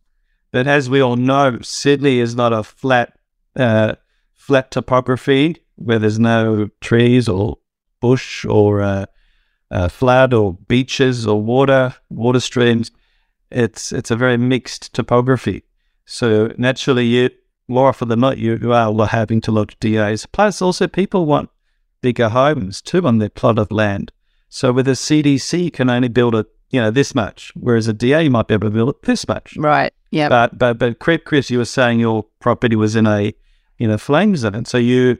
But 0.51 0.67
as 0.67 0.89
we 0.89 1.01
all 1.01 1.15
know, 1.15 1.59
Sydney 1.61 2.19
is 2.19 2.35
not 2.35 2.53
a 2.53 2.63
flat, 2.63 3.17
uh, 3.55 3.95
flat 4.33 4.71
topography 4.71 5.57
where 5.75 5.99
there's 5.99 6.19
no 6.19 6.69
trees 6.81 7.27
or 7.27 7.57
bush 7.99 8.45
or 8.45 8.81
uh, 8.81 9.05
uh, 9.71 9.87
flood 9.87 10.33
or 10.33 10.53
beaches 10.53 11.25
or 11.25 11.41
water, 11.41 11.95
water 12.09 12.39
streams. 12.39 12.91
It's 13.49 13.91
it's 13.91 14.11
a 14.11 14.15
very 14.15 14.37
mixed 14.37 14.93
topography. 14.93 15.63
So 16.05 16.53
naturally, 16.57 17.05
you 17.05 17.29
more 17.67 17.89
often 17.89 18.07
than 18.07 18.19
not, 18.19 18.37
you, 18.37 18.57
you 18.61 18.71
are 18.71 19.07
having 19.07 19.41
to 19.41 19.51
lodge 19.51 19.77
DAs. 19.79 20.25
Plus, 20.25 20.61
also 20.61 20.87
people 20.87 21.25
want 21.25 21.49
bigger 22.01 22.29
homes 22.29 22.81
too 22.81 23.05
on 23.05 23.17
their 23.17 23.29
plot 23.29 23.59
of 23.59 23.71
land. 23.71 24.11
So 24.49 24.71
with 24.71 24.87
a 24.87 24.91
CDC, 24.91 25.65
you 25.65 25.71
can 25.71 25.89
only 25.89 26.07
build 26.07 26.35
a 26.35 26.45
you 26.69 26.81
know 26.81 26.91
this 26.91 27.15
much, 27.15 27.51
whereas 27.55 27.87
a 27.87 27.93
DA 27.93 28.23
you 28.23 28.31
might 28.31 28.47
be 28.47 28.53
able 28.53 28.67
to 28.67 28.73
build 28.73 28.89
it 28.89 29.01
this 29.03 29.27
much. 29.27 29.55
Right. 29.57 29.93
Yeah. 30.11 30.29
But 30.29 30.57
but 30.57 30.77
but 30.77 30.99
Chris, 30.99 31.49
you 31.49 31.57
were 31.57 31.65
saying 31.65 31.99
your 31.99 32.25
property 32.39 32.75
was 32.75 32.95
in 32.95 33.07
a 33.07 33.33
in 33.79 33.89
a 33.89 33.97
flame 33.97 34.35
zone, 34.35 34.65
so 34.65 34.77
you 34.77 35.17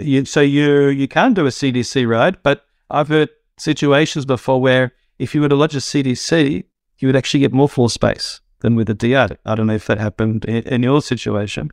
you 0.00 0.24
so 0.24 0.40
you 0.40 0.88
you 0.88 1.08
can 1.08 1.34
do 1.34 1.46
a 1.46 1.50
CDC 1.50 2.06
road. 2.06 2.38
But 2.42 2.64
I've 2.90 3.08
heard 3.08 3.30
situations 3.58 4.24
before 4.24 4.60
where 4.60 4.92
if 5.18 5.34
you 5.34 5.40
were 5.40 5.48
to 5.48 5.54
lodge 5.54 5.76
a 5.76 5.78
CDC, 5.78 6.64
you 6.98 7.08
would 7.08 7.16
actually 7.16 7.40
get 7.40 7.52
more 7.52 7.68
floor 7.68 7.90
space 7.90 8.40
than 8.60 8.74
with 8.74 8.88
a 8.90 8.94
DA. 8.94 9.28
I 9.44 9.54
don't 9.54 9.66
know 9.66 9.74
if 9.74 9.86
that 9.86 9.98
happened 9.98 10.44
in, 10.44 10.62
in 10.64 10.82
your 10.82 11.02
situation, 11.02 11.70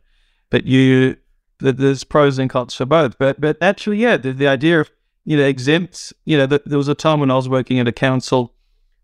but 0.50 0.66
you 0.66 1.16
there's 1.60 2.04
pros 2.04 2.38
and 2.38 2.50
cons 2.50 2.74
for 2.74 2.86
both. 2.86 3.18
But 3.18 3.40
but 3.40 3.56
actually, 3.60 3.98
yeah, 3.98 4.16
the, 4.16 4.32
the 4.32 4.48
idea 4.48 4.80
of 4.80 4.90
you 5.24 5.36
know 5.36 5.44
exempts. 5.44 6.12
You 6.24 6.38
know, 6.38 6.46
the, 6.46 6.62
there 6.66 6.78
was 6.78 6.88
a 6.88 6.94
time 6.94 7.20
when 7.20 7.30
I 7.30 7.36
was 7.36 7.48
working 7.48 7.78
at 7.78 7.88
a 7.88 7.92
council 7.92 8.54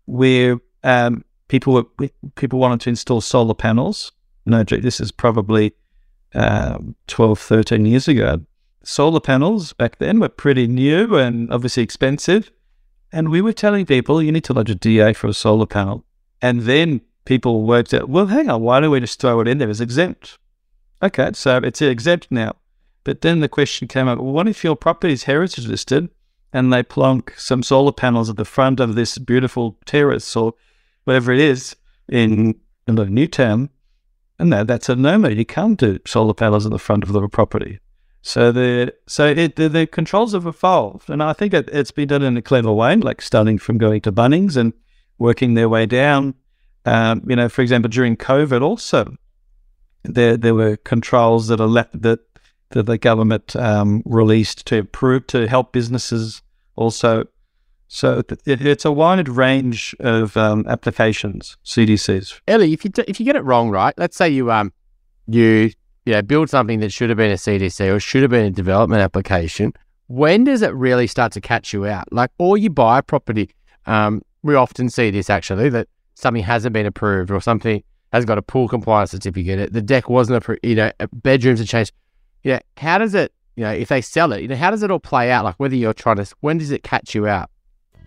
where 0.05 0.59
um, 0.83 1.23
people 1.47 1.73
were 1.73 2.09
people 2.35 2.59
wanted 2.59 2.81
to 2.81 2.89
install 2.89 3.21
solar 3.21 3.53
panels. 3.53 4.11
No, 4.45 4.63
this 4.63 5.01
is 5.01 5.11
probably 5.11 5.73
um, 6.33 6.95
12, 7.07 7.39
13 7.39 7.85
years 7.85 8.07
ago. 8.07 8.41
Solar 8.83 9.19
panels 9.19 9.73
back 9.73 9.97
then 9.97 10.19
were 10.19 10.29
pretty 10.29 10.67
new 10.67 11.15
and 11.15 11.51
obviously 11.51 11.83
expensive. 11.83 12.51
And 13.11 13.29
we 13.29 13.41
were 13.41 13.53
telling 13.53 13.85
people 13.85 14.21
you 14.21 14.31
need 14.31 14.43
to 14.45 14.53
lodge 14.53 14.69
a 14.69 14.75
DA 14.75 15.13
for 15.13 15.27
a 15.27 15.33
solar 15.33 15.65
panel. 15.65 16.05
And 16.41 16.61
then 16.61 17.01
people 17.25 17.63
worked 17.63 17.93
out, 17.93 18.09
well, 18.09 18.27
hang 18.27 18.49
on, 18.49 18.61
why 18.61 18.79
don't 18.79 18.91
we 18.91 18.99
just 18.99 19.19
throw 19.19 19.39
it 19.41 19.47
in 19.47 19.57
there 19.57 19.69
as 19.69 19.81
exempt? 19.81 20.37
Okay, 21.01 21.31
so 21.33 21.57
it's 21.57 21.81
exempt 21.81 22.27
now. 22.31 22.55
But 23.03 23.21
then 23.21 23.39
the 23.39 23.49
question 23.49 23.87
came 23.87 24.07
up, 24.07 24.19
well, 24.19 24.33
what 24.33 24.47
if 24.47 24.63
your 24.63 24.75
property 24.75 25.13
is 25.13 25.23
heritage 25.23 25.67
listed 25.67 26.09
and 26.51 26.73
they 26.73 26.83
plonk 26.83 27.33
some 27.37 27.63
solar 27.63 27.91
panels 27.91 28.29
at 28.29 28.35
the 28.35 28.45
front 28.45 28.79
of 28.79 28.95
this 28.95 29.17
beautiful 29.17 29.77
terrace 29.85 30.35
or 30.35 30.53
whatever 31.03 31.31
it 31.31 31.39
is 31.39 31.75
in, 32.09 32.55
in 32.87 32.95
Newtown? 32.95 33.69
And 34.39 34.51
that, 34.53 34.67
that's 34.67 34.89
a 34.89 34.95
no-no. 34.95 35.29
You 35.29 35.45
can't 35.45 35.79
do 35.79 35.99
solar 36.05 36.33
panels 36.33 36.65
at 36.65 36.71
the 36.71 36.79
front 36.79 37.03
of 37.03 37.13
the 37.13 37.27
property. 37.27 37.79
So 38.21 38.51
the 38.51 38.93
so 39.07 39.27
it, 39.27 39.55
the, 39.55 39.69
the 39.69 39.87
controls 39.87 40.33
have 40.33 40.45
evolved, 40.45 41.09
and 41.09 41.23
I 41.23 41.31
think 41.31 41.53
it, 41.53 41.73
has 41.73 41.91
been 41.91 42.09
done 42.09 42.23
in 42.23 42.35
a 42.35 42.41
clever 42.41 42.73
way, 42.73 42.93
like 42.97 43.21
starting 43.21 43.57
from 43.57 43.77
going 43.77 44.01
to 44.01 44.11
Bunnings 44.11 44.57
and 44.57 44.73
working 45.17 45.53
their 45.53 45.69
way 45.69 45.85
down. 45.85 46.33
Um, 46.85 47.23
you 47.25 47.37
know, 47.37 47.47
for 47.47 47.61
example, 47.61 47.89
during 47.89 48.17
COVID, 48.17 48.61
also 48.61 49.15
there 50.07 50.37
there 50.37 50.55
were 50.55 50.77
controls 50.77 51.47
that 51.47 51.59
are 51.59 51.67
left 51.67 52.01
that 52.01 52.19
that 52.69 52.83
the 52.83 52.97
government 52.97 53.55
um, 53.55 54.03
released 54.05 54.65
to 54.67 54.75
improve 54.77 55.27
to 55.27 55.47
help 55.47 55.71
businesses 55.71 56.41
also. 56.75 57.25
So 57.89 58.19
it, 58.19 58.41
it's 58.45 58.83
a 58.83 58.91
wide 58.91 59.29
range 59.29 59.95
of 60.01 60.35
um, 60.35 60.65
applications, 60.67 61.55
CDCs. 61.63 62.41
Eli, 62.49 62.73
if 62.73 62.83
you 62.83 62.91
if 63.07 63.19
you 63.19 63.25
get 63.25 63.37
it 63.37 63.43
wrong, 63.43 63.69
right? 63.69 63.93
Let's 63.97 64.17
say 64.17 64.29
you 64.29 64.51
um 64.51 64.73
you 65.27 65.71
you 66.05 66.13
know 66.13 66.21
build 66.21 66.49
something 66.49 66.79
that 66.81 66.91
should 66.91 67.09
have 67.09 67.17
been 67.17 67.31
a 67.31 67.35
CDC 67.35 67.93
or 67.93 67.99
should 67.99 68.23
have 68.23 68.31
been 68.31 68.45
a 68.45 68.51
development 68.51 69.01
application. 69.01 69.73
When 70.07 70.43
does 70.43 70.61
it 70.61 70.73
really 70.73 71.07
start 71.07 71.33
to 71.33 71.41
catch 71.41 71.73
you 71.73 71.85
out? 71.85 72.11
Like, 72.13 72.31
or 72.37 72.57
you 72.57 72.69
buy 72.69 72.99
a 72.99 73.03
property. 73.03 73.49
Um, 73.85 74.21
we 74.41 74.55
often 74.55 74.89
see 74.89 75.11
this 75.11 75.29
actually 75.29 75.67
that 75.69 75.87
something 76.15 76.43
hasn't 76.43 76.73
been 76.73 76.85
approved 76.85 77.29
or 77.29 77.41
something 77.41 77.83
has 78.11 78.25
got 78.25 78.37
a 78.37 78.41
pool 78.41 78.67
compliance 78.67 79.11
certificate. 79.11 79.73
The 79.73 79.81
deck 79.81 80.09
wasn't 80.09 80.37
approved. 80.37 80.61
You 80.63 80.75
know, 80.75 80.91
bedrooms 81.13 81.59
have 81.59 81.67
changed 81.67 81.93
you 82.43 82.53
know, 82.53 82.59
how 82.77 82.97
does 82.97 83.13
it, 83.13 83.33
you 83.57 83.63
know, 83.63 83.71
if 83.71 83.89
they 83.89 83.99
sell 83.99 84.31
it, 84.31 84.41
you 84.41 84.47
know, 84.47 84.55
how 84.55 84.71
does 84.71 84.81
it 84.81 84.89
all 84.89 84.99
play 84.99 85.31
out? 85.31 85.43
Like 85.43 85.55
whether 85.57 85.75
you're 85.75 85.93
trying 85.93 86.15
to, 86.15 86.25
when 86.39 86.57
does 86.57 86.71
it 86.71 86.83
catch 86.83 87.13
you 87.13 87.27
out? 87.27 87.49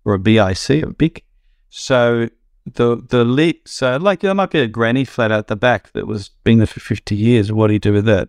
or 0.04 0.14
a 0.14 0.20
BIC, 0.20 0.70
a 0.70 0.92
BIC. 0.96 1.24
So 1.68 2.28
the 2.64 3.04
the 3.08 3.24
leak, 3.24 3.66
so 3.66 3.96
like 3.96 4.20
there 4.20 4.32
might 4.34 4.52
be 4.52 4.60
a 4.60 4.68
granny 4.68 5.04
flat 5.04 5.32
out 5.32 5.48
the 5.48 5.56
back 5.56 5.92
that 5.94 6.06
was 6.06 6.28
been 6.44 6.58
there 6.58 6.66
for 6.68 6.78
fifty 6.78 7.16
years. 7.16 7.50
What 7.50 7.66
do 7.66 7.72
you 7.72 7.80
do 7.80 7.92
with 7.92 8.04
that? 8.04 8.28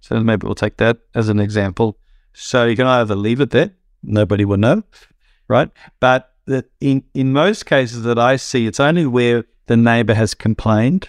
So 0.00 0.18
maybe 0.20 0.46
we'll 0.46 0.54
take 0.54 0.78
that 0.78 1.00
as 1.14 1.28
an 1.28 1.38
example. 1.38 1.98
So 2.32 2.64
you 2.64 2.76
can 2.76 2.86
either 2.86 3.14
leave 3.14 3.42
it 3.42 3.50
there 3.50 3.72
nobody 4.02 4.44
will 4.44 4.56
know, 4.56 4.82
right? 5.48 5.70
But 6.00 6.32
that 6.46 6.66
in, 6.80 7.04
in 7.14 7.32
most 7.32 7.66
cases 7.66 8.02
that 8.02 8.18
I 8.18 8.36
see, 8.36 8.66
it's 8.66 8.80
only 8.80 9.06
where 9.06 9.44
the 9.66 9.76
neighbor 9.76 10.14
has 10.14 10.34
complained. 10.34 11.08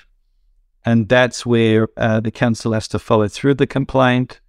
And 0.86 1.08
that's 1.08 1.46
where 1.46 1.88
uh, 1.96 2.20
the 2.20 2.32
council 2.32 2.74
has 2.74 2.88
to 2.90 3.00
follow 3.00 3.28
through 3.28 3.56
the 3.56 3.68
complaint. 3.68 4.42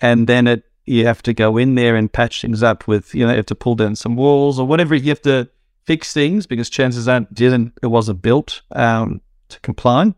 And 0.00 0.26
then 0.26 0.46
it 0.46 0.64
you 0.86 1.04
have 1.04 1.22
to 1.22 1.34
go 1.34 1.56
in 1.56 1.74
there 1.74 1.96
and 1.96 2.12
patch 2.12 2.40
things 2.40 2.62
up 2.62 2.86
with, 2.86 3.14
you 3.14 3.24
know, 3.26 3.32
you 3.32 3.36
have 3.36 3.46
to 3.46 3.54
pull 3.54 3.74
down 3.74 3.96
some 3.96 4.16
walls 4.16 4.58
or 4.58 4.66
whatever. 4.66 4.94
You 4.94 5.08
have 5.08 5.22
to 5.22 5.50
fix 5.84 6.12
things 6.12 6.46
because 6.46 6.70
chances 6.70 7.08
aren't, 7.08 7.34
didn't, 7.34 7.72
it 7.82 7.88
wasn't 7.88 8.22
built 8.22 8.62
um, 8.72 9.20
to 9.48 9.60
comply 9.60 10.14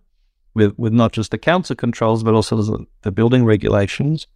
with, 0.55 0.79
with 0.79 0.93
not 0.93 1.13
just 1.13 1.31
the 1.31 1.39
council 1.39 1.75
controls, 1.75 2.23
but 2.23 2.35
also 2.35 2.61
the, 2.61 2.87
the 3.03 3.11
building 3.11 3.45
regulations. 3.45 4.27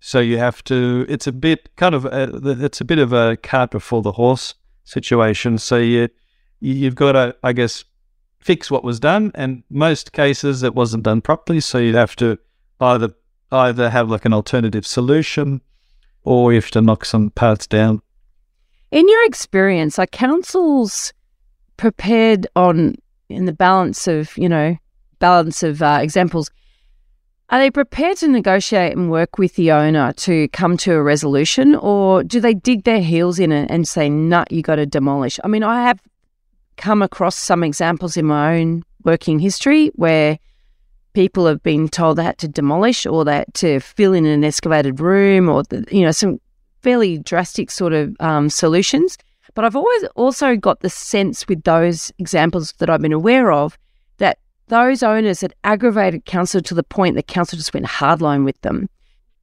So 0.00 0.20
you 0.20 0.38
have 0.38 0.62
to. 0.64 1.06
It's 1.08 1.26
a 1.26 1.32
bit 1.32 1.74
kind 1.76 1.94
of. 1.94 2.04
A, 2.04 2.30
it's 2.62 2.80
a 2.80 2.84
bit 2.84 2.98
of 2.98 3.12
a 3.12 3.36
cart 3.38 3.70
before 3.70 4.02
the 4.02 4.12
horse 4.12 4.54
situation. 4.84 5.58
So 5.58 5.76
you 5.78 6.08
you've 6.60 6.94
got 6.94 7.12
to, 7.12 7.36
I 7.42 7.52
guess, 7.52 7.84
fix 8.40 8.70
what 8.70 8.84
was 8.84 9.00
done. 9.00 9.32
And 9.34 9.62
most 9.70 10.12
cases 10.12 10.62
it 10.62 10.74
wasn't 10.74 11.02
done 11.02 11.20
properly. 11.20 11.60
So 11.60 11.78
you'd 11.78 11.94
have 11.94 12.16
to 12.16 12.38
either 12.80 13.10
either 13.52 13.90
have 13.90 14.10
like 14.10 14.24
an 14.24 14.32
alternative 14.32 14.86
solution, 14.86 15.60
or 16.24 16.52
you 16.52 16.60
have 16.60 16.70
to 16.72 16.82
knock 16.82 17.04
some 17.04 17.30
parts 17.30 17.66
down. 17.66 18.02
In 18.90 19.08
your 19.08 19.24
experience, 19.26 19.98
are 19.98 20.06
councils 20.06 21.12
prepared 21.76 22.46
on 22.56 22.96
in 23.28 23.44
the 23.46 23.52
balance 23.52 24.06
of 24.06 24.36
you 24.36 24.48
know 24.48 24.76
balance 25.18 25.62
of 25.62 25.82
uh, 25.82 25.98
examples? 26.00 26.50
Are 27.48 27.60
they 27.60 27.70
prepared 27.70 28.16
to 28.18 28.28
negotiate 28.28 28.96
and 28.96 29.08
work 29.08 29.38
with 29.38 29.54
the 29.54 29.70
owner 29.70 30.12
to 30.14 30.48
come 30.48 30.76
to 30.78 30.94
a 30.94 31.02
resolution, 31.02 31.76
or 31.76 32.24
do 32.24 32.40
they 32.40 32.54
dig 32.54 32.82
their 32.82 33.00
heels 33.00 33.38
in 33.38 33.52
and 33.52 33.86
say, 33.86 34.08
"Nut, 34.08 34.50
you 34.50 34.62
got 34.62 34.76
to 34.76 34.86
demolish"? 34.86 35.38
I 35.44 35.48
mean, 35.48 35.62
I 35.62 35.84
have 35.84 36.00
come 36.76 37.02
across 37.02 37.36
some 37.36 37.62
examples 37.62 38.16
in 38.16 38.26
my 38.26 38.58
own 38.58 38.82
working 39.04 39.38
history 39.38 39.92
where 39.94 40.38
people 41.12 41.46
have 41.46 41.62
been 41.62 41.88
told 41.88 42.18
they 42.18 42.24
had 42.24 42.38
to 42.38 42.48
demolish 42.48 43.06
or 43.06 43.24
that 43.24 43.54
to 43.54 43.78
fill 43.78 44.12
in 44.12 44.26
an 44.26 44.42
excavated 44.42 44.98
room, 44.98 45.48
or 45.48 45.62
you 45.92 46.02
know, 46.02 46.10
some 46.10 46.40
fairly 46.82 47.18
drastic 47.18 47.70
sort 47.70 47.92
of 47.92 48.16
um, 48.18 48.50
solutions. 48.50 49.16
But 49.54 49.64
I've 49.64 49.76
always 49.76 50.04
also 50.16 50.56
got 50.56 50.80
the 50.80 50.90
sense 50.90 51.46
with 51.46 51.62
those 51.62 52.12
examples 52.18 52.72
that 52.78 52.90
I've 52.90 53.00
been 53.00 53.12
aware 53.12 53.52
of 53.52 53.78
those 54.68 55.02
owners 55.02 55.40
had 55.40 55.54
aggravated 55.64 56.24
council 56.24 56.60
to 56.60 56.74
the 56.74 56.82
point 56.82 57.14
that 57.16 57.26
council 57.26 57.56
just 57.56 57.72
went 57.72 57.86
hardline 57.86 58.44
with 58.44 58.60
them. 58.62 58.88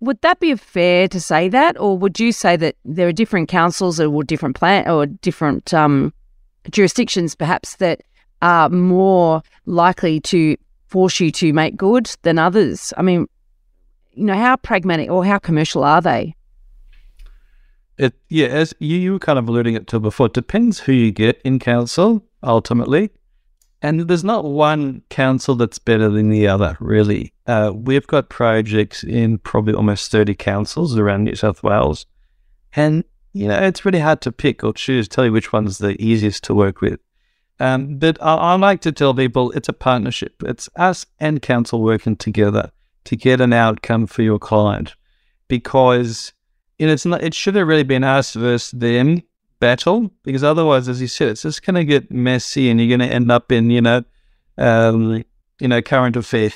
Would 0.01 0.21
that 0.21 0.39
be 0.39 0.53
fair 0.55 1.07
to 1.07 1.21
say 1.21 1.47
that, 1.49 1.80
or 1.80 1.97
would 1.97 2.19
you 2.19 2.34
say 2.34 2.57
that 2.57 2.76
there 2.84 3.07
are 3.07 3.13
different 3.13 3.47
councils 3.47 4.01
or 4.01 4.24
different 4.24 4.55
plan 4.55 4.89
or 4.89 5.05
different 5.05 5.74
um, 5.74 6.13
jurisdictions, 6.69 7.36
perhaps 7.36 7.78
that 7.78 8.01
are 8.41 8.67
more 8.67 9.41
likely 9.65 10.19
to 10.19 10.57
force 10.88 11.21
you 11.21 11.32
to 11.32 11.53
make 11.53 11.78
good 11.78 12.13
than 12.24 12.38
others? 12.38 12.91
I 12.97 13.01
mean, 13.01 13.28
you 14.11 14.26
know, 14.26 14.36
how 14.36 14.57
pragmatic 14.57 15.09
or 15.09 15.24
how 15.24 15.39
commercial 15.39 15.86
are 15.86 16.01
they? 16.01 16.36
It 17.97 18.13
yeah, 18.28 18.47
as 18.47 18.74
you, 18.80 18.97
you 18.97 19.13
were 19.13 19.19
kind 19.19 19.39
of 19.39 19.47
alluding 19.47 19.76
it 19.76 19.88
to 19.88 19.99
before, 19.99 20.26
it 20.26 20.34
depends 20.34 20.80
who 20.80 20.91
you 20.91 21.11
get 21.11 21.39
in 21.45 21.59
council 21.59 22.26
ultimately. 22.41 23.11
And 23.84 24.08
there's 24.08 24.24
not 24.24 24.46
one 24.46 25.02
council 25.10 25.56
that's 25.56 25.78
better 25.78 26.10
than 26.10 26.30
the 26.30 26.48
other, 26.48 26.78
really. 26.80 27.34
Uh, 27.46 27.74
we've 27.76 28.08
got 28.08 28.30
projects 28.30 29.04
in 29.04 29.40
probably 29.40 29.74
almost 29.74 30.10
30 30.10 30.36
councils 30.36 30.98
around 30.98 31.26
New 31.26 31.36
South 31.36 31.62
Wales. 31.64 32.06
And, 32.78 33.04
you 33.34 33.46
know, 33.46 33.60
it's 33.60 33.84
really 33.84 34.00
hard 34.00 34.22
to 34.22 34.32
pick 34.32 34.64
or 34.64 34.72
choose, 34.72 35.10
tell 35.10 35.26
you 35.26 35.34
which 35.34 35.52
one's 35.52 35.80
the 35.80 36.02
easiest 36.02 36.46
to 36.46 36.56
work 36.56 36.80
with. 36.80 37.02
Um, 37.60 37.98
but 37.98 38.18
I, 38.22 38.36
I 38.36 38.56
like 38.56 38.80
to 38.82 38.94
tell 38.94 39.14
people 39.14 39.52
it's 39.52 39.70
a 39.70 39.74
partnership. 39.74 40.42
It's 40.46 40.70
us 40.78 41.06
and 41.20 41.42
council 41.42 41.82
working 41.82 42.16
together 42.16 42.72
to 43.04 43.18
get 43.18 43.42
an 43.42 43.52
outcome 43.52 44.08
for 44.08 44.22
your 44.22 44.40
client 44.40 44.96
because 45.50 46.32
you 46.80 46.88
know, 46.88 46.94
it's 46.94 47.06
not, 47.06 47.22
it 47.22 47.34
should 47.34 47.56
have 47.56 47.68
really 47.68 47.84
been 47.84 48.06
us 48.06 48.34
versus 48.34 48.72
them 48.72 49.24
battle 49.64 50.11
because 50.24 50.43
otherwise, 50.43 50.89
as 50.89 50.99
you 50.99 51.07
said, 51.07 51.30
it's 51.30 51.43
just 51.43 51.66
going 51.66 51.76
to 51.76 51.86
get 51.86 52.11
messy 52.11 52.70
and 52.70 52.82
you're 52.82 52.97
going 52.97 53.07
to 53.07 53.16
end 53.16 53.32
up 53.32 53.49
in, 53.49 53.70
you 53.70 53.80
know, 53.80 54.03
um, 54.57 55.24
you 55.57 55.70
know, 55.70 55.82
current 55.82 56.18
affair, 56.18 56.51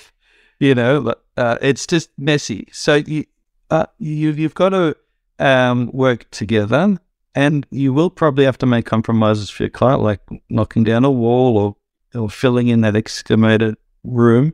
you 0.60 0.76
know, 0.76 1.14
uh, 1.38 1.58
it's 1.62 1.88
just 1.88 2.10
messy. 2.18 2.68
So 2.74 2.96
you, 2.96 3.24
uh, 3.70 3.86
you, 3.98 4.32
you've 4.32 4.56
got 4.56 4.70
to 4.70 4.98
um, 5.40 5.90
work 5.94 6.30
together 6.32 6.98
and 7.34 7.66
you 7.72 7.94
will 7.94 8.10
probably 8.10 8.44
have 8.44 8.58
to 8.58 8.66
make 8.66 8.86
compromises 8.86 9.50
for 9.50 9.64
your 9.64 9.70
client, 9.70 10.02
like 10.02 10.20
knocking 10.50 10.84
down 10.84 11.06
a 11.06 11.12
wall 11.12 11.58
or, 11.58 12.22
or 12.22 12.30
filling 12.30 12.68
in 12.68 12.82
that 12.82 12.98
excavated 12.98 13.78
room. 14.04 14.52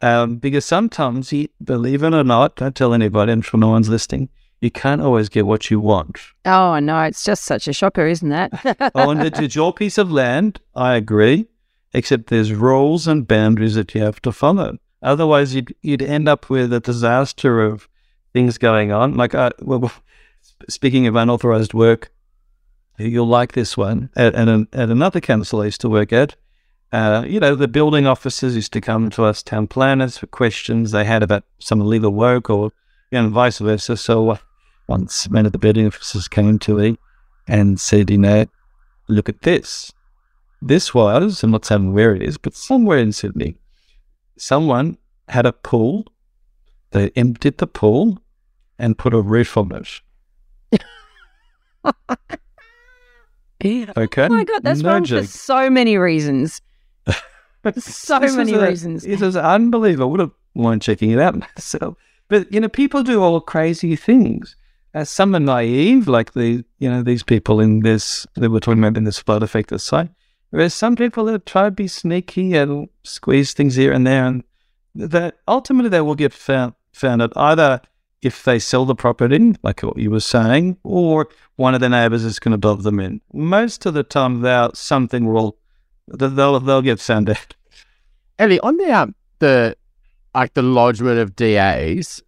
Um, 0.00 0.36
because 0.36 0.64
sometimes, 0.64 1.32
you, 1.32 1.48
believe 1.64 2.04
it 2.04 2.14
or 2.14 2.22
not, 2.22 2.54
don't 2.54 2.76
tell 2.76 2.94
anybody, 2.94 3.32
I'm 3.32 3.42
sure 3.42 3.58
no 3.58 3.70
one's 3.70 3.88
listening 3.88 4.28
you 4.62 4.70
can't 4.70 5.02
always 5.02 5.28
get 5.28 5.44
what 5.44 5.72
you 5.72 5.80
want. 5.80 6.20
Oh, 6.44 6.70
I 6.70 6.78
know. 6.78 7.02
It's 7.02 7.24
just 7.24 7.42
such 7.42 7.66
a 7.66 7.72
shocker, 7.72 8.06
isn't 8.06 8.30
it? 8.30 8.52
oh, 8.94 9.10
and 9.10 9.24
it's 9.24 9.56
your 9.56 9.74
piece 9.74 9.98
of 9.98 10.12
land. 10.12 10.60
I 10.76 10.94
agree. 10.94 11.46
Except 11.92 12.28
there's 12.28 12.52
rules 12.52 13.08
and 13.08 13.26
boundaries 13.26 13.74
that 13.74 13.92
you 13.92 14.00
have 14.02 14.22
to 14.22 14.30
follow. 14.30 14.78
Otherwise, 15.02 15.56
you'd, 15.56 15.74
you'd 15.82 16.00
end 16.00 16.28
up 16.28 16.48
with 16.48 16.72
a 16.72 16.78
disaster 16.78 17.60
of 17.60 17.88
things 18.32 18.56
going 18.56 18.92
on. 18.92 19.16
Like, 19.16 19.34
uh, 19.34 19.50
well, 19.60 19.90
speaking 20.68 21.08
of 21.08 21.16
unauthorized 21.16 21.74
work, 21.74 22.12
you'll 22.98 23.26
like 23.26 23.52
this 23.52 23.76
one. 23.76 24.10
At, 24.14 24.36
at, 24.36 24.46
an, 24.46 24.68
at 24.72 24.90
another 24.90 25.20
council 25.20 25.62
I 25.62 25.66
used 25.66 25.80
to 25.80 25.90
work 25.90 26.12
at, 26.12 26.36
uh, 26.92 27.24
you 27.26 27.40
know, 27.40 27.56
the 27.56 27.66
building 27.66 28.06
officers 28.06 28.54
used 28.54 28.72
to 28.74 28.80
come 28.80 29.10
to 29.10 29.24
us, 29.24 29.42
town 29.42 29.66
planners, 29.66 30.18
for 30.18 30.28
questions 30.28 30.92
they 30.92 31.04
had 31.04 31.24
about 31.24 31.42
some 31.58 31.80
illegal 31.80 32.12
work 32.12 32.48
or, 32.48 32.70
you 33.10 33.20
know, 33.20 33.28
vice 33.28 33.58
versa. 33.58 33.96
So, 33.96 34.30
uh, 34.30 34.38
once 34.92 35.26
one 35.28 35.46
of 35.46 35.52
the 35.52 35.58
building 35.58 35.86
officers 35.86 36.28
came 36.28 36.58
to 36.58 36.76
me 36.76 36.98
and 37.48 37.80
said, 37.80 38.10
you 38.10 38.18
know, 38.18 38.44
look 39.08 39.30
at 39.30 39.40
this. 39.40 39.90
This 40.60 40.92
was, 40.92 41.42
I'm 41.42 41.50
not 41.50 41.64
saying 41.64 41.94
where 41.94 42.14
it 42.14 42.22
is, 42.22 42.36
but 42.36 42.54
somewhere 42.54 42.98
in 42.98 43.12
Sydney, 43.12 43.56
someone 44.36 44.98
had 45.28 45.46
a 45.46 45.52
pool. 45.52 46.04
They 46.90 47.10
emptied 47.16 47.56
the 47.56 47.66
pool 47.66 48.18
and 48.78 48.98
put 48.98 49.14
a 49.14 49.22
roof 49.22 49.56
on 49.56 49.72
it. 49.72 49.88
okay. 53.96 54.26
Oh 54.26 54.28
my 54.28 54.44
God, 54.44 54.62
that's 54.62 54.82
no 54.82 54.90
wrong 54.90 55.04
joke. 55.04 55.24
for 55.24 55.30
so 55.30 55.70
many 55.70 55.96
reasons. 55.96 56.60
so 57.78 58.20
many 58.20 58.52
a, 58.52 58.68
reasons. 58.68 59.06
It 59.06 59.22
is 59.22 59.36
unbelievable. 59.36 60.04
I 60.04 60.10
would 60.10 60.20
have 60.20 60.32
mind 60.54 60.82
checking 60.82 61.12
it 61.12 61.18
out 61.18 61.40
myself. 61.40 61.96
But, 62.28 62.52
you 62.52 62.60
know, 62.60 62.68
people 62.68 63.02
do 63.02 63.22
all 63.22 63.40
crazy 63.40 63.96
things 63.96 64.54
uh, 64.94 65.04
some 65.04 65.34
are 65.34 65.40
naive, 65.40 66.08
like 66.08 66.32
the 66.32 66.64
you 66.78 66.90
know 66.90 67.02
these 67.02 67.22
people 67.22 67.60
in 67.60 67.80
this 67.80 68.26
that 68.34 68.50
we're 68.50 68.60
talking 68.60 68.82
about 68.82 68.96
in 68.96 69.04
this 69.04 69.18
flood 69.18 69.42
affected 69.42 69.78
site. 69.78 70.10
Whereas 70.50 70.74
some 70.74 70.96
people 70.96 71.24
that 71.26 71.46
try 71.46 71.64
to 71.64 71.70
be 71.70 71.88
sneaky 71.88 72.54
and 72.54 72.88
squeeze 73.04 73.54
things 73.54 73.74
here 73.74 73.92
and 73.92 74.06
there, 74.06 74.26
and 74.26 74.44
that 74.94 75.36
ultimately 75.48 75.88
they 75.88 76.02
will 76.02 76.14
get 76.14 76.34
found 76.34 76.74
found 76.92 77.22
out 77.22 77.32
either 77.36 77.80
if 78.20 78.44
they 78.44 78.58
sell 78.58 78.84
the 78.84 78.94
property, 78.94 79.54
like 79.62 79.80
what 79.80 79.98
you 79.98 80.10
were 80.10 80.20
saying, 80.20 80.76
or 80.84 81.28
one 81.56 81.74
of 81.74 81.80
the 81.80 81.88
neighbours 81.88 82.22
is 82.22 82.38
going 82.38 82.52
to 82.52 82.58
dob 82.58 82.82
them 82.82 83.00
in. 83.00 83.20
Most 83.32 83.84
of 83.86 83.94
the 83.94 84.04
time, 84.04 84.42
they'll 84.42 84.72
something 84.74 85.32
will 85.32 85.56
they'll 86.06 86.60
they'll 86.60 86.82
get 86.82 87.00
found 87.00 87.30
out. 87.30 87.54
Eli, 88.40 88.58
on 88.62 88.76
the 88.76 88.92
um, 88.92 89.14
the 89.38 89.76
like 90.34 90.54
the 90.54 90.62
lodgement 90.62 91.18
of 91.18 91.34
DAs, 91.34 92.22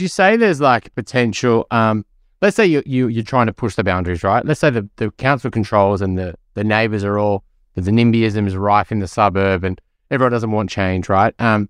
you 0.00 0.08
say 0.08 0.36
there's 0.36 0.60
like 0.60 0.94
potential? 0.94 1.66
Um, 1.70 2.04
let's 2.42 2.56
say 2.56 2.66
you, 2.66 2.82
you 2.86 3.08
you're 3.08 3.24
trying 3.24 3.46
to 3.46 3.52
push 3.52 3.74
the 3.74 3.84
boundaries, 3.84 4.22
right? 4.22 4.44
Let's 4.44 4.60
say 4.60 4.70
the, 4.70 4.88
the 4.96 5.10
council 5.12 5.50
controls 5.50 6.00
and 6.00 6.18
the 6.18 6.34
the 6.54 6.64
neighbours 6.64 7.04
are 7.04 7.18
all 7.18 7.44
the 7.74 7.90
NIMBYism 7.90 8.46
is 8.46 8.56
rife 8.56 8.92
in 8.92 8.98
the 8.98 9.08
suburb, 9.08 9.64
and 9.64 9.80
everyone 10.10 10.32
doesn't 10.32 10.50
want 10.50 10.70
change, 10.70 11.08
right? 11.08 11.34
Um, 11.38 11.68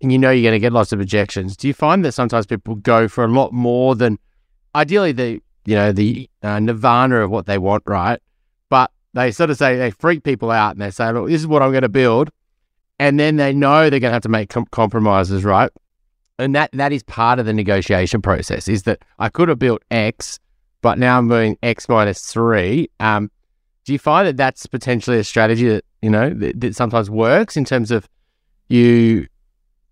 and 0.00 0.10
you 0.10 0.18
know 0.18 0.30
you're 0.30 0.42
going 0.42 0.60
to 0.60 0.64
get 0.64 0.72
lots 0.72 0.92
of 0.92 1.00
objections. 1.00 1.56
Do 1.56 1.68
you 1.68 1.74
find 1.74 2.04
that 2.04 2.12
sometimes 2.12 2.46
people 2.46 2.74
go 2.74 3.06
for 3.06 3.24
a 3.24 3.28
lot 3.28 3.52
more 3.52 3.94
than 3.94 4.18
ideally 4.74 5.12
the 5.12 5.40
you 5.64 5.76
know 5.76 5.92
the 5.92 6.28
uh, 6.42 6.58
nirvana 6.58 7.20
of 7.20 7.30
what 7.30 7.46
they 7.46 7.58
want, 7.58 7.84
right? 7.86 8.20
But 8.68 8.90
they 9.14 9.30
sort 9.30 9.50
of 9.50 9.58
say 9.58 9.76
they 9.76 9.90
freak 9.90 10.24
people 10.24 10.50
out 10.50 10.72
and 10.72 10.80
they 10.80 10.90
say, 10.90 11.12
look, 11.12 11.28
this 11.28 11.40
is 11.40 11.46
what 11.46 11.62
I'm 11.62 11.70
going 11.70 11.82
to 11.82 11.88
build, 11.88 12.30
and 12.98 13.20
then 13.20 13.36
they 13.36 13.52
know 13.52 13.90
they're 13.90 14.00
going 14.00 14.10
to 14.10 14.14
have 14.14 14.22
to 14.22 14.28
make 14.28 14.48
com- 14.48 14.66
compromises, 14.70 15.44
right? 15.44 15.70
And 16.38 16.54
that 16.54 16.70
that 16.72 16.92
is 16.92 17.02
part 17.02 17.38
of 17.38 17.46
the 17.46 17.52
negotiation 17.52 18.22
process. 18.22 18.68
Is 18.68 18.84
that 18.84 19.02
I 19.18 19.28
could 19.28 19.48
have 19.48 19.58
built 19.58 19.82
X, 19.90 20.38
but 20.80 20.98
now 20.98 21.18
I'm 21.18 21.28
doing 21.28 21.58
X 21.62 21.88
minus 21.88 22.20
three. 22.20 22.88
Um, 23.00 23.30
do 23.84 23.92
you 23.92 23.98
find 23.98 24.26
that 24.26 24.36
that's 24.36 24.66
potentially 24.66 25.18
a 25.18 25.24
strategy 25.24 25.68
that 25.68 25.84
you 26.00 26.10
know 26.10 26.30
that, 26.30 26.60
that, 26.60 26.76
sometimes 26.76 27.10
works 27.10 27.56
in 27.56 27.64
terms 27.64 27.90
of 27.90 28.08
you, 28.68 29.26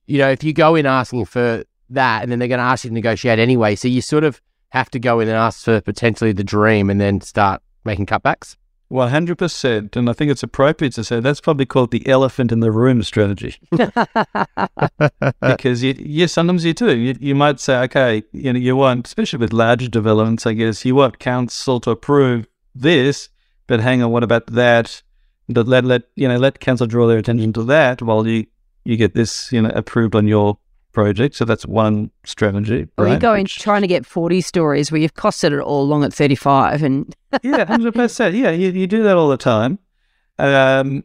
you 0.07 0.19
know, 0.19 0.31
if 0.31 0.43
you 0.45 0.53
go 0.53 0.75
in 0.75 0.87
asking 0.87 1.25
for 1.27 1.65
that, 1.91 2.23
and 2.23 2.31
then 2.31 2.39
they're 2.39 2.49
going 2.49 2.59
to 2.59 2.65
ask 2.65 2.85
you 2.85 2.91
to 2.91 2.95
negotiate 2.95 3.39
anyway, 3.39 3.75
so 3.75 3.89
you 3.89 4.01
sort 4.01 4.25
of 4.25 4.41
have 4.71 4.89
to 4.91 5.01
go 5.01 5.19
in 5.21 5.29
and 5.29 5.37
ask 5.37 5.65
for 5.65 5.81
potentially 5.81 6.33
the 6.33 6.45
dream, 6.45 6.89
and 6.89 7.01
then 7.01 7.21
start 7.21 7.63
making 7.85 8.07
cutbacks. 8.07 8.57
One 8.91 9.11
hundred 9.11 9.39
percent, 9.39 9.95
and 9.95 10.11
I 10.11 10.13
think 10.13 10.33
it's 10.33 10.43
appropriate 10.43 10.95
to 10.95 11.05
say 11.05 11.21
that's 11.21 11.41
probably 11.41 11.65
called 11.65 11.93
the 11.93 12.05
elephant 12.09 12.51
in 12.51 12.59
the 12.59 12.73
room 12.73 13.05
strategy. 13.05 13.55
because 15.41 15.85
you, 15.85 15.95
you 15.97 16.27
sometimes 16.27 16.65
you 16.65 16.75
do. 16.75 16.99
You, 16.99 17.15
you 17.21 17.37
might 17.37 17.61
say, 17.61 17.77
okay, 17.83 18.25
you 18.33 18.53
know, 18.53 18.59
you 18.59 18.75
want, 18.75 19.07
especially 19.07 19.39
with 19.39 19.53
larger 19.53 19.87
developments, 19.87 20.45
I 20.45 20.55
guess, 20.55 20.85
you 20.85 20.97
want 20.97 21.21
council 21.21 21.79
to 21.79 21.93
approve 21.93 22.49
this, 22.75 23.29
but 23.69 23.79
hang 23.79 24.03
on, 24.03 24.11
what 24.11 24.25
about 24.25 24.49
that? 24.49 25.03
But 25.49 25.69
let 25.69 25.85
let 25.85 26.03
you 26.17 26.27
know, 26.27 26.39
let 26.39 26.59
council 26.59 26.89
draw 26.89 27.07
their 27.07 27.19
attention 27.19 27.53
to 27.53 27.63
that 27.63 28.03
while 28.03 28.27
you 28.27 28.47
you 28.83 28.97
get 28.97 29.15
this, 29.15 29.53
you 29.53 29.63
know, 29.63 29.71
approved 29.73 30.17
on 30.17 30.27
your 30.27 30.59
project. 30.93 31.37
So 31.37 31.45
that's 31.45 31.67
one 31.67 32.11
strategy. 32.25 32.89
Right? 32.99 33.11
you're 33.11 33.19
going 33.19 33.45
Which, 33.45 33.59
trying 33.59 33.83
to 33.83 33.87
get 33.87 34.07
40 34.07 34.41
stories 34.41 34.91
where 34.91 35.01
you've 35.01 35.15
costed 35.15 35.53
it 35.53 35.61
all 35.61 35.83
along 35.83 36.05
at 36.05 36.13
35 36.13 36.83
and 36.83 37.15
Yeah, 37.43 37.65
100%. 37.65 38.39
Yeah, 38.39 38.51
you, 38.51 38.71
you 38.71 38.87
do 38.87 39.03
that 39.03 39.17
all 39.17 39.29
the 39.29 39.37
time. 39.37 39.79
Um, 40.39 41.05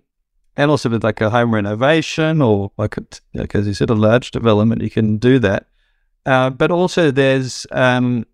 and 0.57 0.71
also 0.71 0.89
with 0.89 1.03
like 1.03 1.21
a 1.21 1.29
home 1.29 1.53
renovation 1.53 2.41
or 2.41 2.71
like, 2.77 2.97
a, 2.97 3.05
like 3.33 3.53
as 3.55 3.67
you 3.67 3.73
said, 3.73 3.89
a 3.89 3.95
large 3.95 4.31
development, 4.31 4.81
you 4.81 4.89
can 4.89 5.17
do 5.17 5.39
that. 5.39 5.67
Uh, 6.25 6.49
but 6.49 6.71
also 6.71 7.11
there's, 7.11 7.67
um, 7.71 8.25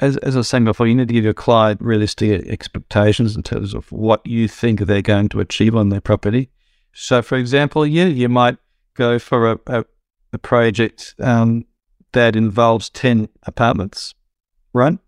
as, 0.00 0.16
as 0.18 0.36
I 0.36 0.40
was 0.40 0.48
saying 0.48 0.64
before, 0.64 0.86
you 0.86 0.94
need 0.94 1.08
to 1.08 1.14
give 1.14 1.24
your 1.24 1.34
client 1.34 1.80
realistic 1.80 2.46
expectations 2.48 3.36
in 3.36 3.42
terms 3.42 3.74
of 3.74 3.90
what 3.90 4.24
you 4.26 4.46
think 4.48 4.80
they're 4.80 5.02
going 5.02 5.28
to 5.30 5.40
achieve 5.40 5.74
on 5.74 5.88
their 5.88 6.00
property. 6.00 6.50
So, 6.92 7.22
for 7.22 7.36
example, 7.36 7.86
yeah, 7.86 8.06
you 8.06 8.28
might 8.28 8.58
go 8.94 9.18
for 9.18 9.52
a, 9.52 9.58
a 9.66 9.84
a 10.32 10.38
project 10.38 11.14
um, 11.20 11.64
that 12.12 12.36
involves 12.36 12.90
10 12.90 13.28
apartments, 13.44 14.14
right? 14.72 14.98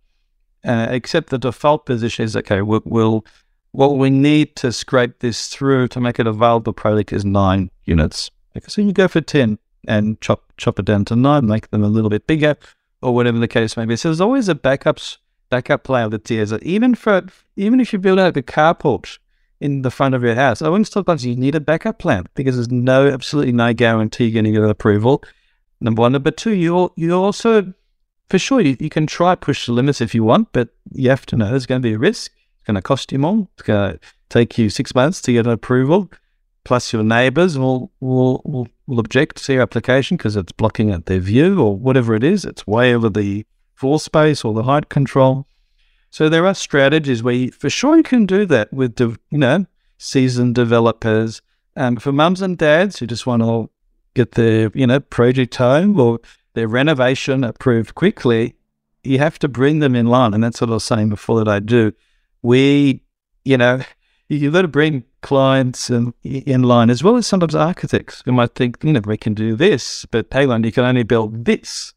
Uh, 0.65 0.87
except 0.91 1.31
the 1.31 1.39
default 1.39 1.87
position 1.87 2.25
is 2.25 2.37
okay, 2.37 2.63
we'll, 2.63 2.83
we'll, 2.85 3.25
what 3.73 3.97
we 3.97 4.11
need 4.11 4.57
to 4.57 4.73
scrape 4.73 5.21
this 5.21 5.49
through 5.49 5.89
to 5.89 6.01
make 6.01 6.19
it 6.19 6.27
a 6.27 6.33
viable 6.33 6.73
project 6.73 7.13
is 7.13 7.25
nine 7.25 7.71
units. 7.85 8.31
Okay, 8.57 8.67
so 8.69 8.83
you 8.83 8.93
go 8.93 9.09
for 9.09 9.21
10 9.21 9.59
and 9.89 10.21
chop 10.21 10.53
chop 10.57 10.79
it 10.79 10.85
down 10.85 11.05
to 11.07 11.17
nine, 11.17 11.47
make 11.47 11.71
them 11.71 11.83
a 11.83 11.89
little 11.89 12.11
bit 12.11 12.27
bigger, 12.27 12.57
or 13.03 13.15
whatever 13.15 13.39
the 13.39 13.49
case 13.49 13.77
may 13.77 13.87
be. 13.87 13.97
So 13.97 14.09
there's 14.09 14.21
always 14.21 14.49
a 14.49 14.55
backups 14.55 15.19
backup 15.49 15.85
plan 15.85 16.11
with 16.11 16.25
tiers. 16.25 16.53
Even 16.63 16.95
for 16.95 17.23
even 17.57 17.81
if 17.81 17.93
you 17.93 17.99
build 17.99 18.19
out 18.19 18.37
a 18.37 18.43
carport, 18.43 19.19
in 19.61 19.83
the 19.83 19.91
front 19.91 20.15
of 20.15 20.23
your 20.23 20.35
house. 20.35 20.63
I 20.63 20.69
wouldn't 20.69 20.93
because 20.93 21.25
you 21.25 21.37
need 21.37 21.55
a 21.55 21.61
backup 21.61 21.99
plan 21.99 22.27
because 22.35 22.57
there's 22.57 22.71
no 22.71 23.09
absolutely 23.09 23.53
no 23.53 23.73
guarantee 23.73 24.25
you're 24.25 24.43
going 24.43 24.53
to 24.53 24.59
get 24.59 24.63
an 24.65 24.71
approval. 24.71 25.23
Number 25.81 26.01
one, 26.01 26.13
number 26.13 26.31
two, 26.31 26.55
you 26.55 26.93
you 26.97 27.13
also 27.15 27.73
for 28.29 28.39
sure 28.39 28.61
you, 28.61 28.77
you 28.81 28.89
can 28.89 29.07
try 29.07 29.35
push 29.35 29.67
the 29.67 29.73
limits 29.73 30.01
if 30.01 30.15
you 30.15 30.25
want, 30.25 30.49
but 30.53 30.69
you 30.93 31.11
have 31.11 31.27
to 31.27 31.37
know 31.37 31.51
there's 31.51 31.67
going 31.67 31.83
to 31.83 31.89
be 31.89 31.95
a 31.95 31.99
risk. 31.99 32.33
It's 32.57 32.67
going 32.67 32.77
to 32.77 32.83
cost 32.83 33.13
you 33.13 33.19
more. 33.19 33.49
It's 33.55 33.63
going 33.63 33.95
to 33.95 34.01
take 34.29 34.57
you 34.57 34.71
six 34.71 34.95
months 34.95 35.21
to 35.23 35.33
get 35.33 35.47
an 35.47 35.53
approval. 35.53 36.11
Plus, 36.65 36.93
your 36.93 37.03
neighbours 37.03 37.59
will, 37.59 37.91
will 38.01 38.43
will 38.45 38.69
will 38.87 39.01
object 39.01 39.45
to 39.45 39.53
your 39.55 39.63
application 39.63 40.17
because 40.17 40.37
it's 40.37 40.53
blocking 40.53 40.93
out 40.93 41.07
their 41.07 41.21
view 41.21 41.61
or 41.61 41.77
whatever 41.77 42.15
it 42.15 42.23
is. 42.23 42.45
It's 42.45 42.67
way 42.67 42.95
over 42.95 43.09
the 43.09 43.45
floor 43.75 43.99
space 43.99 44.45
or 44.45 44.55
the 44.55 44.65
height 44.65 44.89
control. 44.89 45.47
So 46.11 46.29
there 46.29 46.47
are 46.47 46.55
strategies 46.55 47.23
where 47.23 47.35
you, 47.35 47.53
for 47.53 47.71
sure 47.71 47.97
you 47.97 48.03
can 48.03 48.27
do 48.27 48.45
that 48.47 48.73
with, 48.73 48.97
de- 48.97 49.17
you 49.31 49.39
know, 49.39 49.67
seasoned 49.97 50.57
developers. 50.57 51.41
Um, 51.77 51.97
for 51.97 52.13
mums 52.13 52.43
and 52.43 52.59
dads 52.59 52.99
who 52.99 53.07
just 53.07 53.27
want 53.27 53.43
to 53.43 53.71
get 54.15 54.33
their, 54.33 54.71
you 54.75 54.87
know, 54.87 55.01
project 55.01 55.55
home 55.55 55.99
or 55.99 56.19
their 56.55 56.67
renovation 56.67 57.45
approved 57.45 57.95
quickly, 57.95 58.55
you 59.05 59.19
have 59.19 59.39
to 59.39 59.49
bring 59.49 59.79
them 59.79 59.95
in 59.95 60.07
line. 60.07 60.35
And 60.35 60.43
that's 60.43 60.61
what 60.61 60.71
I 60.71 60.75
was 60.75 60.85
saying 60.85 61.11
before 61.11 61.39
that 61.39 61.49
I 61.49 61.61
do. 61.61 61.93
We, 62.43 63.03
you 63.45 63.57
know, 63.57 63.81
you've 64.29 64.53
got 64.53 64.63
to 64.63 64.69
bring 64.69 65.05
clients 65.23 65.91
in, 65.91 66.13
in 66.25 66.65
line 66.65 66.91
as 66.91 67.05
well 67.05 67.17
as 67.17 67.27
sometimes 67.27 67.55
architects 67.55 68.23
who 68.25 68.33
might 68.33 68.55
think, 68.55 68.79
you 68.83 68.93
know, 68.93 69.01
we 69.05 69.17
can 69.17 69.35
do 69.35 69.55
this, 69.55 70.07
but 70.07 70.31
Payline, 70.31 70.65
you 70.65 70.73
can 70.73 70.85
only 70.85 71.03
build 71.05 71.45
this. 71.45 71.95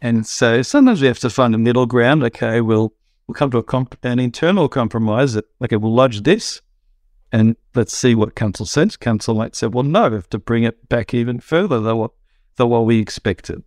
And 0.00 0.26
so 0.26 0.62
sometimes 0.62 1.02
we 1.02 1.08
have 1.08 1.18
to 1.18 1.30
find 1.30 1.54
a 1.54 1.58
middle 1.58 1.86
ground. 1.86 2.22
Okay, 2.22 2.62
we'll 2.62 2.94
we'll 3.30 3.34
come 3.34 3.50
to 3.52 3.58
a 3.58 3.62
comp- 3.62 4.04
an 4.04 4.18
internal 4.18 4.68
compromise 4.68 5.34
that, 5.34 5.44
okay, 5.62 5.76
we'll 5.76 5.94
lodge 5.94 6.22
this 6.22 6.60
and 7.30 7.54
let's 7.76 7.96
see 7.96 8.12
what 8.12 8.34
council 8.34 8.66
says. 8.66 8.96
Council 8.96 9.36
might 9.36 9.54
say, 9.54 9.68
well, 9.68 9.84
no, 9.84 10.08
we 10.08 10.16
have 10.16 10.28
to 10.30 10.38
bring 10.40 10.64
it 10.64 10.88
back 10.88 11.14
even 11.14 11.38
further 11.38 11.78
than 11.78 11.96
what, 11.96 12.10
than 12.56 12.68
what 12.68 12.86
we 12.86 12.98
expected. 12.98 13.62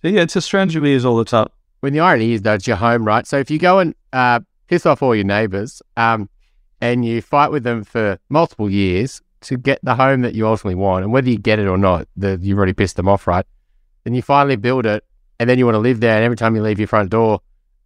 So, 0.00 0.08
yeah, 0.08 0.22
it's 0.22 0.36
a 0.36 0.40
strategy 0.40 0.78
we 0.78 0.92
use 0.92 1.04
all 1.04 1.18
the 1.18 1.26
time. 1.26 1.48
When 1.80 1.92
the 1.92 2.00
irony 2.00 2.32
is, 2.32 2.40
though, 2.40 2.54
it's 2.54 2.66
your 2.66 2.78
home, 2.78 3.04
right? 3.04 3.26
So 3.26 3.36
if 3.36 3.50
you 3.50 3.58
go 3.58 3.78
and 3.78 3.94
uh, 4.14 4.40
piss 4.68 4.86
off 4.86 5.02
all 5.02 5.14
your 5.14 5.24
neighbours 5.24 5.82
um, 5.98 6.30
and 6.80 7.04
you 7.04 7.20
fight 7.20 7.50
with 7.50 7.62
them 7.62 7.84
for 7.84 8.18
multiple 8.30 8.70
years 8.70 9.20
to 9.42 9.58
get 9.58 9.80
the 9.82 9.94
home 9.94 10.22
that 10.22 10.34
you 10.34 10.46
ultimately 10.46 10.76
want, 10.76 11.04
and 11.04 11.12
whether 11.12 11.28
you 11.28 11.36
get 11.36 11.58
it 11.58 11.66
or 11.66 11.76
not, 11.76 12.08
the, 12.16 12.38
you've 12.40 12.56
already 12.56 12.72
pissed 12.72 12.96
them 12.96 13.08
off, 13.08 13.26
right? 13.26 13.44
Then 14.04 14.14
you 14.14 14.22
finally 14.22 14.56
build 14.56 14.86
it, 14.86 15.04
and 15.38 15.50
then 15.50 15.58
you 15.58 15.66
want 15.66 15.74
to 15.74 15.80
live 15.80 16.00
there, 16.00 16.16
and 16.16 16.24
every 16.24 16.38
time 16.38 16.56
you 16.56 16.62
leave 16.62 16.78
your 16.78 16.88
front 16.88 17.10
door, 17.10 17.42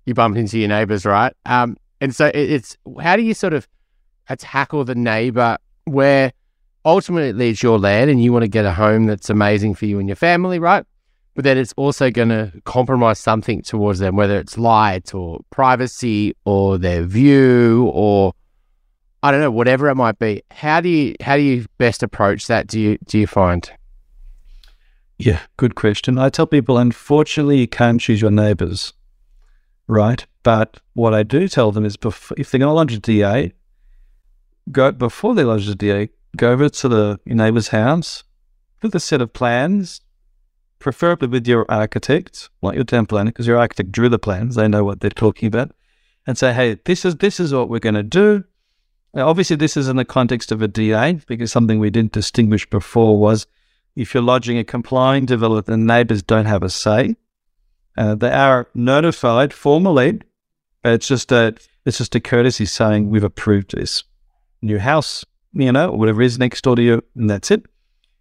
you 0.09 0.15
bump 0.15 0.37
into 0.37 0.59
your 0.59 0.69
neighbors, 0.69 1.05
right? 1.05 1.33
Um, 1.47 1.77
and 2.01 2.15
so 2.15 2.27
it, 2.27 2.37
it's 2.37 2.77
how 3.01 3.17
do 3.17 3.23
you 3.23 3.35
sort 3.35 3.53
of 3.53 3.69
tackle 4.37 4.85
the 4.85 4.95
neighbor 4.95 5.57
where 5.85 6.33
ultimately 6.85 7.51
it's 7.51 7.63
your 7.63 7.79
land 7.79 8.11
and 8.11 8.23
you 8.23 8.33
want 8.33 8.43
to 8.43 8.49
get 8.49 8.65
a 8.65 8.73
home 8.73 9.07
that's 9.07 9.31
amazing 9.31 9.75
for 9.75 9.87
you 9.87 9.99
and 9.99 10.09
your 10.09 10.17
family, 10.17 10.59
right? 10.59 10.85
But 11.35 11.45
then 11.45 11.57
it's 11.57 11.73
also 11.77 12.11
going 12.11 12.31
to 12.31 12.53
compromise 12.65 13.19
something 13.19 13.63
towards 13.63 14.01
them, 14.01 14.17
whether 14.17 14.39
it's 14.39 14.59
light 14.59 15.15
or 15.15 15.41
privacy 15.51 16.35
or 16.45 16.79
their 16.79 17.05
view 17.05 17.91
or 17.95 18.33
I 19.23 19.31
don't 19.31 19.41
know, 19.41 19.51
whatever 19.51 19.89
it 19.89 19.97
might 19.97 20.19
be. 20.19 20.43
How 20.51 20.81
do 20.81 20.89
you 20.89 21.15
how 21.21 21.37
do 21.37 21.43
you 21.43 21.67
best 21.79 22.03
approach 22.03 22.47
that? 22.47 22.67
Do 22.67 22.81
you 22.81 22.99
do 23.07 23.19
you 23.19 23.27
find? 23.27 23.71
Yeah, 25.19 25.41
good 25.57 25.75
question. 25.75 26.19
I 26.19 26.29
tell 26.29 26.47
people, 26.47 26.79
unfortunately, 26.79 27.59
you 27.59 27.67
can't 27.67 28.01
choose 28.01 28.23
your 28.23 28.31
neighbors 28.31 28.93
right? 29.89 30.25
But 30.43 30.81
what 30.93 31.15
I 31.15 31.25
do 31.25 31.49
tell 31.49 31.73
them 31.73 31.85
is 31.85 31.97
if 32.05 32.51
they're 32.51 32.59
going 32.61 32.69
to 32.69 32.73
lodge 32.73 32.93
a 32.93 33.01
DA, 33.01 33.53
go 34.71 34.93
before 34.93 35.35
they 35.35 35.45
lodge 35.45 35.67
the 35.67 35.75
DA, 35.75 36.11
go 36.37 36.53
over 36.53 36.69
to 36.69 36.89
the 36.89 37.21
your 37.25 37.37
neighbour's 37.37 37.69
house 37.69 38.23
with 38.83 38.95
a 38.95 39.01
set 39.01 39.21
of 39.21 39.33
plans, 39.33 40.01
preferably 40.79 41.29
with 41.29 41.49
your 41.49 41.67
architect, 41.69 42.51
like 42.63 42.77
your 42.77 42.85
town 42.85 43.07
planner, 43.07 43.31
because 43.31 43.47
your 43.47 43.59
architect 43.59 43.91
drew 43.91 44.09
the 44.09 44.19
plans, 44.19 44.55
they 44.55 44.69
know 44.69 44.85
what 44.85 45.01
they're 45.01 45.11
talking 45.11 45.49
about, 45.49 45.73
and 46.27 46.39
say, 46.39 46.53
hey, 46.53 46.79
this 46.85 47.05
is 47.05 47.17
this 47.17 47.41
is 47.41 47.53
what 47.53 47.69
we're 47.69 47.79
going 47.79 47.95
to 47.95 48.03
do. 48.03 48.45
Now, 49.15 49.29
obviously, 49.29 49.57
this 49.57 49.77
is 49.77 49.89
in 49.89 49.97
the 49.97 50.05
context 50.05 50.53
of 50.53 50.63
a 50.63 50.69
DA 50.69 51.15
because 51.27 51.51
something 51.51 51.79
we 51.79 51.91
didn't 51.91 52.13
distinguish 52.13 52.69
before 52.69 53.19
was 53.19 53.47
if 53.97 54.15
you're 54.15 54.23
lodging 54.23 54.59
a 54.59 54.65
complying 54.65 55.27
development, 55.27 55.67
the 55.67 55.93
neighbours 55.93 56.23
don't 56.23 56.45
have 56.47 56.63
a 56.63 56.71
say. 56.71 57.17
Uh, 57.99 58.15
they 58.15 58.31
are 58.31 58.69
notified 58.75 59.53
formally. 59.53 60.21
It's 60.85 61.09
just 61.09 61.33
a 61.33 61.57
it's 61.85 61.99
just 61.99 62.15
a 62.15 62.21
courtesy 62.21 62.65
saying 62.65 63.11
we've 63.11 63.25
approved 63.25 63.73
this 63.73 64.05
new 64.63 64.79
house, 64.79 65.25
you 65.53 65.73
know, 65.73 65.91
whatever 65.91 66.23
is 66.23 66.39
next 66.39 66.63
door 66.63 66.77
to 66.77 66.83
you, 66.83 67.03
and 67.17 67.29
that's 67.29 67.51
it. 67.51 67.67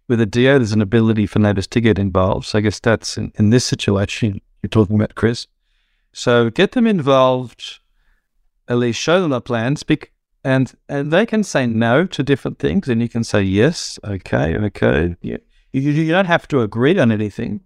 With 0.08 0.20
a 0.20 0.26
DA, 0.26 0.58
there's 0.58 0.72
an 0.72 0.82
ability 0.82 1.26
for 1.26 1.38
neighbours 1.38 1.68
to 1.68 1.80
get 1.80 1.96
involved. 1.96 2.46
So 2.46 2.58
I 2.58 2.62
guess 2.62 2.80
that's 2.80 3.16
in, 3.16 3.30
in 3.38 3.50
this 3.50 3.64
situation 3.64 4.40
you're 4.62 4.68
talking 4.68 4.96
about, 4.96 5.14
Chris. 5.14 5.46
So 6.12 6.50
get 6.50 6.72
them 6.72 6.86
involved, 6.86 7.78
at 8.66 8.78
least 8.78 8.98
show 8.98 9.20
them 9.20 9.30
the 9.30 9.40
plans, 9.40 9.84
and 10.42 10.74
and 10.88 11.12
they 11.12 11.24
can 11.24 11.44
say 11.44 11.68
no 11.68 12.04
to 12.04 12.24
different 12.24 12.58
things, 12.58 12.88
and 12.88 13.00
you 13.00 13.08
can 13.08 13.22
say 13.22 13.42
yes, 13.42 14.00
okay, 14.02 14.56
okay. 14.56 15.14
Yeah. 15.22 15.36
You, 15.72 15.82
you 15.82 16.10
don't 16.10 16.24
have 16.24 16.48
to 16.48 16.62
agree 16.62 16.98
on 16.98 17.12
anything, 17.12 17.60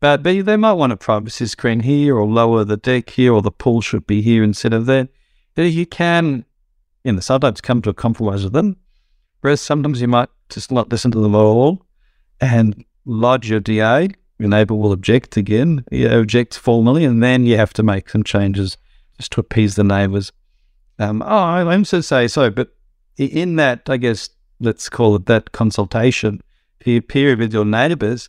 but, 0.00 0.22
but 0.22 0.44
they 0.44 0.56
might 0.56 0.72
want 0.74 0.92
a 0.92 0.96
privacy 0.96 1.46
screen 1.46 1.80
here 1.80 2.16
or 2.16 2.26
lower 2.26 2.64
the 2.64 2.76
deck 2.76 3.10
here 3.10 3.32
or 3.32 3.42
the 3.42 3.50
pool 3.50 3.80
should 3.80 4.06
be 4.06 4.22
here 4.22 4.44
instead 4.44 4.72
of 4.72 4.86
there. 4.86 5.08
You 5.56 5.86
can, 5.86 6.44
you 7.04 7.12
know, 7.12 7.20
sometimes 7.20 7.60
come 7.60 7.80
to 7.82 7.90
a 7.90 7.94
compromise 7.94 8.44
with 8.44 8.52
them. 8.52 8.76
Whereas 9.40 9.60
sometimes 9.60 10.00
you 10.00 10.08
might 10.08 10.28
just 10.48 10.70
not 10.70 10.90
listen 10.90 11.10
to 11.12 11.18
them 11.20 11.34
at 11.34 11.38
all 11.38 11.86
and 12.40 12.84
lodge 13.04 13.48
your 13.48 13.60
DA. 13.60 14.08
Your 14.38 14.48
neighbour 14.50 14.74
will 14.74 14.92
object 14.92 15.38
again, 15.38 15.84
you 15.90 16.10
object 16.10 16.58
formally, 16.58 17.04
and 17.04 17.22
then 17.22 17.46
you 17.46 17.56
have 17.56 17.72
to 17.74 17.82
make 17.82 18.10
some 18.10 18.22
changes 18.22 18.76
just 19.16 19.32
to 19.32 19.40
appease 19.40 19.76
the 19.76 19.84
neighbours. 19.84 20.30
Um, 20.98 21.22
oh, 21.22 21.26
I'm 21.26 21.86
so 21.86 22.02
say 22.02 22.28
so, 22.28 22.50
but 22.50 22.74
in 23.16 23.56
that, 23.56 23.88
I 23.88 23.96
guess, 23.96 24.28
let's 24.60 24.90
call 24.90 25.16
it 25.16 25.26
that 25.26 25.52
consultation 25.52 26.42
period 26.80 27.38
with 27.38 27.52
your 27.52 27.64
neighbours, 27.64 28.28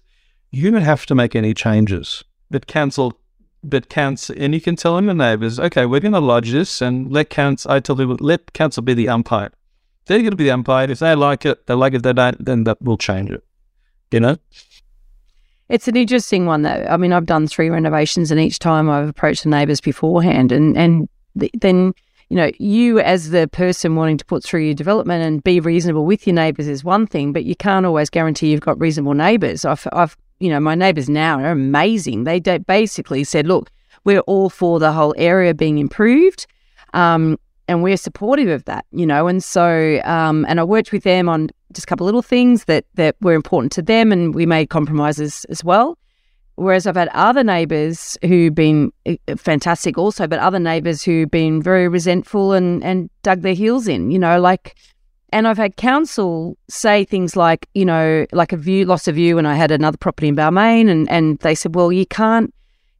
you 0.51 0.71
don't 0.71 0.81
have 0.81 1.05
to 1.07 1.15
make 1.15 1.35
any 1.35 1.53
changes. 1.53 2.23
But 2.49 2.67
council, 2.67 3.19
but 3.63 3.89
council, 3.89 4.35
and 4.37 4.53
you 4.53 4.61
can 4.61 4.75
tell 4.75 4.95
them 4.95 5.07
the 5.07 5.13
neighbours, 5.13 5.59
okay, 5.59 5.85
we're 5.85 5.99
going 5.99 6.13
to 6.13 6.19
lodge 6.19 6.51
this 6.51 6.81
and 6.81 7.11
let 7.11 7.29
council, 7.29 7.71
I 7.71 7.79
tell 7.79 7.95
people, 7.95 8.17
let 8.19 8.53
council 8.53 8.83
be 8.83 8.93
the 8.93 9.09
umpire. 9.09 9.51
They're 10.05 10.19
going 10.19 10.31
to 10.31 10.37
be 10.37 10.45
the 10.45 10.51
umpire. 10.51 10.89
If 10.89 10.99
they 10.99 11.15
like 11.15 11.45
it, 11.45 11.67
they 11.67 11.73
like 11.73 11.93
it. 11.93 11.97
If 11.97 12.03
they 12.03 12.13
don't, 12.13 12.43
then 12.43 12.63
that 12.63 12.81
will 12.81 12.97
change 12.97 13.29
it. 13.29 13.43
You 14.11 14.21
know? 14.21 14.37
It's 15.67 15.89
an 15.89 15.97
interesting 15.97 16.45
one, 16.45 16.61
though. 16.61 16.87
I 16.89 16.95
mean, 16.95 17.11
I've 17.11 17.25
done 17.25 17.45
three 17.45 17.69
renovations, 17.69 18.31
and 18.31 18.39
each 18.39 18.59
time 18.59 18.89
I've 18.89 19.09
approached 19.09 19.43
the 19.43 19.49
neighbours 19.49 19.81
beforehand, 19.81 20.53
and 20.53 20.77
and 20.77 21.09
the, 21.35 21.51
then 21.53 21.93
you 22.29 22.37
know, 22.37 22.51
you 22.57 22.99
as 22.99 23.31
the 23.31 23.47
person 23.47 23.95
wanting 23.95 24.17
to 24.17 24.25
put 24.25 24.43
through 24.43 24.61
your 24.61 24.73
development 24.73 25.23
and 25.23 25.43
be 25.43 25.59
reasonable 25.59 26.05
with 26.05 26.27
your 26.27 26.33
neighbours 26.33 26.67
is 26.67 26.83
one 26.83 27.07
thing, 27.07 27.31
but 27.31 27.45
you 27.45 27.55
can't 27.55 27.85
always 27.85 28.09
guarantee 28.09 28.51
you've 28.51 28.61
got 28.61 28.79
reasonable 28.79 29.13
neighbours. 29.13 29.65
I've, 29.65 29.87
I've 29.93 30.17
you 30.39 30.49
know, 30.49 30.59
my 30.59 30.75
neighbours 30.75 31.09
now 31.09 31.39
are 31.39 31.51
amazing. 31.51 32.23
They 32.23 32.39
basically 32.39 33.23
said, 33.23 33.47
look, 33.47 33.71
we're 34.03 34.21
all 34.21 34.49
for 34.49 34.79
the 34.79 34.91
whole 34.91 35.13
area 35.17 35.53
being 35.53 35.77
improved. 35.77 36.45
Um, 36.93 37.37
and 37.67 37.83
we're 37.83 37.97
supportive 37.97 38.47
of 38.47 38.63
that, 38.65 38.85
you 38.91 39.05
know. 39.05 39.27
And 39.27 39.43
so, 39.43 39.99
um, 40.05 40.45
and 40.47 40.59
I 40.59 40.63
worked 40.63 40.91
with 40.91 41.03
them 41.03 41.27
on 41.27 41.49
just 41.73 41.85
a 41.85 41.87
couple 41.87 42.05
little 42.05 42.21
things 42.21 42.65
that 42.65 42.85
that 42.95 43.15
were 43.21 43.33
important 43.33 43.71
to 43.73 43.81
them, 43.81 44.11
and 44.11 44.33
we 44.33 44.45
made 44.45 44.69
compromises 44.69 45.45
as 45.49 45.63
well. 45.63 45.97
Whereas 46.55 46.87
I've 46.87 46.95
had 46.95 47.09
other 47.09 47.43
neighbours 47.43 48.17
who've 48.23 48.55
been 48.55 48.91
eh, 49.05 49.17
fantastic, 49.35 49.97
also, 49.97 50.27
but 50.27 50.39
other 50.39 50.59
neighbours 50.59 51.03
who've 51.03 51.29
been 51.29 51.61
very 51.61 51.87
resentful 51.87 52.53
and 52.53 52.83
and 52.83 53.09
dug 53.21 53.41
their 53.41 53.53
heels 53.53 53.87
in, 53.87 54.11
you 54.11 54.19
know, 54.19 54.39
like 54.39 54.75
and 55.37 55.47
I've 55.47 55.59
had 55.59 55.75
council 55.75 56.57
say 56.67 57.03
things 57.03 57.35
like, 57.35 57.69
you 57.75 57.85
know, 57.85 58.25
like 58.31 58.53
a 58.53 58.57
view, 58.57 58.85
loss 58.85 59.07
of 59.07 59.13
view, 59.13 59.37
and 59.37 59.47
I 59.47 59.53
had 59.53 59.69
another 59.69 59.95
property 59.95 60.29
in 60.29 60.35
Balmain, 60.35 60.89
and, 60.89 61.07
and 61.11 61.37
they 61.39 61.53
said, 61.53 61.75
well, 61.75 61.91
you 61.91 62.07
can't, 62.07 62.51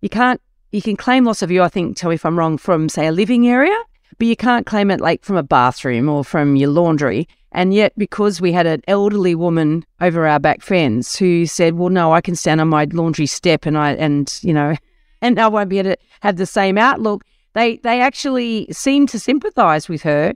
you 0.01 0.09
can't, 0.09 0.39
you 0.71 0.83
can 0.83 0.95
claim 0.95 1.25
loss 1.25 1.41
of 1.41 1.49
view, 1.49 1.63
I 1.63 1.67
think, 1.67 1.97
tell 1.97 2.09
me 2.09 2.13
if 2.13 2.27
I'm 2.27 2.37
wrong, 2.37 2.59
from, 2.59 2.89
say, 2.89 3.07
a 3.07 3.11
living 3.11 3.47
area, 3.47 3.75
but 4.19 4.27
you 4.27 4.35
can't 4.35 4.67
claim 4.67 4.91
it 4.91 5.01
like 5.01 5.23
from 5.23 5.35
a 5.35 5.41
bathroom 5.41 6.09
or 6.09 6.23
from 6.23 6.55
your 6.55 6.69
laundry. 6.69 7.27
And 7.53 7.73
yet, 7.73 7.91
because 7.97 8.39
we 8.39 8.51
had 8.51 8.67
an 8.67 8.83
elderly 8.87 9.33
woman 9.33 9.83
over 9.99 10.27
our 10.27 10.39
back 10.39 10.61
fence 10.61 11.15
who 11.15 11.47
said, 11.47 11.73
well, 11.73 11.89
no, 11.89 12.13
I 12.13 12.21
can 12.21 12.35
stand 12.35 12.61
on 12.61 12.67
my 12.67 12.83
laundry 12.91 13.25
step 13.25 13.65
and 13.65 13.75
I, 13.75 13.93
and, 13.93 14.31
you 14.43 14.53
know, 14.53 14.75
and 15.23 15.39
I 15.39 15.47
won't 15.47 15.69
be 15.69 15.79
able 15.79 15.95
to 15.95 15.97
have 16.19 16.35
the 16.35 16.45
same 16.45 16.77
outlook, 16.77 17.23
they, 17.53 17.77
they 17.77 17.99
actually 17.99 18.67
seemed 18.71 19.09
to 19.09 19.19
sympathize 19.19 19.89
with 19.89 20.03
her 20.03 20.35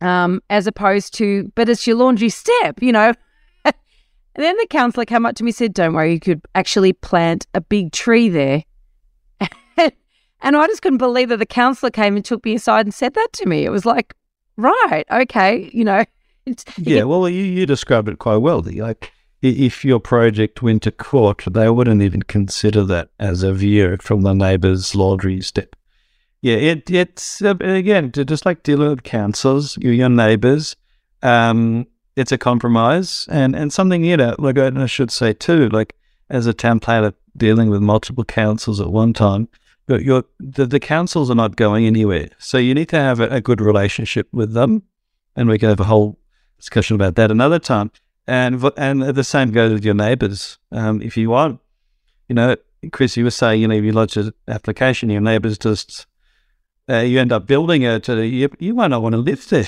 um, 0.00 0.42
as 0.50 0.66
opposed 0.66 1.14
to, 1.14 1.50
but 1.54 1.68
it's 1.68 1.86
your 1.86 1.96
laundry 1.96 2.28
step, 2.28 2.82
you 2.82 2.92
know. 2.92 3.12
and 3.64 3.74
then 4.34 4.56
the 4.56 4.66
councillor 4.68 5.04
came 5.04 5.26
up 5.26 5.34
to 5.36 5.44
me 5.44 5.50
and 5.50 5.56
said, 5.56 5.74
Don't 5.74 5.94
worry, 5.94 6.14
you 6.14 6.20
could 6.20 6.42
actually 6.54 6.92
plant 6.92 7.46
a 7.54 7.60
big 7.60 7.92
tree 7.92 8.28
there. 8.28 8.64
and 9.76 10.56
I 10.56 10.66
just 10.66 10.82
couldn't 10.82 10.98
believe 10.98 11.28
that 11.30 11.38
the 11.38 11.46
councillor 11.46 11.90
came 11.90 12.16
and 12.16 12.24
took 12.24 12.44
me 12.44 12.54
aside 12.54 12.86
and 12.86 12.94
said 12.94 13.14
that 13.14 13.32
to 13.34 13.46
me. 13.46 13.64
It 13.64 13.70
was 13.70 13.86
like, 13.86 14.14
Right. 14.56 15.04
Okay. 15.10 15.70
You 15.72 15.84
know. 15.84 16.04
yeah. 16.76 17.02
Well, 17.04 17.28
you, 17.28 17.42
you 17.42 17.66
described 17.66 18.08
it 18.08 18.18
quite 18.18 18.36
well. 18.36 18.60
Like, 18.60 19.12
if 19.42 19.84
your 19.84 20.00
project 20.00 20.62
went 20.62 20.82
to 20.84 20.90
court, 20.90 21.44
they 21.50 21.68
wouldn't 21.68 22.02
even 22.02 22.22
consider 22.22 22.84
that 22.84 23.10
as 23.18 23.42
a 23.42 23.52
view 23.52 23.96
from 24.00 24.22
the 24.22 24.32
neighbour's 24.32 24.94
laundry 24.94 25.40
step. 25.42 25.76
Yeah, 26.42 26.56
it, 26.56 26.90
it's 26.90 27.42
uh, 27.42 27.56
again 27.60 28.12
just 28.12 28.46
like 28.46 28.62
dealing 28.62 28.90
with 28.90 29.02
councils, 29.02 29.76
your 29.78 30.08
neighbours. 30.08 30.76
Um, 31.22 31.86
it's 32.14 32.32
a 32.32 32.38
compromise 32.38 33.26
and, 33.30 33.54
and 33.54 33.72
something 33.72 34.04
you 34.04 34.16
know, 34.16 34.34
like 34.38 34.58
I 34.58 34.86
should 34.86 35.10
say 35.10 35.32
too, 35.32 35.68
like 35.68 35.94
as 36.30 36.46
a 36.46 36.54
town 36.54 36.80
planner 36.80 37.14
dealing 37.36 37.68
with 37.68 37.82
multiple 37.82 38.24
councils 38.24 38.80
at 38.80 38.90
one 38.90 39.12
time, 39.12 39.48
but 39.86 40.02
your 40.02 40.24
the, 40.40 40.66
the 40.66 40.80
councils 40.80 41.30
are 41.30 41.34
not 41.34 41.56
going 41.56 41.86
anywhere. 41.86 42.28
So 42.38 42.58
you 42.58 42.74
need 42.74 42.88
to 42.90 42.96
have 42.96 43.20
a, 43.20 43.28
a 43.28 43.40
good 43.40 43.60
relationship 43.60 44.28
with 44.32 44.52
them, 44.52 44.82
and 45.36 45.48
we 45.48 45.58
can 45.58 45.68
have 45.68 45.80
a 45.80 45.84
whole 45.84 46.18
discussion 46.58 46.96
about 46.96 47.14
that 47.16 47.30
another 47.30 47.58
time. 47.58 47.90
And 48.26 48.64
and 48.76 49.02
the 49.02 49.24
same 49.24 49.52
goes 49.52 49.72
with 49.72 49.84
your 49.84 49.94
neighbours. 49.94 50.58
Um, 50.72 51.00
if 51.00 51.16
you 51.16 51.30
want, 51.30 51.60
you 52.28 52.34
know, 52.34 52.56
Chris, 52.92 53.16
you 53.16 53.24
were 53.24 53.30
saying, 53.30 53.60
you 53.60 53.68
know, 53.68 53.76
if 53.76 53.84
you 53.84 53.92
lodge 53.92 54.16
an 54.16 54.32
application, 54.48 55.10
your 55.10 55.20
neighbours 55.20 55.58
just 55.58 56.06
uh, 56.88 56.98
you 56.98 57.20
end 57.20 57.32
up 57.32 57.46
building 57.46 57.82
it, 57.82 58.08
uh, 58.08 58.16
you, 58.16 58.48
you 58.58 58.74
might 58.74 58.88
not 58.88 59.02
want 59.02 59.14
to 59.14 59.18
live 59.18 59.46
there 59.48 59.66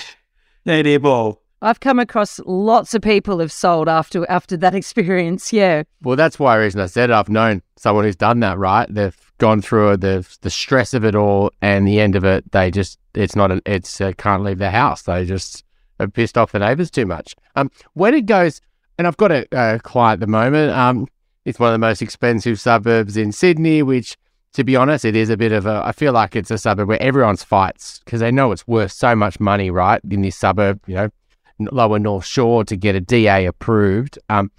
anymore. 0.67 1.39
I've 1.61 1.81
come 1.81 1.99
across 1.99 2.39
lots 2.47 2.95
of 2.95 3.03
people 3.03 3.41
have 3.41 3.51
sold 3.51 3.89
after 3.89 4.29
after 4.31 4.57
that 4.59 4.75
experience. 4.77 5.53
Yeah. 5.53 5.83
Well, 6.03 6.17
that's 6.17 6.39
why 6.39 6.57
reason 6.57 6.81
I 6.81 6.87
said 6.87 7.11
it. 7.11 7.15
I've 7.15 7.29
known 7.29 7.63
someone 7.77 8.05
who's 8.05 8.17
done 8.17 8.41
that. 8.41 8.59
Right, 8.59 8.87
they've 8.93 9.33
gone 9.39 9.63
through 9.63 9.97
the 9.97 10.29
the 10.43 10.51
stress 10.51 10.95
of 10.95 11.05
it 11.05 11.15
all, 11.15 11.51
and 11.61 11.87
the 11.87 12.01
end 12.01 12.15
of 12.15 12.25
it, 12.25 12.51
they 12.53 12.71
just 12.71 12.99
it's 13.15 13.35
not 13.35 13.51
an 13.51 13.61
it's 13.67 14.01
uh, 14.01 14.13
can't 14.19 14.45
leave 14.45 14.59
their 14.59 14.71
house. 14.71 15.03
They 15.03 15.25
just 15.25 15.65
are 15.99 16.07
pissed 16.07 16.39
off 16.39 16.53
the 16.53 16.61
neighbours 16.61 16.91
too 16.91 17.07
much. 17.07 17.35
Um, 17.57 17.71
when 17.95 18.15
it 18.15 18.27
goes, 18.27 18.61
and 18.97 19.07
I've 19.07 19.17
got 19.17 19.33
a, 19.33 19.47
a 19.53 19.81
client 19.81 20.23
at 20.23 20.27
the 20.27 20.31
moment. 20.31 20.73
Um, 20.73 21.09
it's 21.45 21.59
one 21.59 21.71
of 21.71 21.75
the 21.75 21.79
most 21.79 22.03
expensive 22.03 22.61
suburbs 22.61 23.17
in 23.17 23.33
Sydney, 23.33 23.83
which 23.83 24.19
to 24.55 24.65
be 24.65 24.77
honest, 24.77 25.05
it 25.05 25.17
is 25.17 25.31
a 25.31 25.37
bit 25.37 25.53
of 25.53 25.67
a. 25.67 25.83
I 25.85 25.93
feel 25.93 26.13
like 26.13 26.35
it's 26.35 26.51
a 26.51 26.59
suburb 26.59 26.89
where 26.89 27.03
everyone's 27.03 27.45
fights 27.45 28.01
because 28.05 28.21
they 28.21 28.31
know 28.31 28.53
it's 28.53 28.67
worth 28.67 28.93
so 28.93 29.15
much 29.15 29.39
money, 29.41 29.71
right? 29.71 30.01
In 30.11 30.23
this 30.23 30.37
suburb, 30.37 30.81
you 30.87 30.95
know, 30.95 31.11
lower 31.59 31.99
North 31.99 32.25
Shore 32.25 32.65
to 32.65 32.77
get 32.77 32.95
a 32.95 33.01
DA 33.01 33.47
approved. 33.47 34.19
Um, 34.29 34.51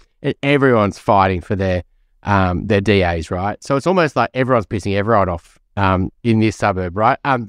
everyone's 0.42 0.98
fighting 0.98 1.40
for 1.40 1.56
their 1.56 1.82
um 2.22 2.66
their 2.66 2.80
DAs, 2.80 3.30
right? 3.30 3.62
So 3.62 3.76
it's 3.76 3.86
almost 3.86 4.16
like 4.16 4.30
everyone's 4.34 4.66
pissing 4.66 4.94
everyone 4.94 5.28
off 5.28 5.58
um 5.76 6.10
in 6.22 6.40
this 6.40 6.56
suburb, 6.56 6.96
right? 6.96 7.18
Um, 7.24 7.48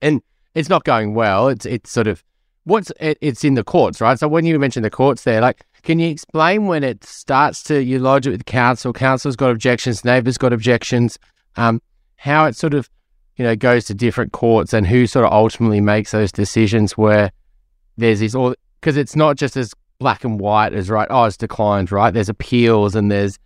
and 0.00 0.22
it's 0.54 0.68
not 0.68 0.84
going 0.84 1.14
well. 1.14 1.48
It's 1.48 1.66
it's 1.66 1.90
sort 1.90 2.06
of 2.06 2.22
what's 2.64 2.92
it, 3.00 3.18
it's 3.20 3.44
in 3.44 3.54
the 3.54 3.64
courts, 3.64 4.00
right? 4.00 4.18
So 4.18 4.28
when 4.28 4.44
you 4.44 4.58
mentioned 4.58 4.84
the 4.84 4.90
courts 4.90 5.24
there, 5.24 5.40
like, 5.40 5.66
can 5.82 5.98
you 5.98 6.08
explain 6.08 6.66
when 6.66 6.84
it 6.84 7.04
starts 7.04 7.62
to 7.64 7.82
you 7.82 7.98
lodge 7.98 8.26
it 8.26 8.30
with 8.30 8.46
council? 8.46 8.92
Council's 8.92 9.36
got 9.36 9.50
objections, 9.50 10.04
neighbours 10.04 10.38
got 10.38 10.52
objections 10.52 11.18
um, 11.56 11.80
how 12.16 12.46
it 12.46 12.56
sort 12.56 12.74
of 12.74 12.88
you 13.36 13.44
know 13.44 13.56
goes 13.56 13.84
to 13.86 13.94
different 13.94 14.32
courts 14.32 14.72
and 14.72 14.86
who 14.86 15.06
sort 15.06 15.24
of 15.24 15.32
ultimately 15.32 15.80
makes 15.80 16.12
those 16.12 16.32
decisions 16.32 16.96
where 16.96 17.30
there's 17.96 18.20
these 18.20 18.34
all 18.34 18.54
because 18.80 18.96
it's 18.96 19.16
not 19.16 19.36
just 19.36 19.56
as 19.56 19.74
black 19.98 20.24
and 20.24 20.40
white 20.40 20.72
as 20.72 20.90
right 20.90 21.08
oh 21.10 21.24
it's 21.24 21.36
declined 21.36 21.90
right? 21.92 22.12
There's 22.12 22.28
appeals 22.28 22.94
and 22.94 23.10
there's 23.10 23.38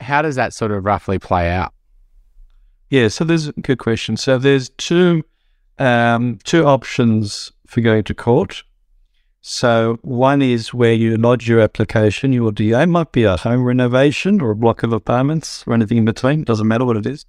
how 0.00 0.22
does 0.22 0.36
that 0.36 0.52
sort 0.52 0.72
of 0.72 0.84
roughly 0.84 1.18
play 1.18 1.50
out? 1.50 1.72
Yeah 2.90 3.08
so 3.08 3.24
there's 3.24 3.48
a 3.48 3.52
good 3.52 3.78
question. 3.78 4.16
So 4.16 4.38
there's 4.38 4.70
two 4.70 5.24
um, 5.78 6.38
two 6.44 6.64
options 6.64 7.52
for 7.66 7.80
going 7.80 8.04
to 8.04 8.14
court 8.14 8.62
so 9.48 9.96
one 10.02 10.42
is 10.42 10.74
where 10.74 10.92
you 10.92 11.16
lodge 11.16 11.48
your 11.48 11.60
application. 11.60 12.32
Your 12.32 12.50
DA 12.50 12.84
might 12.84 13.12
be 13.12 13.22
a 13.22 13.36
home 13.36 13.62
renovation 13.62 14.40
or 14.40 14.50
a 14.50 14.56
block 14.56 14.82
of 14.82 14.92
apartments 14.92 15.62
or 15.68 15.74
anything 15.74 15.98
in 15.98 16.04
between. 16.04 16.40
It 16.40 16.46
Doesn't 16.46 16.66
matter 16.66 16.84
what 16.84 16.96
it 16.96 17.06
is. 17.06 17.24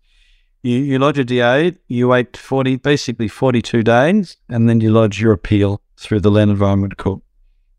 You, 0.64 0.80
you 0.80 0.98
lodge 0.98 1.20
a 1.20 1.24
DA, 1.24 1.76
you 1.88 2.08
wait 2.08 2.36
40, 2.36 2.78
basically 2.78 3.28
42 3.28 3.84
days, 3.84 4.38
and 4.50 4.68
then 4.68 4.82
you 4.82 4.90
lodge 4.90 5.22
your 5.22 5.32
appeal 5.32 5.80
through 5.96 6.22
the 6.22 6.32
Land 6.32 6.50
Environment 6.50 6.98
Court. 6.98 7.22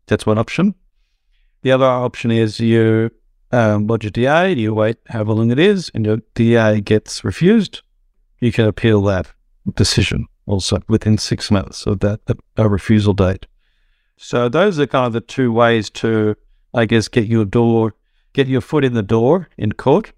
That's 0.07 0.25
one 0.25 0.37
option. 0.37 0.73
The 1.63 1.73
other 1.73 1.83
option 1.83 2.31
is 2.31 2.61
you 2.61 3.11
um, 3.51 3.87
lodge 3.87 4.05
a 4.05 4.09
DA, 4.09 4.53
you 4.53 4.73
wait 4.73 4.99
however 5.09 5.33
long 5.33 5.51
it 5.51 5.59
is, 5.59 5.91
and 5.93 6.05
your 6.05 6.19
DA 6.33 6.79
gets 6.79 7.25
refused. 7.25 7.81
You 8.39 8.53
can 8.53 8.67
appeal 8.67 9.01
that 9.01 9.33
decision 9.75 10.27
also 10.45 10.81
within 10.87 11.17
six 11.17 11.51
months 11.51 11.85
of 11.85 11.99
that 11.99 12.21
a 12.55 12.69
refusal 12.69 13.13
date. 13.13 13.47
So 14.21 14.49
those 14.49 14.77
are 14.81 14.85
kind 14.85 15.07
of 15.07 15.13
the 15.13 15.21
two 15.21 15.49
ways 15.49 15.89
to, 15.91 16.35
I 16.73 16.85
guess, 16.85 17.07
get 17.07 17.27
your 17.27 17.45
door, 17.45 17.95
get 18.33 18.47
your 18.49 18.59
foot 18.59 18.83
in 18.83 18.93
the 18.93 19.01
door 19.01 19.47
in 19.57 19.71
court. 19.71 20.11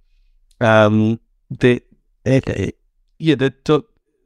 Um, 0.59 1.19
the 1.51 1.83
it, 2.25 2.79
yeah, 3.19 3.35
the, 3.35 3.53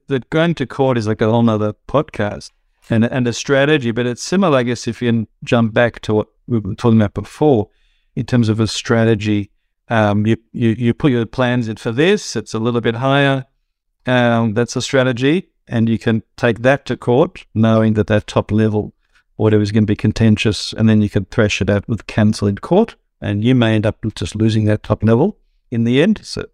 the 0.08 0.20
going 0.30 0.56
to 0.56 0.66
court 0.66 0.98
is 0.98 1.08
like 1.08 1.20
a 1.20 1.30
whole 1.30 1.50
other 1.50 1.74
podcast 1.90 2.52
and 2.90 3.04
and 3.04 3.28
a 3.28 3.34
strategy, 3.34 3.92
but 3.92 4.06
it's 4.06 4.24
similar, 4.24 4.60
I 4.60 4.64
guess, 4.64 4.88
if 4.88 5.02
you 5.02 5.28
jump 5.44 5.74
back 5.74 6.00
to 6.02 6.14
what 6.14 6.28
we 6.48 6.60
were 6.60 6.76
talking 6.76 7.02
about 7.02 7.14
before, 7.14 7.70
in 8.16 8.26
terms 8.26 8.48
of 8.48 8.62
a 8.62 8.68
strategy. 8.68 9.52
Um, 9.90 10.26
you, 10.26 10.38
you 10.54 10.70
you 10.70 10.94
put 10.94 11.12
your 11.12 11.26
plans 11.26 11.68
in 11.68 11.76
for 11.76 11.92
this. 11.92 12.38
It's 12.38 12.54
a 12.54 12.60
little 12.60 12.82
bit 12.82 12.96
higher. 12.96 13.46
Um, 14.06 14.54
that's 14.54 14.78
a 14.78 14.82
strategy, 14.82 15.50
and 15.68 15.90
you 15.90 16.00
can 16.00 16.24
take 16.38 16.62
that 16.62 16.86
to 16.86 16.96
court, 16.96 17.46
knowing 17.54 17.96
that 17.96 18.08
that 18.08 18.26
top 18.26 18.52
level 18.52 18.95
whatever 19.36 19.62
is 19.62 19.72
going 19.72 19.84
to 19.84 19.92
be 19.92 19.96
contentious, 19.96 20.74
and 20.74 20.88
then 20.88 21.02
you 21.02 21.10
could 21.10 21.30
thrash 21.32 21.62
it 21.62 21.70
out 21.70 21.88
with 21.88 22.08
counsel 22.08 22.48
in 22.48 22.58
court, 22.58 22.96
and 23.22 23.44
you 23.44 23.56
may 23.56 23.76
end 23.76 23.86
up 23.86 23.98
just 24.16 24.36
losing 24.36 24.66
that 24.66 24.84
top 24.84 25.04
level 25.04 25.38
in 25.72 25.84
the 25.84 26.02
end. 26.02 26.22
So, 26.24 26.46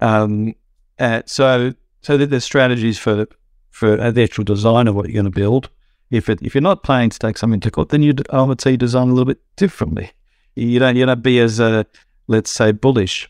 um, 0.00 0.54
uh, 0.98 1.22
so, 1.26 1.74
so 2.00 2.16
there's 2.16 2.44
strategies 2.44 2.98
for 2.98 3.26
for 3.70 4.12
the 4.12 4.22
actual 4.22 4.44
design 4.44 4.86
of 4.86 4.94
what 4.94 5.06
you're 5.06 5.20
going 5.20 5.32
to 5.32 5.40
build. 5.40 5.68
If 6.10 6.28
it, 6.28 6.40
if 6.42 6.54
you're 6.54 6.62
not 6.62 6.84
planning 6.84 7.10
to 7.10 7.18
take 7.18 7.36
something 7.36 7.58
to 7.60 7.70
court, 7.72 7.88
then 7.88 8.02
you 8.02 8.14
I 8.30 8.42
would 8.42 8.60
say 8.60 8.72
you 8.72 8.76
design 8.76 9.08
a 9.08 9.12
little 9.12 9.24
bit 9.24 9.40
differently. 9.56 10.12
You 10.54 10.78
don't 10.78 10.96
you 10.96 11.04
don't 11.06 11.22
be 11.22 11.40
as 11.40 11.58
uh, 11.60 11.82
let's 12.28 12.50
say 12.50 12.72
bullish. 12.72 13.28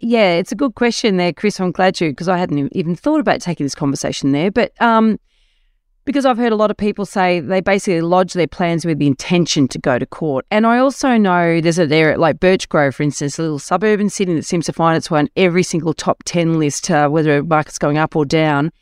Yeah, 0.00 0.32
it's 0.32 0.52
a 0.52 0.56
good 0.56 0.74
question 0.74 1.18
there, 1.18 1.32
Chris. 1.32 1.60
I'm 1.60 1.72
glad 1.72 2.00
you 2.00 2.10
because 2.10 2.28
I 2.28 2.38
hadn't 2.38 2.74
even 2.76 2.94
thought 2.94 3.20
about 3.20 3.40
taking 3.40 3.64
this 3.64 3.74
conversation 3.74 4.32
there, 4.32 4.50
but 4.50 4.72
um, 4.80 5.18
because 6.10 6.26
I've 6.26 6.38
heard 6.38 6.50
a 6.50 6.56
lot 6.56 6.72
of 6.72 6.76
people 6.76 7.06
say 7.06 7.38
they 7.38 7.60
basically 7.60 8.00
lodge 8.00 8.32
their 8.32 8.48
plans 8.48 8.84
with 8.84 8.98
the 8.98 9.06
intention 9.06 9.68
to 9.68 9.78
go 9.78 9.96
to 9.96 10.04
court. 10.04 10.44
And 10.50 10.66
I 10.66 10.78
also 10.78 11.16
know 11.16 11.60
there's 11.60 11.78
a 11.78 11.86
there 11.86 12.18
like 12.18 12.40
Birchgrove, 12.40 12.96
for 12.96 13.04
instance, 13.04 13.38
a 13.38 13.42
little 13.42 13.60
suburban 13.60 14.10
city 14.10 14.34
that 14.34 14.44
seems 14.44 14.66
to 14.66 14.72
find 14.72 14.96
its 14.96 15.08
way 15.08 15.20
on 15.20 15.28
every 15.36 15.62
single 15.62 15.94
top 15.94 16.24
ten 16.24 16.58
list, 16.58 16.90
uh, 16.90 17.08
whether 17.08 17.38
a 17.38 17.44
market's 17.44 17.78
going 17.78 17.96
up 17.96 18.16
or 18.16 18.24
down. 18.24 18.72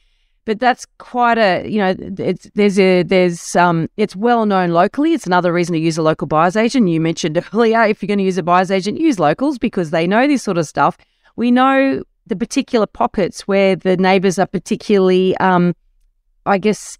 But 0.46 0.58
that's 0.58 0.86
quite 0.96 1.36
a 1.36 1.68
you 1.68 1.76
know 1.76 1.94
it's 1.98 2.48
there's 2.54 2.78
a 2.78 3.02
there's 3.02 3.54
um 3.54 3.90
it's 3.98 4.16
well 4.16 4.46
known 4.46 4.70
locally. 4.70 5.12
It's 5.12 5.26
another 5.26 5.52
reason 5.52 5.74
to 5.74 5.78
use 5.78 5.98
a 5.98 6.02
local 6.02 6.26
buyer's 6.26 6.56
agent. 6.56 6.88
You 6.88 6.98
mentioned 6.98 7.44
earlier 7.52 7.82
if 7.82 8.02
you're 8.02 8.08
going 8.08 8.20
to 8.20 8.24
use 8.24 8.38
a 8.38 8.42
buyer's 8.42 8.70
agent, 8.70 8.98
use 8.98 9.18
locals 9.18 9.58
because 9.58 9.90
they 9.90 10.06
know 10.06 10.26
this 10.26 10.42
sort 10.42 10.56
of 10.56 10.66
stuff. 10.66 10.96
We 11.36 11.50
know 11.50 12.02
the 12.26 12.36
particular 12.36 12.86
pockets 12.86 13.42
where 13.42 13.76
the 13.76 13.98
neighbours 13.98 14.38
are 14.38 14.46
particularly 14.46 15.36
um 15.36 15.74
I 16.46 16.56
guess 16.56 16.96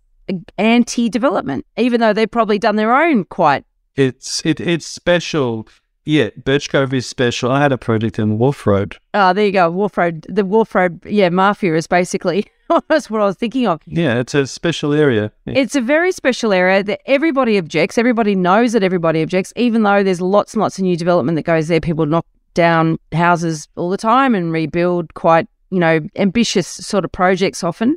anti-development, 0.56 1.66
even 1.76 2.00
though 2.00 2.12
they've 2.12 2.30
probably 2.30 2.58
done 2.58 2.76
their 2.76 2.94
own 2.94 3.24
quite. 3.24 3.64
It's 3.96 4.44
it, 4.44 4.60
it's 4.60 4.86
special. 4.86 5.68
Yeah, 6.04 6.30
Birchgrove 6.30 6.92
is 6.92 7.06
special. 7.06 7.50
I 7.50 7.60
had 7.60 7.72
a 7.72 7.78
project 7.78 8.18
in 8.18 8.38
Wharf 8.38 8.66
Road. 8.66 8.96
Oh, 9.12 9.32
there 9.34 9.44
you 9.44 9.52
go. 9.52 9.70
Wharf 9.70 9.98
Road. 9.98 10.24
The 10.28 10.44
Wharf 10.44 10.74
Road, 10.74 11.04
yeah, 11.04 11.28
mafia 11.28 11.74
is 11.74 11.86
basically 11.86 12.46
that's 12.88 13.10
what 13.10 13.20
I 13.20 13.24
was 13.24 13.36
thinking 13.36 13.66
of. 13.66 13.80
Yeah, 13.86 14.18
it's 14.18 14.34
a 14.34 14.46
special 14.46 14.92
area. 14.92 15.32
Yeah. 15.46 15.58
It's 15.58 15.74
a 15.74 15.80
very 15.80 16.12
special 16.12 16.52
area 16.52 16.82
that 16.84 17.00
everybody 17.06 17.58
objects. 17.58 17.98
Everybody 17.98 18.34
knows 18.34 18.72
that 18.72 18.82
everybody 18.82 19.22
objects, 19.22 19.52
even 19.56 19.82
though 19.82 20.02
there's 20.02 20.20
lots 20.20 20.54
and 20.54 20.60
lots 20.60 20.78
of 20.78 20.84
new 20.84 20.96
development 20.96 21.36
that 21.36 21.42
goes 21.42 21.68
there. 21.68 21.80
People 21.80 22.06
knock 22.06 22.26
down 22.54 22.98
houses 23.12 23.68
all 23.76 23.90
the 23.90 23.96
time 23.96 24.34
and 24.34 24.52
rebuild 24.52 25.14
quite, 25.14 25.46
you 25.70 25.78
know, 25.78 26.00
ambitious 26.16 26.66
sort 26.66 27.04
of 27.04 27.12
projects 27.12 27.62
often. 27.62 27.96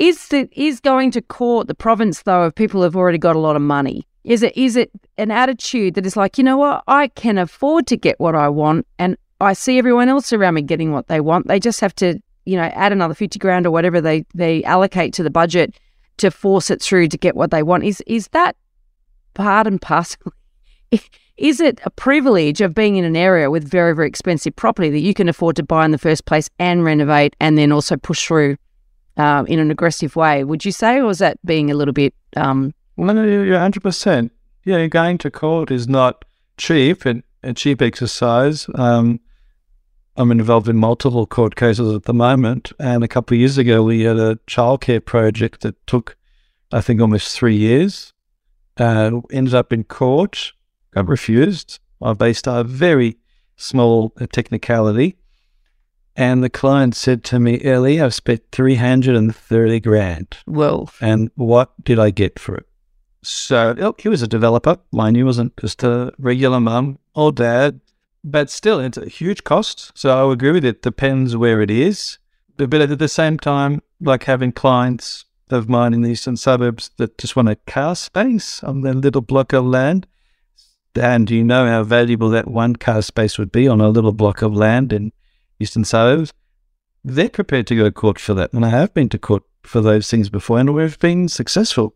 Is 0.00 0.28
the 0.28 0.48
is 0.52 0.80
going 0.80 1.10
to 1.10 1.20
court 1.20 1.68
the 1.68 1.74
province 1.74 2.22
though 2.22 2.44
of 2.44 2.54
people 2.54 2.82
who've 2.82 2.96
already 2.96 3.18
got 3.18 3.36
a 3.36 3.38
lot 3.38 3.54
of 3.54 3.60
money? 3.60 4.06
Is 4.24 4.42
it 4.42 4.56
is 4.56 4.74
it 4.74 4.90
an 5.18 5.30
attitude 5.30 5.92
that 5.92 6.06
is 6.06 6.16
like, 6.16 6.38
you 6.38 6.42
know 6.42 6.56
what, 6.56 6.82
I 6.88 7.08
can 7.08 7.36
afford 7.36 7.86
to 7.88 7.98
get 7.98 8.18
what 8.18 8.34
I 8.34 8.48
want 8.48 8.86
and 8.98 9.18
I 9.42 9.52
see 9.52 9.76
everyone 9.76 10.08
else 10.08 10.32
around 10.32 10.54
me 10.54 10.62
getting 10.62 10.92
what 10.92 11.08
they 11.08 11.20
want. 11.20 11.48
They 11.48 11.60
just 11.60 11.80
have 11.82 11.94
to, 11.96 12.18
you 12.46 12.56
know, 12.56 12.62
add 12.62 12.92
another 12.92 13.12
fifty 13.12 13.38
grand 13.38 13.66
or 13.66 13.70
whatever 13.72 14.00
they, 14.00 14.24
they 14.34 14.64
allocate 14.64 15.12
to 15.14 15.22
the 15.22 15.28
budget 15.28 15.78
to 16.16 16.30
force 16.30 16.70
it 16.70 16.80
through 16.80 17.08
to 17.08 17.18
get 17.18 17.36
what 17.36 17.50
they 17.50 17.62
want. 17.62 17.84
Is 17.84 18.02
is 18.06 18.28
that 18.28 18.56
part 19.34 19.66
and 19.66 19.82
parcel? 19.82 20.32
Is 21.36 21.60
it 21.60 21.80
a 21.84 21.90
privilege 21.90 22.60
of 22.60 22.74
being 22.74 22.96
in 22.96 23.04
an 23.04 23.16
area 23.16 23.50
with 23.50 23.66
very, 23.66 23.94
very 23.94 24.08
expensive 24.08 24.54
property 24.56 24.90
that 24.90 25.00
you 25.00 25.14
can 25.14 25.26
afford 25.26 25.56
to 25.56 25.62
buy 25.62 25.86
in 25.86 25.90
the 25.90 25.96
first 25.96 26.26
place 26.26 26.50
and 26.58 26.84
renovate 26.84 27.34
and 27.40 27.56
then 27.56 27.72
also 27.72 27.96
push 27.96 28.26
through 28.26 28.56
um, 29.16 29.46
in 29.46 29.58
an 29.58 29.70
aggressive 29.70 30.16
way. 30.16 30.44
Would 30.44 30.64
you 30.64 30.72
say, 30.72 30.98
or 30.98 31.06
was 31.06 31.18
that 31.18 31.38
being 31.44 31.70
a 31.70 31.74
little 31.74 31.94
bit? 31.94 32.14
Um, 32.36 32.74
well, 32.96 33.14
no, 33.14 33.24
you're 33.24 33.58
hundred 33.58 33.82
percent. 33.82 34.32
Yeah, 34.64 34.86
going 34.86 35.18
to 35.18 35.30
court 35.30 35.70
is 35.70 35.88
not 35.88 36.24
cheap 36.56 37.06
and 37.06 37.22
a 37.42 37.54
cheap 37.54 37.80
exercise. 37.80 38.66
Um, 38.74 39.20
I'm 40.16 40.30
involved 40.30 40.68
in 40.68 40.76
multiple 40.76 41.26
court 41.26 41.56
cases 41.56 41.94
at 41.94 42.04
the 42.04 42.12
moment, 42.12 42.72
and 42.78 43.02
a 43.02 43.08
couple 43.08 43.34
of 43.34 43.38
years 43.38 43.56
ago 43.56 43.82
we 43.82 44.02
had 44.02 44.18
a 44.18 44.36
childcare 44.46 45.04
project 45.04 45.62
that 45.62 45.86
took, 45.86 46.16
I 46.72 46.80
think, 46.80 47.00
almost 47.00 47.34
three 47.34 47.56
years. 47.56 48.12
Uh, 48.76 49.20
ended 49.30 49.54
up 49.54 49.72
in 49.72 49.84
court, 49.84 50.52
got 50.92 51.08
refused 51.08 51.78
uh, 52.02 52.14
based 52.14 52.46
on 52.48 52.58
a 52.58 52.64
very 52.64 53.16
small 53.56 54.10
technicality. 54.32 55.16
And 56.16 56.42
the 56.42 56.50
client 56.50 56.94
said 56.94 57.24
to 57.24 57.38
me, 57.38 57.60
Eli, 57.64 58.04
I've 58.04 58.14
spent 58.14 58.42
330 58.52 59.80
grand. 59.80 60.36
well, 60.46 60.90
And 61.00 61.30
what 61.34 61.72
did 61.82 61.98
I 61.98 62.10
get 62.10 62.38
for 62.38 62.56
it? 62.56 62.66
So 63.22 63.74
oh, 63.78 63.94
he 63.98 64.08
was 64.08 64.22
a 64.22 64.28
developer. 64.28 64.78
Mine, 64.92 65.14
he 65.14 65.22
wasn't 65.22 65.56
just 65.58 65.82
a 65.82 66.12
regular 66.18 66.60
mum 66.60 66.98
or 67.14 67.32
dad. 67.32 67.80
But 68.22 68.50
still, 68.50 68.80
it's 68.80 68.98
a 68.98 69.08
huge 69.08 69.44
cost. 69.44 69.92
So 69.94 70.28
I 70.28 70.32
agree 70.32 70.52
with 70.52 70.64
it. 70.64 70.82
Depends 70.82 71.36
where 71.36 71.62
it 71.62 71.70
is. 71.70 72.18
But, 72.56 72.70
but 72.70 72.82
at 72.82 72.98
the 72.98 73.08
same 73.08 73.38
time, 73.38 73.82
like 74.00 74.24
having 74.24 74.52
clients 74.52 75.24
of 75.50 75.68
mine 75.68 75.94
in 75.94 76.02
the 76.02 76.10
eastern 76.10 76.36
suburbs 76.36 76.90
that 76.96 77.18
just 77.18 77.36
want 77.36 77.48
a 77.48 77.56
car 77.56 77.96
space 77.96 78.62
on 78.62 78.82
their 78.82 78.94
little 78.94 79.22
block 79.22 79.52
of 79.52 79.64
land. 79.64 80.06
And 80.94 81.26
do 81.26 81.34
you 81.34 81.44
know 81.44 81.66
how 81.66 81.82
valuable 81.84 82.30
that 82.30 82.48
one 82.48 82.76
car 82.76 83.02
space 83.02 83.38
would 83.38 83.52
be 83.52 83.68
on 83.68 83.80
a 83.80 83.88
little 83.88 84.12
block 84.12 84.42
of 84.42 84.54
land 84.54 84.92
in 84.92 85.12
eastern 85.60 85.84
suburbs? 85.84 86.32
They're 87.04 87.28
prepared 87.28 87.66
to 87.68 87.76
go 87.76 87.84
to 87.84 87.92
court 87.92 88.18
for 88.18 88.34
that. 88.34 88.52
And 88.52 88.64
I 88.64 88.70
have 88.70 88.92
been 88.92 89.08
to 89.10 89.18
court 89.18 89.44
for 89.62 89.80
those 89.80 90.10
things 90.10 90.28
before, 90.28 90.58
and 90.58 90.74
we've 90.74 90.98
been 90.98 91.28
successful 91.28 91.94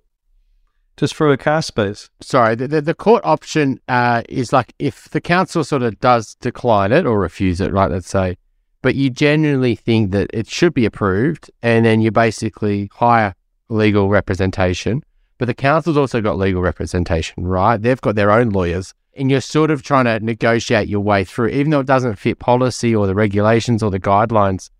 just 0.97 1.15
for 1.15 1.33
a 1.33 1.37
car 1.37 1.63
space. 1.63 2.09
Sorry, 2.21 2.55
the, 2.55 2.69
the, 2.69 2.81
the 2.81 2.95
court 2.95 3.23
option 3.25 3.81
uh, 3.89 4.23
is 4.29 4.53
like 4.53 4.75
if 4.79 5.09
the 5.11 5.21
council 5.21 5.65
sort 5.65 5.83
of 5.83 5.99
does 6.01 6.37
decline 6.37 6.93
it 6.93 7.07
or 7.07 7.19
refuse 7.19 7.61
it, 7.61 7.73
right? 7.73 7.91
Let's 7.91 8.09
say, 8.09 8.37
but 8.83 8.95
you 8.95 9.11
genuinely 9.11 9.75
think 9.75 10.13
that 10.13 10.31
it 10.33 10.47
should 10.47 10.75
be 10.75 10.85
approved, 10.85 11.51
and 11.63 11.85
then 11.85 12.01
you 12.01 12.11
basically 12.11 12.91
hire 12.93 13.35
legal 13.69 14.09
representation. 14.09 15.03
But 15.39 15.47
the 15.47 15.55
council's 15.55 15.97
also 15.97 16.21
got 16.21 16.39
legal 16.39 16.63
representation, 16.63 17.45
right? 17.45 17.77
They've 17.77 18.01
got 18.01 18.15
their 18.15 18.31
own 18.31 18.51
lawyers, 18.51 18.95
and 19.17 19.31
you're 19.31 19.41
sort 19.41 19.71
of 19.71 19.83
trying 19.83 20.05
to 20.05 20.21
negotiate 20.21 20.89
your 20.89 21.01
way 21.01 21.25
through, 21.25 21.49
even 21.49 21.71
though 21.71 21.81
it 21.81 21.87
doesn't 21.87 22.17
fit 22.17 22.39
policy 22.39 22.95
or 22.95 23.07
the 23.07 23.15
regulations 23.15 23.83
or 23.83 23.91
the 23.91 24.01
guidelines. 24.01 24.71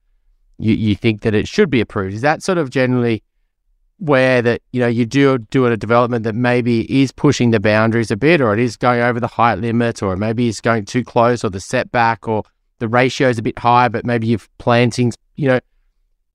You 0.59 0.75
you 0.75 0.95
think 0.95 1.23
that 1.23 1.35
it 1.35 1.49
should 1.49 1.71
be 1.71 1.81
approved? 1.81 2.15
Is 2.15 2.21
that 2.21 2.43
sort 2.43 2.59
of 2.59 2.71
generally 2.71 3.23
where 3.99 4.43
that 4.43 4.61
you 4.73 4.81
know 4.81 4.87
you 4.87 5.07
do 5.07 5.39
do 5.39 5.67
a 5.67 5.77
development 5.77 6.25
that 6.25 6.35
maybe 6.35 6.81
is 7.03 7.13
pushing 7.13 7.51
the 7.51 7.61
boundaries 7.61 8.11
a 8.11 8.17
bit, 8.17 8.41
or 8.41 8.53
it 8.53 8.61
is 8.61 8.77
going 8.77 9.01
over 9.01 9.19
the 9.19 9.27
height 9.27 9.59
limit, 9.59 10.03
or 10.03 10.17
maybe 10.17 10.49
it's 10.49 10.61
going 10.61 10.85
too 10.85 11.05
close, 11.05 11.45
or 11.45 11.51
the 11.51 11.61
setback, 11.61 12.29
or 12.29 12.45
the 12.79 12.89
ratio 12.89 13.29
is 13.29 13.39
a 13.39 13.43
bit 13.43 13.59
high, 13.59 13.89
but 13.89 14.05
maybe 14.05 14.27
you've 14.27 14.49
plantings. 14.59 15.17
You 15.37 15.49
know, 15.49 15.61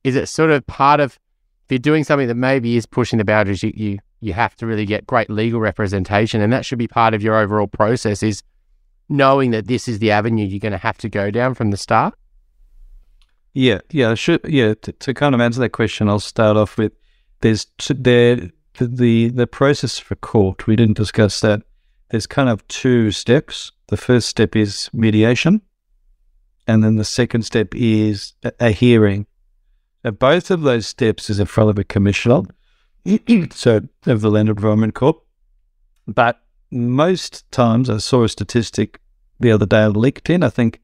is 0.04 0.16
it 0.16 0.26
sort 0.26 0.50
of 0.50 0.66
part 0.66 1.00
of 1.00 1.18
if 1.64 1.70
you're 1.70 1.78
doing 1.78 2.04
something 2.04 2.28
that 2.28 2.34
maybe 2.34 2.76
is 2.76 2.84
pushing 2.86 3.18
the 3.18 3.24
boundaries, 3.24 3.62
you 3.62 3.72
you 3.74 3.98
you 4.20 4.32
have 4.32 4.54
to 4.56 4.66
really 4.66 4.86
get 4.86 5.06
great 5.06 5.30
legal 5.30 5.60
representation, 5.60 6.40
and 6.40 6.52
that 6.52 6.64
should 6.64 6.78
be 6.78 6.88
part 6.88 7.14
of 7.14 7.22
your 7.22 7.36
overall 7.36 7.66
process. 7.66 8.22
Is 8.22 8.42
knowing 9.08 9.50
that 9.50 9.66
this 9.66 9.88
is 9.88 9.98
the 9.98 10.10
avenue 10.10 10.46
you're 10.46 10.60
going 10.60 10.72
to 10.72 10.78
have 10.78 10.98
to 10.98 11.08
go 11.08 11.30
down 11.30 11.54
from 11.54 11.70
the 11.70 11.76
start. 11.76 12.14
Yeah, 13.52 13.80
yeah, 13.90 14.14
should 14.14 14.40
yeah. 14.44 14.74
To, 14.82 14.92
to 14.92 15.14
kind 15.14 15.34
of 15.34 15.40
answer 15.40 15.60
that 15.60 15.70
question, 15.70 16.08
I'll 16.08 16.20
start 16.20 16.56
off 16.56 16.78
with 16.78 16.92
there's 17.40 17.66
there 17.88 18.36
the, 18.78 18.86
the 18.86 19.28
the 19.30 19.46
process 19.46 19.98
for 19.98 20.14
court. 20.16 20.66
We 20.66 20.76
didn't 20.76 20.96
discuss 20.96 21.40
that. 21.40 21.62
There's 22.10 22.26
kind 22.26 22.48
of 22.48 22.66
two 22.68 23.10
steps. 23.10 23.72
The 23.88 23.96
first 23.96 24.28
step 24.28 24.54
is 24.54 24.88
mediation, 24.92 25.62
and 26.66 26.84
then 26.84 26.96
the 26.96 27.04
second 27.04 27.42
step 27.42 27.74
is 27.74 28.34
a, 28.44 28.52
a 28.60 28.70
hearing. 28.70 29.26
Now, 30.04 30.12
both 30.12 30.50
of 30.50 30.62
those 30.62 30.86
steps 30.86 31.28
is 31.28 31.40
in 31.40 31.46
front 31.46 31.70
of 31.70 31.78
a 31.78 31.84
commissioner, 31.84 32.42
so 33.50 33.80
of 34.06 34.20
the 34.20 34.30
Land 34.30 34.48
Environment 34.48 34.94
Court. 34.94 35.16
But 36.06 36.40
most 36.70 37.50
times, 37.50 37.90
I 37.90 37.98
saw 37.98 38.24
a 38.24 38.28
statistic 38.28 39.00
the 39.38 39.50
other 39.50 39.66
day 39.66 39.82
on 39.82 39.94
LinkedIn. 39.94 40.44
I 40.44 40.50
think 40.50 40.80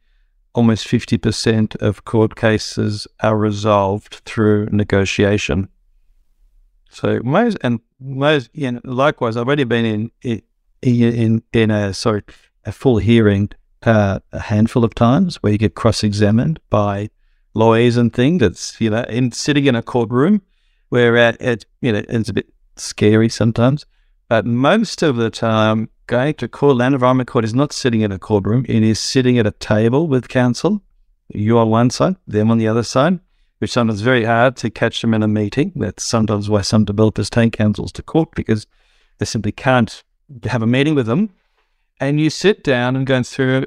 almost 0.54 0.86
50% 0.88 1.76
of 1.76 2.04
court 2.04 2.34
cases 2.34 3.06
are 3.20 3.36
resolved 3.36 4.22
through 4.24 4.68
negotiation. 4.72 5.68
So 6.90 7.20
most 7.22 7.58
and 7.62 7.80
most, 8.00 8.48
you 8.54 8.72
know, 8.72 8.80
likewise, 8.84 9.36
I've 9.36 9.46
already 9.46 9.64
been 9.64 10.10
in 10.22 10.42
in 10.82 11.42
in, 11.52 11.70
a 11.70 11.92
sorry 11.92 12.22
a 12.64 12.72
full 12.72 12.98
hearing 12.98 13.50
uh, 13.82 14.20
a 14.32 14.40
handful 14.40 14.82
of 14.82 14.94
times 14.94 15.36
where 15.42 15.52
you 15.52 15.58
get 15.58 15.74
cross-examined 15.74 16.58
by 16.70 17.10
lawyers 17.54 17.96
and 17.96 18.12
things. 18.12 18.42
It's 18.42 18.80
you 18.80 18.90
know 18.90 19.02
in 19.02 19.32
sitting 19.32 19.66
in 19.66 19.74
a 19.74 19.82
courtroom 19.82 20.40
where 20.88 21.16
at 21.16 21.40
it 21.40 21.66
you 21.80 21.92
know 21.92 22.02
it's 22.08 22.28
a 22.28 22.34
bit 22.34 22.52
scary 22.76 23.28
sometimes, 23.28 23.86
but 24.28 24.46
most 24.46 25.02
of 25.02 25.16
the 25.16 25.30
time 25.30 25.88
going 26.06 26.34
to 26.34 26.48
court, 26.48 26.76
land 26.76 26.94
environment 26.94 27.28
court 27.28 27.44
is 27.44 27.54
not 27.54 27.72
sitting 27.72 28.00
in 28.00 28.12
a 28.12 28.18
courtroom. 28.18 28.64
It 28.68 28.82
is 28.82 29.00
sitting 29.00 29.38
at 29.38 29.46
a 29.46 29.52
table 29.52 30.06
with 30.06 30.28
council. 30.28 30.82
You 31.28 31.58
on 31.58 31.70
one 31.70 31.90
side, 31.90 32.16
them 32.26 32.50
on 32.50 32.58
the 32.58 32.68
other 32.68 32.84
side, 32.84 33.18
which 33.58 33.72
sometimes 33.72 34.00
very 34.00 34.24
hard 34.24 34.56
to 34.58 34.70
catch 34.70 35.00
them 35.00 35.14
in 35.14 35.22
a 35.22 35.28
meeting. 35.28 35.72
That's 35.74 36.04
sometimes 36.04 36.48
why 36.48 36.60
some 36.60 36.84
developers 36.84 37.30
take 37.30 37.52
councils 37.52 37.92
to 37.92 38.02
court 38.02 38.30
because 38.34 38.66
they 39.18 39.26
simply 39.26 39.52
can't 39.52 40.04
have 40.44 40.62
a 40.62 40.66
meeting 40.66 40.94
with 40.94 41.06
them. 41.06 41.30
And 41.98 42.20
you 42.20 42.30
sit 42.30 42.62
down 42.62 42.94
and 42.94 43.06
go 43.06 43.22
through, 43.22 43.66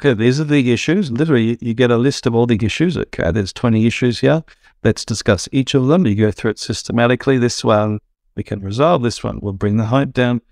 okay, 0.00 0.14
these 0.14 0.40
are 0.40 0.44
the 0.44 0.72
issues. 0.72 1.10
Literally, 1.10 1.42
you, 1.42 1.58
you 1.60 1.74
get 1.74 1.90
a 1.90 1.96
list 1.96 2.26
of 2.26 2.34
all 2.34 2.46
the 2.46 2.58
issues. 2.64 2.96
Okay, 2.96 3.30
there's 3.30 3.52
20 3.52 3.86
issues 3.86 4.20
here. 4.20 4.44
Let's 4.86 5.04
discuss 5.04 5.48
each 5.50 5.74
of 5.74 5.88
them. 5.88 6.06
You 6.06 6.14
go 6.14 6.30
through 6.30 6.52
it 6.52 6.60
systematically. 6.60 7.38
This 7.38 7.64
one 7.64 7.98
we 8.36 8.44
can 8.44 8.60
resolve. 8.60 9.02
This 9.02 9.24
one 9.24 9.40
we'll 9.42 9.52
bring 9.52 9.78
the 9.78 9.86
height 9.86 10.12
down. 10.12 10.42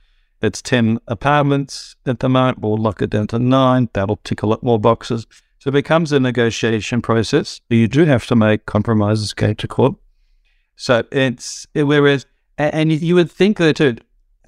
It's 0.42 0.60
10 0.60 0.98
apartments 1.06 1.94
at 2.04 2.18
the 2.18 2.28
moment. 2.28 2.58
We'll 2.58 2.76
lock 2.76 3.00
it 3.00 3.10
down 3.10 3.28
to 3.28 3.38
nine. 3.38 3.90
That'll 3.92 4.18
tick 4.24 4.42
a 4.42 4.48
lot 4.48 4.60
more 4.64 4.80
boxes. 4.80 5.24
So 5.60 5.68
it 5.68 5.74
becomes 5.74 6.10
a 6.10 6.18
negotiation 6.18 7.00
process. 7.00 7.60
You 7.70 7.86
do 7.86 8.06
have 8.06 8.26
to 8.26 8.34
make 8.34 8.66
compromises, 8.66 9.32
go 9.34 9.54
to 9.54 9.68
court. 9.68 9.94
So 10.74 11.04
it's 11.12 11.68
whereas, 11.72 12.26
and 12.58 12.90
you 12.90 13.14
would 13.14 13.30
think 13.30 13.58
that 13.58 13.76
too, 13.76 13.98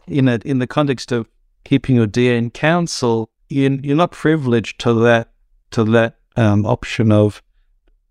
in 0.08 0.26
a, 0.26 0.40
in 0.44 0.58
the 0.58 0.66
context 0.66 1.12
of 1.12 1.28
keeping 1.62 1.94
your 1.94 2.08
DA 2.08 2.36
in 2.36 2.50
council, 2.50 3.30
you're 3.48 3.70
not 3.70 4.10
privileged 4.10 4.80
to 4.80 4.94
that 4.94 5.30
to 5.70 5.84
that 5.84 6.16
um, 6.34 6.66
option 6.66 7.12
of 7.12 7.40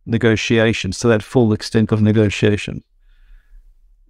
negotiations, 0.06 0.99
to 0.99 1.08
that 1.08 1.24
full 1.24 1.53
extent 1.53 1.91
of 1.91 2.01
negotiation. 2.01 2.84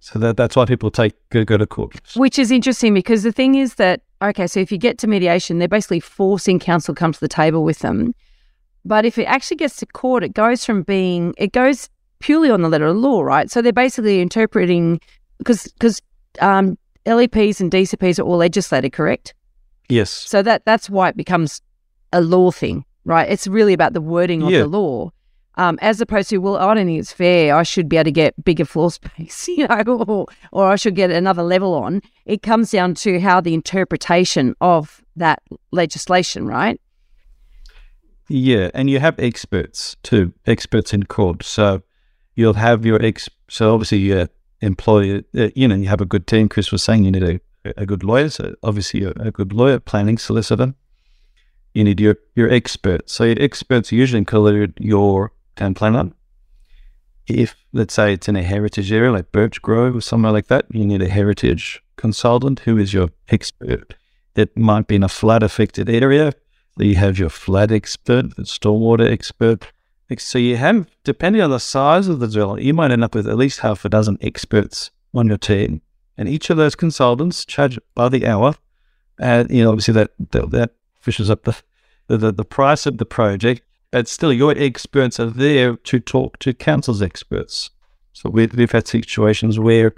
So 0.00 0.18
that 0.20 0.36
that's 0.36 0.54
why 0.54 0.66
people 0.66 0.90
take 0.90 1.14
go, 1.30 1.44
go 1.44 1.56
to 1.56 1.66
court. 1.66 1.94
Which 2.14 2.38
is 2.38 2.50
interesting 2.50 2.94
because 2.94 3.22
the 3.22 3.32
thing 3.32 3.54
is 3.56 3.74
that 3.74 4.02
okay, 4.22 4.46
so 4.46 4.60
if 4.60 4.70
you 4.70 4.78
get 4.78 4.98
to 4.98 5.06
mediation, 5.06 5.58
they're 5.58 5.68
basically 5.68 6.00
forcing 6.00 6.58
council 6.58 6.94
to 6.94 6.98
come 6.98 7.12
to 7.12 7.20
the 7.20 7.28
table 7.28 7.64
with 7.64 7.80
them. 7.80 8.14
But 8.84 9.04
if 9.04 9.18
it 9.18 9.24
actually 9.24 9.56
gets 9.56 9.76
to 9.76 9.86
court, 9.86 10.22
it 10.22 10.32
goes 10.34 10.64
from 10.64 10.82
being 10.82 11.34
it 11.38 11.52
goes 11.52 11.88
purely 12.20 12.50
on 12.50 12.62
the 12.62 12.68
letter 12.68 12.86
of 12.86 12.96
law, 12.96 13.22
right? 13.22 13.50
So 13.50 13.60
they're 13.60 13.72
basically 13.72 14.20
interpreting 14.20 15.00
because 15.38 15.64
because 15.72 16.00
um, 16.40 16.78
LEPs 17.04 17.60
and 17.60 17.70
DCPs 17.72 18.18
are 18.18 18.22
all 18.22 18.36
legislated, 18.36 18.92
correct? 18.92 19.34
Yes. 19.88 20.10
So 20.10 20.42
that 20.42 20.64
that's 20.64 20.88
why 20.88 21.08
it 21.08 21.16
becomes 21.16 21.62
a 22.12 22.20
law 22.20 22.50
thing, 22.52 22.84
right? 23.04 23.28
It's 23.28 23.46
really 23.48 23.72
about 23.72 23.92
the 23.92 24.00
wording 24.00 24.42
of 24.42 24.50
Yeah. 24.50 24.60
the 24.60 24.66
law. 24.68 25.10
Um, 25.58 25.78
as 25.80 26.00
opposed 26.00 26.28
to, 26.30 26.38
well, 26.38 26.56
I 26.56 26.74
don't 26.74 26.86
think 26.86 26.98
it's 26.98 27.12
fair. 27.12 27.56
I 27.56 27.62
should 27.62 27.88
be 27.88 27.96
able 27.96 28.04
to 28.04 28.12
get 28.12 28.44
bigger 28.44 28.64
floor 28.64 28.90
space, 28.90 29.48
you 29.48 29.66
know, 29.66 30.04
or, 30.06 30.26
or 30.52 30.70
I 30.70 30.76
should 30.76 30.94
get 30.94 31.10
another 31.10 31.42
level 31.42 31.74
on. 31.74 32.02
It 32.26 32.42
comes 32.42 32.70
down 32.70 32.94
to 32.96 33.20
how 33.20 33.40
the 33.40 33.54
interpretation 33.54 34.54
of 34.60 35.02
that 35.16 35.42
legislation, 35.72 36.46
right? 36.46 36.80
Yeah, 38.28 38.70
and 38.74 38.90
you 38.90 38.98
have 38.98 39.18
experts 39.18 39.96
too, 40.02 40.32
experts 40.46 40.92
in 40.92 41.04
court. 41.04 41.42
So 41.44 41.82
you'll 42.34 42.54
have 42.54 42.84
your 42.84 43.02
ex. 43.02 43.28
So 43.48 43.72
obviously, 43.72 43.98
your 43.98 44.28
employer, 44.60 45.22
uh, 45.36 45.48
you 45.54 45.68
know, 45.68 45.76
you 45.76 45.88
have 45.88 46.00
a 46.00 46.06
good 46.06 46.26
team. 46.26 46.48
Chris 46.48 46.72
was 46.72 46.82
saying 46.82 47.04
you 47.04 47.12
need 47.12 47.22
a, 47.22 47.40
a 47.76 47.86
good 47.86 48.02
lawyer. 48.02 48.28
So 48.28 48.54
obviously, 48.64 49.04
a, 49.04 49.10
a 49.10 49.30
good 49.30 49.52
lawyer, 49.52 49.78
planning 49.78 50.18
solicitor. 50.18 50.74
You 51.72 51.84
need 51.84 52.00
your 52.00 52.16
your 52.34 52.50
experts. 52.50 53.12
So 53.12 53.24
your 53.24 53.40
experts 53.40 53.92
usually 53.92 54.18
include 54.18 54.74
your 54.80 55.30
town 55.56 55.74
planner. 55.74 56.10
If 57.26 57.56
let's 57.72 57.94
say 57.94 58.12
it's 58.12 58.28
in 58.28 58.36
a 58.36 58.42
heritage 58.42 58.92
area 58.92 59.10
like 59.10 59.32
Birchgrove 59.32 59.96
or 59.96 60.00
somewhere 60.00 60.32
like 60.32 60.46
that, 60.46 60.66
you 60.70 60.86
need 60.86 61.02
a 61.02 61.08
heritage 61.08 61.82
consultant 61.96 62.60
who 62.60 62.78
is 62.78 62.94
your 62.94 63.10
expert. 63.28 63.96
It 64.36 64.56
might 64.56 64.86
be 64.86 64.96
in 64.96 65.02
a 65.02 65.08
flood 65.08 65.42
affected 65.42 65.88
area. 65.88 66.32
You 66.78 66.94
have 66.96 67.18
your 67.18 67.30
flood 67.30 67.72
expert, 67.72 68.36
the 68.36 68.42
stormwater 68.42 69.10
expert, 69.10 69.72
So 70.18 70.38
you 70.38 70.56
have, 70.56 70.86
depending 71.04 71.42
on 71.42 71.50
the 71.50 71.58
size 71.58 72.06
of 72.06 72.20
the 72.20 72.28
development, 72.28 72.66
you 72.66 72.74
might 72.74 72.90
end 72.90 73.02
up 73.02 73.14
with 73.14 73.26
at 73.26 73.38
least 73.38 73.60
half 73.60 73.84
a 73.84 73.88
dozen 73.88 74.18
experts 74.20 74.90
on 75.14 75.26
your 75.28 75.38
team, 75.38 75.80
and 76.18 76.28
each 76.28 76.50
of 76.50 76.58
those 76.58 76.76
consultants 76.76 77.44
charge 77.44 77.78
by 77.94 78.08
the 78.08 78.26
hour. 78.26 78.54
And 79.18 79.50
you 79.50 79.64
know, 79.64 79.70
obviously 79.70 79.94
that 79.94 80.10
that, 80.30 80.50
that 80.50 80.70
fishes 81.00 81.30
up 81.30 81.44
the, 81.44 81.56
the 82.08 82.30
the 82.30 82.44
price 82.44 82.86
of 82.86 82.98
the 82.98 83.06
project, 83.06 83.62
but 83.96 84.08
still, 84.08 84.30
your 84.30 84.52
experts 84.58 85.18
are 85.18 85.30
there 85.30 85.74
to 85.74 85.98
talk 85.98 86.38
to 86.40 86.52
council's 86.52 87.00
experts. 87.00 87.70
So 88.12 88.28
we've, 88.28 88.54
we've 88.54 88.70
had 88.70 88.86
situations 88.86 89.58
where 89.58 89.94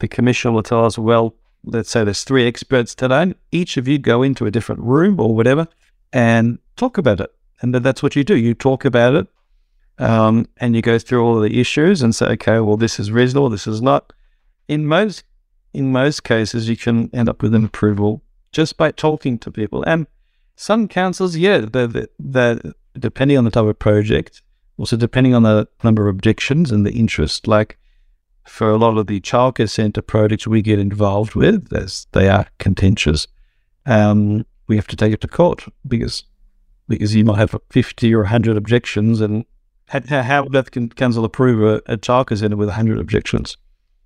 the 0.00 0.06
commission 0.06 0.52
will 0.52 0.62
tell 0.62 0.84
us, 0.84 0.98
well, 0.98 1.34
let's 1.64 1.88
say 1.88 2.04
there's 2.04 2.24
three 2.24 2.46
experts 2.46 2.94
today. 2.94 3.32
Each 3.50 3.78
of 3.78 3.88
you 3.88 3.96
go 3.96 4.22
into 4.22 4.44
a 4.44 4.50
different 4.50 4.82
room 4.82 5.18
or 5.18 5.34
whatever 5.34 5.66
and 6.12 6.58
talk 6.76 6.98
about 6.98 7.22
it. 7.22 7.34
And 7.62 7.74
that's 7.74 8.02
what 8.02 8.16
you 8.16 8.22
do. 8.22 8.36
You 8.36 8.52
talk 8.52 8.84
about 8.84 9.14
it 9.14 9.26
um, 9.96 10.46
and 10.58 10.76
you 10.76 10.82
go 10.82 10.98
through 10.98 11.24
all 11.24 11.40
the 11.40 11.58
issues 11.58 12.02
and 12.02 12.14
say, 12.14 12.26
okay, 12.32 12.60
well, 12.60 12.76
this 12.76 13.00
is 13.00 13.10
reasonable, 13.10 13.48
this 13.48 13.66
is 13.66 13.80
not. 13.80 14.12
In 14.68 14.86
most 14.86 15.24
in 15.72 15.90
most 15.90 16.22
cases, 16.22 16.68
you 16.68 16.76
can 16.76 17.08
end 17.14 17.30
up 17.30 17.40
with 17.40 17.54
an 17.54 17.64
approval 17.64 18.22
just 18.52 18.76
by 18.76 18.90
talking 18.90 19.38
to 19.38 19.50
people. 19.50 19.82
And 19.84 20.06
some 20.54 20.86
councils, 20.86 21.34
yeah, 21.34 21.60
they 21.60 22.08
they 22.18 22.60
depending 22.98 23.38
on 23.38 23.44
the 23.44 23.50
type 23.50 23.64
of 23.64 23.78
project, 23.78 24.42
also 24.78 24.96
depending 24.96 25.34
on 25.34 25.42
the 25.42 25.68
number 25.82 26.08
of 26.08 26.14
objections 26.14 26.70
and 26.70 26.86
the 26.86 26.92
interest. 26.92 27.46
Like 27.46 27.78
for 28.46 28.70
a 28.70 28.76
lot 28.76 28.98
of 28.98 29.06
the 29.06 29.20
childcare 29.20 29.70
centre 29.70 30.02
projects 30.02 30.46
we 30.46 30.62
get 30.62 30.78
involved 30.78 31.34
with, 31.34 31.72
as 31.72 32.06
they 32.12 32.28
are 32.28 32.46
contentious, 32.58 33.26
um, 33.86 34.44
we 34.66 34.76
have 34.76 34.88
to 34.88 34.96
take 34.96 35.12
it 35.12 35.20
to 35.20 35.28
court 35.28 35.64
because 35.86 36.24
because 36.88 37.14
you 37.14 37.24
might 37.24 37.38
have 37.38 37.56
50 37.70 38.14
or 38.14 38.18
100 38.18 38.56
objections 38.56 39.20
and 39.20 39.44
how, 39.86 40.22
how 40.22 40.62
can 40.62 40.88
council 40.88 41.24
approve 41.24 41.62
a, 41.62 41.92
a 41.92 41.96
childcare 41.96 42.38
centre 42.38 42.56
with 42.56 42.68
100 42.68 42.98
objections? 42.98 43.56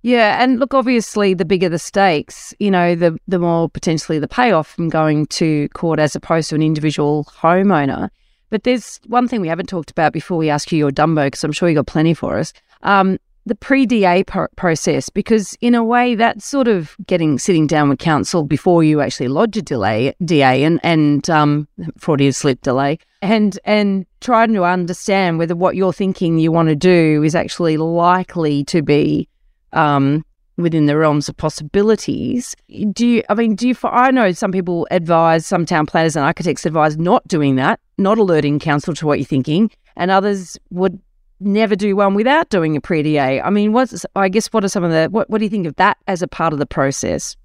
Yeah, 0.03 0.41
and 0.41 0.59
look, 0.59 0.73
obviously, 0.73 1.33
the 1.33 1.45
bigger 1.45 1.69
the 1.69 1.79
stakes, 1.79 2.53
you 2.59 2.69
know, 2.69 2.95
the 2.95 3.17
the 3.27 3.39
more 3.39 3.69
potentially 3.69 4.19
the 4.19 4.27
payoff 4.27 4.67
from 4.67 4.89
going 4.89 5.25
to 5.27 5.67
court 5.69 5.99
as 5.99 6.15
opposed 6.15 6.49
to 6.49 6.55
an 6.55 6.61
individual 6.61 7.25
homeowner. 7.25 8.09
But 8.49 8.63
there's 8.63 8.99
one 9.07 9.27
thing 9.27 9.41
we 9.41 9.47
haven't 9.47 9.67
talked 9.67 9.91
about 9.91 10.13
before 10.13 10.37
we 10.37 10.49
ask 10.49 10.71
you 10.71 10.77
your 10.77 10.91
Dumbo, 10.91 11.25
because 11.25 11.43
I'm 11.43 11.51
sure 11.51 11.69
you 11.69 11.75
got 11.75 11.87
plenty 11.87 12.13
for 12.13 12.37
us. 12.37 12.53
Um, 12.83 13.19
the 13.45 13.55
pre-DA 13.55 14.23
pro- 14.25 14.47
process, 14.55 15.09
because 15.09 15.57
in 15.61 15.73
a 15.73 15.83
way 15.83 16.15
that's 16.15 16.45
sort 16.45 16.67
of 16.67 16.95
getting 17.07 17.39
sitting 17.39 17.65
down 17.65 17.89
with 17.89 17.99
council 17.99 18.43
before 18.43 18.83
you 18.83 19.01
actually 19.01 19.29
lodge 19.29 19.55
a 19.57 19.61
delay 19.61 20.13
DA 20.23 20.63
and 20.63 20.79
and 20.83 21.29
um, 21.29 21.67
Freudian 21.97 22.33
slip 22.33 22.61
delay 22.61 22.99
and 23.21 23.57
and 23.63 24.05
trying 24.19 24.53
to 24.53 24.63
understand 24.63 25.39
whether 25.39 25.55
what 25.55 25.75
you're 25.75 25.93
thinking 25.93 26.37
you 26.37 26.51
want 26.51 26.69
to 26.69 26.75
do 26.75 27.23
is 27.23 27.35
actually 27.35 27.77
likely 27.77 28.63
to 28.65 28.81
be 28.81 29.27
um, 29.73 30.25
within 30.57 30.87
the 30.87 30.97
realms 30.97 31.29
of 31.29 31.37
possibilities. 31.37 32.55
Do 32.91 33.05
you, 33.05 33.23
I 33.29 33.35
mean, 33.35 33.55
do 33.55 33.67
you, 33.67 33.75
I 33.83 34.11
know 34.11 34.31
some 34.31 34.51
people 34.51 34.87
advise, 34.91 35.45
some 35.45 35.65
town 35.65 35.85
planners 35.85 36.15
and 36.15 36.25
architects 36.25 36.65
advise 36.65 36.97
not 36.97 37.27
doing 37.27 37.55
that, 37.55 37.79
not 37.97 38.17
alerting 38.17 38.59
council 38.59 38.93
to 38.95 39.05
what 39.05 39.19
you're 39.19 39.25
thinking, 39.25 39.71
and 39.95 40.11
others 40.11 40.57
would 40.71 40.99
never 41.39 41.75
do 41.75 41.95
one 41.95 42.15
without 42.15 42.49
doing 42.49 42.75
a 42.75 42.81
pre-DA. 42.81 43.41
I 43.41 43.49
mean, 43.51 43.71
what's, 43.71 44.05
I 44.15 44.29
guess, 44.29 44.47
what 44.47 44.63
are 44.63 44.69
some 44.69 44.83
of 44.83 44.91
the, 44.91 45.07
what, 45.09 45.29
what 45.29 45.37
do 45.37 45.43
you 45.43 45.49
think 45.49 45.67
of 45.67 45.75
that 45.75 45.97
as 46.07 46.21
a 46.21 46.27
part 46.27 46.53
of 46.53 46.59
the 46.59 46.65
process? 46.65 47.37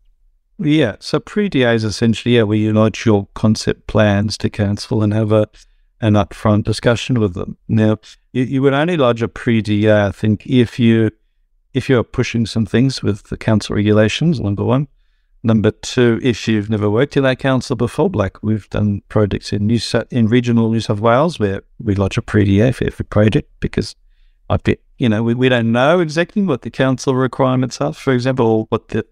Yeah, 0.59 0.97
so 1.01 1.21
pre-DA 1.21 1.75
is 1.75 1.85
essentially, 1.85 2.37
yeah, 2.37 2.43
where 2.45 2.57
you 2.57 2.73
lodge 2.73 3.05
your 3.05 3.29
concept 3.35 3.87
plans 3.89 4.39
to 4.39 4.49
council 4.49 5.03
and 5.03 5.13
have 5.13 5.33
a, 5.33 5.49
an 6.01 6.15
upfront 6.15 6.65
discussion 6.65 7.21
with 7.21 7.35
them. 7.35 7.59
Now, 7.69 7.99
you, 8.33 8.45
you 8.45 8.63
would 8.63 8.73
only 8.75 8.97
lodge 8.97 9.23
a 9.23 9.29
pre-DA, 9.29 10.07
I 10.07 10.13
think, 10.13 10.47
if 10.47 10.79
you 10.79 11.11
if 11.75 11.89
you're 11.89 12.05
pushing 12.05 12.47
some 12.47 12.66
things 12.66 13.03
with 13.03 13.25
the 13.25 13.37
council 13.37 13.77
regulations, 13.77 14.41
number 14.41 14.64
one. 14.64 14.89
Number 15.45 15.73
two, 15.73 16.20
if 16.23 16.47
you've 16.47 16.70
never 16.70 16.89
worked 16.89 17.16
in 17.16 17.25
that 17.25 17.41
council 17.41 17.75
before, 17.75 18.11
like 18.11 18.41
we've 18.45 18.70
done 18.70 19.03
projects 19.09 19.53
in 19.53 19.66
New 19.66 19.81
South, 19.81 20.07
in 20.12 20.29
regional 20.29 20.70
New 20.70 20.81
South 20.81 21.01
Wales 21.01 21.41
where 21.41 21.62
we 21.81 21.97
lodge 21.97 22.16
a 22.16 22.23
pre-DA 22.23 22.70
for 22.70 22.85
every 22.85 23.05
project 23.05 23.51
because 23.59 23.97
I 24.49 24.59
bet, 24.59 24.79
you 24.99 25.09
know, 25.09 25.25
we, 25.25 25.35
we 25.35 25.49
don't 25.49 25.73
know 25.73 25.99
exactly 25.99 26.43
what 26.43 26.62
the 26.62 26.70
council 26.70 27.16
requirements 27.16 27.81
are, 27.81 27.93
for 27.93 28.12
example, 28.12 28.66
what 28.68 28.89
the, 28.89 29.05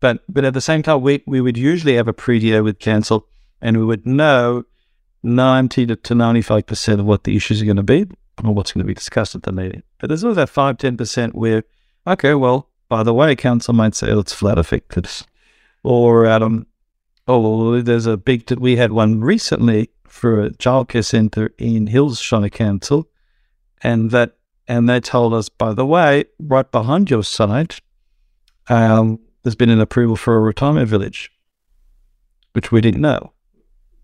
but, 0.00 0.22
but 0.26 0.44
at 0.44 0.54
the 0.54 0.62
same 0.62 0.82
time, 0.82 1.02
we, 1.02 1.22
we 1.26 1.42
would 1.42 1.58
usually 1.58 1.96
have 1.96 2.08
a 2.08 2.14
pre-DA 2.14 2.62
with 2.62 2.78
council 2.78 3.28
and 3.60 3.76
we 3.76 3.84
would 3.84 4.06
know 4.06 4.64
90 5.22 5.86
to 5.86 5.96
95% 5.96 7.00
of 7.00 7.04
what 7.04 7.24
the 7.24 7.36
issues 7.36 7.60
are 7.60 7.66
going 7.66 7.76
to 7.76 7.82
be 7.82 8.06
or 8.42 8.54
what's 8.54 8.72
going 8.72 8.84
to 8.84 8.88
be 8.88 8.94
discussed 8.94 9.34
at 9.34 9.42
the 9.42 9.52
meeting. 9.52 9.82
But 9.98 10.08
there's 10.08 10.24
always 10.24 10.36
that 10.36 10.48
5 10.48 10.78
10% 10.78 11.34
where 11.34 11.64
okay, 12.12 12.34
well, 12.34 12.68
by 12.88 13.02
the 13.02 13.14
way, 13.14 13.36
council 13.36 13.74
might 13.74 13.94
say 13.94 14.10
it's 14.10 14.32
flood 14.32 14.58
affected. 14.58 15.08
Or, 15.82 16.26
um, 16.26 16.66
oh, 17.26 17.80
there's 17.80 18.06
a 18.06 18.16
big, 18.16 18.50
we 18.52 18.76
had 18.76 18.92
one 18.92 19.20
recently 19.20 19.90
for 20.04 20.42
a 20.42 20.50
childcare 20.50 21.04
centre 21.04 21.52
in 21.58 21.86
Hills 21.86 22.20
Hillshire 22.20 22.50
Council. 22.50 23.08
And 23.82 24.10
that, 24.10 24.36
and 24.66 24.88
they 24.88 25.00
told 25.00 25.34
us, 25.34 25.48
by 25.48 25.72
the 25.72 25.86
way, 25.86 26.24
right 26.38 26.70
behind 26.70 27.10
your 27.10 27.22
site, 27.22 27.80
um, 28.68 29.20
there's 29.42 29.54
been 29.54 29.70
an 29.70 29.80
approval 29.80 30.16
for 30.16 30.36
a 30.36 30.40
retirement 30.40 30.88
village, 30.88 31.30
which 32.52 32.72
we 32.72 32.80
didn't 32.80 33.00
know, 33.00 33.32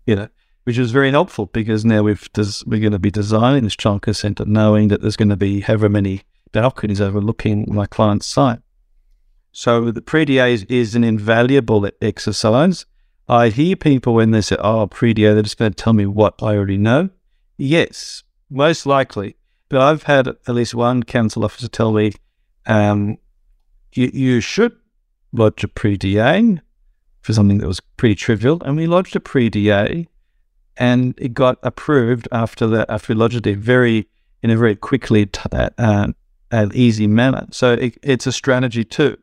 you 0.05 0.15
know, 0.15 0.29
which 0.63 0.77
is 0.77 0.91
very 0.91 1.11
helpful 1.11 1.47
because 1.47 1.85
now 1.85 2.03
we've 2.03 2.31
des- 2.33 2.63
we're 2.65 2.79
going 2.79 2.91
to 2.91 2.99
be 2.99 3.11
designing 3.11 3.63
this 3.63 3.75
childcare 3.75 4.15
centre 4.15 4.45
knowing 4.45 4.87
that 4.87 5.01
there's 5.01 5.17
going 5.17 5.29
to 5.29 5.35
be 5.35 5.59
however 5.59 5.89
many 5.89 6.23
balconies 6.55 7.01
overlooking 7.01 7.65
my 7.67 7.85
client's 7.85 8.27
site. 8.27 8.59
So 9.51 9.91
the 9.91 10.01
pre-DA 10.01 10.53
is, 10.53 10.63
is 10.69 10.95
an 10.95 11.03
invaluable 11.03 11.89
exercise. 12.01 12.85
I 13.27 13.49
hear 13.49 13.75
people 13.75 14.13
when 14.13 14.31
they 14.31 14.39
say, 14.39 14.55
oh, 14.59 14.87
pre-DA, 14.87 15.33
they're 15.33 15.43
just 15.43 15.57
going 15.57 15.73
to 15.73 15.83
tell 15.83 15.91
me 15.91 16.05
what 16.05 16.35
I 16.41 16.55
already 16.55 16.77
know. 16.77 17.09
Yes, 17.57 18.23
most 18.49 18.85
likely. 18.85 19.35
But 19.67 19.81
I've 19.81 20.03
had 20.03 20.29
at 20.29 20.47
least 20.47 20.73
one 20.73 21.03
council 21.03 21.43
officer 21.43 21.67
tell 21.67 21.91
me, 21.91 22.13
um, 22.65 23.17
you, 23.91 24.09
you 24.13 24.39
should 24.39 24.71
lodge 25.33 25.61
a 25.65 25.67
pre-DA 25.67 26.61
for 27.19 27.33
something 27.33 27.57
that 27.57 27.67
was 27.67 27.81
pretty 27.81 28.15
trivial. 28.15 28.61
And 28.63 28.77
we 28.77 28.87
lodged 28.87 29.17
a 29.17 29.19
pre-DA 29.19 30.07
and 30.77 31.15
it 31.17 31.33
got 31.33 31.57
approved 31.63 32.29
after 32.31 32.65
that, 32.67 32.89
after 32.89 33.13
we 33.13 33.19
lodged 33.19 33.45
it 33.45 33.57
very, 33.57 34.07
in 34.41 34.51
a 34.51 34.55
very 34.55 34.77
quickly 34.77 35.25
t- 35.25 35.41
uh, 35.51 36.13
an 36.51 36.71
easy 36.73 37.07
manner. 37.07 37.47
So 37.51 37.73
it, 37.73 37.97
it's 38.03 38.27
a 38.27 38.31
strategy 38.31 38.83
too. 38.83 39.17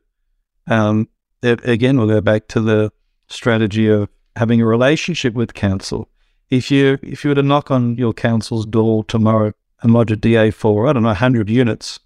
Um, 0.66 1.08
it, 1.42 1.66
again, 1.66 1.98
we'll 1.98 2.08
go 2.08 2.20
back 2.20 2.48
to 2.48 2.60
the 2.60 2.92
strategy 3.28 3.88
of 3.88 4.08
having 4.36 4.60
a 4.60 4.66
relationship 4.66 5.34
with 5.34 5.54
council. 5.54 6.08
If 6.50 6.70
you 6.70 6.98
if 7.02 7.24
you 7.24 7.30
were 7.30 7.34
to 7.34 7.42
knock 7.42 7.70
on 7.70 7.96
your 7.96 8.12
council's 8.12 8.66
door 8.66 9.04
tomorrow 9.04 9.52
and 9.82 9.92
lodge 9.92 10.12
a 10.12 10.16
DA 10.16 10.50
for 10.50 10.86
I 10.86 10.92
don't 10.92 11.02
know 11.02 11.14
hundred 11.14 11.48
units, 11.48 11.98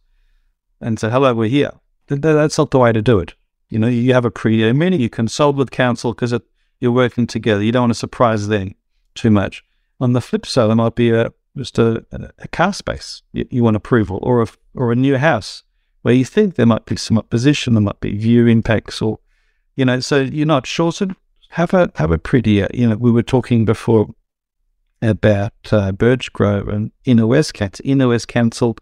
and 0.80 0.98
say 0.98 1.10
hello, 1.10 1.34
we're 1.34 1.48
here, 1.48 1.72
that's 2.06 2.58
not 2.58 2.70
the 2.70 2.78
way 2.78 2.92
to 2.92 3.02
do 3.02 3.18
it. 3.18 3.34
You 3.68 3.78
know, 3.80 3.88
you 3.88 4.12
have 4.12 4.24
a 4.24 4.30
pre 4.30 4.72
meeting, 4.72 5.00
you 5.00 5.10
consult 5.10 5.56
with 5.56 5.70
council 5.70 6.12
because 6.12 6.32
you're 6.78 6.92
working 6.92 7.26
together. 7.26 7.62
You 7.62 7.72
don't 7.72 7.84
want 7.84 7.94
to 7.94 7.98
surprise 7.98 8.48
them 8.48 8.74
too 9.14 9.30
much. 9.30 9.64
On 9.98 10.12
the 10.12 10.20
flip 10.20 10.46
side, 10.46 10.68
there 10.68 10.76
might 10.76 10.94
be 10.94 11.10
a 11.10 11.32
just 11.56 11.78
a, 11.78 12.04
a 12.38 12.48
car 12.48 12.72
space 12.72 13.22
you, 13.32 13.46
you, 13.50 13.64
want 13.64 13.76
approval 13.76 14.18
or 14.22 14.42
a, 14.42 14.46
or 14.76 14.92
a 14.92 14.96
new 14.96 15.16
house 15.16 15.62
where 16.02 16.14
you 16.14 16.24
think 16.24 16.54
there 16.54 16.66
might 16.66 16.86
be 16.86 16.96
some 16.96 17.18
opposition, 17.18 17.74
there 17.74 17.82
might 17.82 18.00
be 18.00 18.16
view 18.16 18.46
impacts 18.46 19.02
or, 19.02 19.18
you 19.74 19.84
know, 19.84 20.00
so 20.00 20.20
you're 20.20 20.46
not 20.46 20.66
sure. 20.66 20.92
So 20.92 21.08
have 21.50 21.74
a, 21.74 21.90
have 21.96 22.12
a 22.12 22.18
pre-DA, 22.18 22.68
you 22.74 22.88
know, 22.88 22.96
we 22.96 23.10
were 23.10 23.22
talking 23.22 23.64
before 23.64 24.08
about 25.02 25.52
uh, 25.72 25.92
Birchgrove 25.92 26.72
and 26.72 26.92
Inner 27.04 27.26
West 27.26 27.54
Council. 27.54 27.84
Inner 27.84 28.08
West 28.08 28.28
Council, 28.28 28.76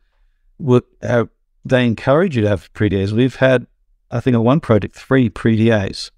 uh, 1.02 1.24
they 1.64 1.86
encourage 1.86 2.36
you 2.36 2.42
to 2.42 2.48
have 2.48 2.72
pre-DAs. 2.74 3.14
We've 3.14 3.36
had, 3.36 3.66
I 4.10 4.20
think, 4.20 4.36
on 4.36 4.44
one 4.44 4.60
project, 4.60 4.94
three 4.94 5.28
pre-DAs 5.28 6.10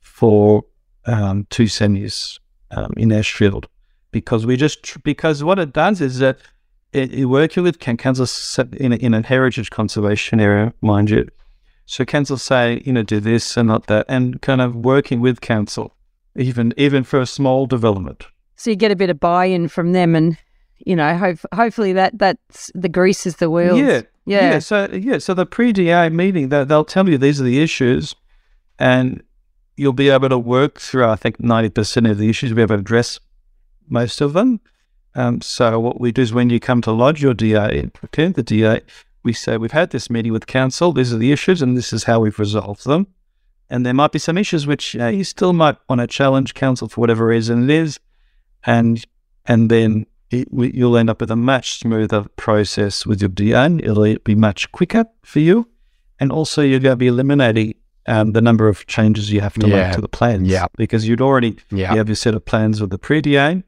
for 0.00 0.64
um, 1.06 1.46
two 1.50 1.64
semis 1.64 2.38
um, 2.70 2.92
in 2.96 3.12
Ashfield 3.12 3.68
because 4.12 4.46
we 4.46 4.56
just 4.56 5.02
because 5.02 5.42
what 5.42 5.58
it 5.58 5.72
does 5.72 6.00
is 6.00 6.18
that 6.18 6.38
working 6.94 7.62
with 7.62 7.78
Kansas 7.78 8.58
in 8.58 8.92
a, 8.92 8.96
in 8.96 9.14
a 9.14 9.22
heritage 9.22 9.70
conservation 9.70 10.40
area, 10.40 10.72
mind 10.80 11.10
you. 11.10 11.28
So 11.86 12.04
council 12.04 12.36
say, 12.36 12.82
you 12.84 12.92
know, 12.92 13.02
do 13.02 13.20
this 13.20 13.56
and 13.56 13.68
not 13.68 13.86
that, 13.86 14.06
and 14.08 14.40
kind 14.40 14.60
of 14.60 14.76
working 14.76 15.20
with 15.20 15.40
council, 15.40 15.94
even 16.36 16.72
even 16.76 17.04
for 17.04 17.20
a 17.20 17.26
small 17.26 17.66
development. 17.66 18.26
So 18.56 18.70
you 18.70 18.76
get 18.76 18.90
a 18.90 18.96
bit 18.96 19.10
of 19.10 19.18
buy-in 19.18 19.68
from 19.68 19.92
them, 19.92 20.14
and 20.14 20.38
you 20.78 20.96
know, 20.96 21.16
hope, 21.16 21.38
hopefully 21.52 21.92
that 21.94 22.18
that's 22.18 22.70
the 22.74 22.88
grease 22.88 23.26
is 23.26 23.36
the 23.36 23.50
wheels. 23.50 23.78
Yeah, 23.78 24.02
yeah. 24.24 24.52
yeah 24.52 24.58
so 24.58 24.88
yeah, 24.92 25.18
so 25.18 25.34
the 25.34 25.46
pre-DA 25.46 26.10
meeting, 26.10 26.48
they, 26.48 26.64
they'll 26.64 26.84
tell 26.84 27.08
you 27.08 27.18
these 27.18 27.40
are 27.40 27.44
the 27.44 27.60
issues, 27.60 28.14
and 28.78 29.22
you'll 29.76 29.92
be 29.92 30.10
able 30.10 30.28
to 30.28 30.38
work 30.38 30.78
through. 30.78 31.06
I 31.06 31.16
think 31.16 31.40
ninety 31.40 31.70
percent 31.70 32.06
of 32.06 32.18
the 32.18 32.28
issues, 32.28 32.50
you'll 32.50 32.56
be 32.56 32.62
able 32.62 32.76
to 32.76 32.80
address 32.80 33.18
most 33.88 34.20
of 34.20 34.32
them. 34.34 34.60
Um, 35.14 35.40
so 35.40 35.78
what 35.78 36.00
we 36.00 36.10
do 36.12 36.22
is 36.22 36.32
when 36.32 36.50
you 36.50 36.58
come 36.60 36.80
to 36.82 36.92
lodge 36.92 37.22
your 37.22 37.34
DA 37.34 37.78
and 37.78 37.92
prepare 37.92 38.30
the 38.30 38.42
DA, 38.42 38.80
we 39.22 39.32
say 39.32 39.56
we've 39.56 39.72
had 39.72 39.90
this 39.90 40.08
meeting 40.10 40.32
with 40.32 40.46
council. 40.46 40.92
These 40.92 41.12
are 41.12 41.18
the 41.18 41.32
issues, 41.32 41.60
and 41.62 41.76
this 41.76 41.92
is 41.92 42.04
how 42.04 42.20
we've 42.20 42.38
resolved 42.38 42.84
them. 42.86 43.06
And 43.70 43.86
there 43.86 43.94
might 43.94 44.12
be 44.12 44.18
some 44.18 44.36
issues 44.38 44.66
which 44.66 44.96
uh, 44.96 45.06
you 45.06 45.24
still 45.24 45.52
might 45.52 45.76
want 45.88 46.00
to 46.00 46.06
challenge 46.06 46.54
council 46.54 46.88
for 46.88 47.00
whatever 47.00 47.26
reason 47.26 47.64
it 47.64 47.70
is, 47.70 48.00
and 48.64 49.04
and 49.46 49.70
then 49.70 50.06
it, 50.30 50.52
we, 50.52 50.72
you'll 50.72 50.96
end 50.96 51.10
up 51.10 51.20
with 51.20 51.30
a 51.30 51.36
much 51.36 51.78
smoother 51.78 52.24
process 52.36 53.06
with 53.06 53.20
your 53.20 53.28
DA. 53.28 53.66
It'll 53.82 54.16
be 54.24 54.34
much 54.34 54.70
quicker 54.72 55.04
for 55.22 55.40
you, 55.40 55.68
and 56.20 56.32
also 56.32 56.62
you're 56.62 56.80
going 56.80 56.92
to 56.92 56.96
be 56.96 57.06
eliminating 57.08 57.74
um, 58.06 58.32
the 58.32 58.40
number 58.40 58.66
of 58.68 58.86
changes 58.86 59.30
you 59.32 59.40
have 59.40 59.54
to 59.54 59.68
Yeah. 59.68 59.86
make 59.86 59.94
to 59.94 60.00
the 60.00 60.08
plans. 60.08 60.48
Yeah. 60.48 60.66
because 60.76 61.06
you'd 61.06 61.20
already 61.20 61.56
Yeah. 61.70 61.92
you 61.92 61.98
have 61.98 62.08
your 62.08 62.16
set 62.16 62.34
of 62.34 62.44
plans 62.44 62.80
with 62.80 62.90
the 62.90 62.98
pre-DA, 62.98 63.62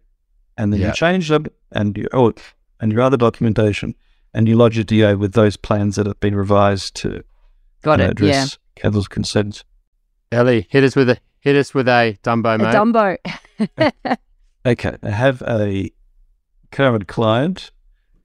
and 0.58 0.72
then 0.72 0.80
Yeah. 0.80 0.88
you 0.88 0.92
change 0.94 1.28
them 1.28 1.46
and 1.72 1.96
you 1.96 2.06
oh, 2.12 2.32
and 2.80 2.92
your 2.92 3.02
other 3.02 3.16
documentation, 3.16 3.94
and 4.32 4.48
you 4.48 4.56
lodge 4.56 4.78
a 4.78 4.84
DA 4.84 5.14
with 5.14 5.32
those 5.32 5.56
plans 5.56 5.96
that 5.96 6.06
have 6.06 6.20
been 6.20 6.34
revised 6.34 6.94
to 6.96 7.22
Got 7.82 8.00
it. 8.00 8.04
Yeah. 8.04 8.10
address 8.10 8.58
council's 8.76 9.08
concerns. 9.08 9.64
Eli, 10.32 10.62
hit 10.68 10.82
us 10.84 10.96
with 10.96 11.08
a 11.10 11.18
hit 11.40 11.56
us 11.56 11.72
with 11.74 11.88
a 11.88 12.16
Dumbo, 12.22 12.54
A 12.54 12.58
mate. 12.58 12.74
Dumbo. 12.74 14.16
Okay, 14.66 14.96
I 15.02 15.10
have 15.10 15.42
a 15.46 15.90
current 16.72 17.06
client, 17.06 17.70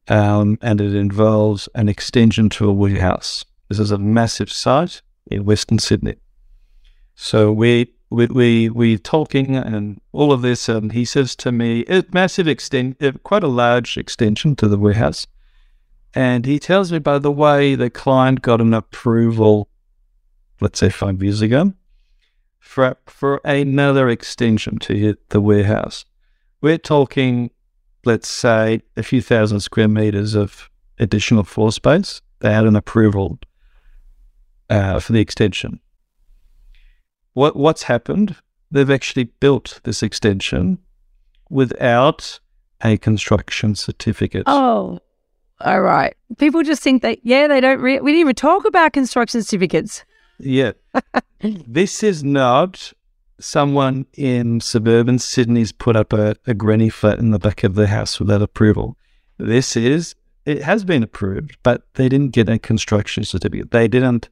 um, 0.08 0.58
and 0.62 0.80
it 0.80 0.96
involves 0.96 1.68
an 1.76 1.90
extension 1.90 2.48
to 2.52 2.70
a 2.70 2.72
warehouse. 2.74 3.44
This 3.68 3.78
is 3.78 3.92
a 3.92 3.98
massive 3.98 4.50
site 4.50 5.02
in 5.28 5.44
Western 5.44 5.80
Sydney. 5.80 6.16
So 7.14 7.52
we 7.52 7.94
we 8.10 8.26
we 8.28 8.70
we 8.70 8.98
talking 8.98 9.56
and 9.56 10.02
all 10.12 10.32
of 10.32 10.42
this, 10.42 10.68
and 10.68 10.92
he 10.92 11.06
says 11.06 11.36
to 11.38 11.52
me, 11.52 11.86
"A 11.88 12.04
massive 12.12 12.48
extent, 12.48 12.98
quite 13.24 13.44
a 13.44 13.48
large 13.48 13.98
extension 13.98 14.56
to 14.58 14.68
the 14.68 14.78
warehouse." 14.78 15.28
And 16.16 16.46
he 16.46 16.58
tells 16.58 16.92
me, 16.92 16.98
by 17.00 17.20
the 17.20 17.32
way, 17.32 17.76
the 17.76 17.92
client 17.92 18.42
got 18.42 18.62
an 18.62 18.74
approval, 18.74 19.70
let's 20.60 20.80
say 20.80 20.90
five 20.90 21.22
years 21.22 21.42
ago, 21.42 21.74
for 22.58 22.98
for 23.06 23.42
another 23.46 24.10
extension 24.10 24.80
to 24.80 25.16
the 25.30 25.42
warehouse. 25.42 26.06
We're 26.62 26.80
talking, 26.80 27.52
let's 28.06 28.28
say, 28.28 28.82
a 28.98 29.04
few 29.04 29.22
thousand 29.22 29.60
square 29.60 29.88
meters 29.88 30.34
of 30.34 30.70
additional 30.98 31.44
floor 31.44 31.72
space. 31.72 32.22
They 32.40 32.52
had 32.52 32.66
an 32.66 32.76
approval 32.76 33.40
uh, 34.70 35.00
for 35.00 35.14
the 35.14 35.20
extension. 35.20 35.80
What 37.34 37.56
what's 37.56 37.84
happened? 37.84 38.36
They've 38.72 38.90
actually 38.90 39.26
built 39.26 39.80
this 39.84 40.04
extension 40.04 40.80
without 41.50 42.40
a 42.82 42.98
construction 42.98 43.76
certificate. 43.76 44.44
Oh, 44.46 45.00
all 45.62 45.82
right. 45.82 46.16
People 46.38 46.64
just 46.64 46.82
think 46.82 47.02
that, 47.02 47.20
yeah, 47.24 47.48
they 47.48 47.60
don't, 47.60 47.82
re- 47.82 48.00
we 48.00 48.12
didn't 48.12 48.22
even 48.22 48.36
talk 48.36 48.66
about 48.66 48.94
construction 48.94 49.42
certificates. 49.42 50.06
Yeah. 50.40 50.72
this 51.42 52.02
is 52.02 52.24
not 52.24 52.94
someone 53.40 54.06
in 54.14 54.62
suburban 54.62 55.20
Sydney's 55.20 55.72
put 55.72 55.96
up 55.96 56.14
a, 56.14 56.36
a 56.48 56.54
granny 56.54 56.90
flat 56.90 57.20
in 57.20 57.32
the 57.32 57.40
back 57.40 57.64
of 57.64 57.76
their 57.76 57.88
house 57.88 58.20
without 58.20 58.42
approval. 58.42 58.98
This 59.38 59.76
is, 59.76 60.16
it 60.46 60.62
has 60.64 60.84
been 60.84 61.04
approved, 61.04 61.58
but 61.64 61.84
they 61.96 62.08
didn't 62.08 62.32
get 62.32 62.50
a 62.50 62.60
construction 62.60 63.24
certificate. 63.24 63.72
They 63.72 63.88
didn't. 63.88 64.30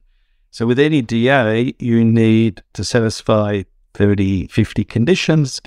So 0.50 0.66
with 0.66 0.78
any 0.78 1.02
DA, 1.02 1.74
you 1.78 2.04
need 2.04 2.62
to 2.72 2.84
satisfy 2.84 3.62
30, 3.94 4.46
50 4.48 4.84
conditions, 4.84 5.60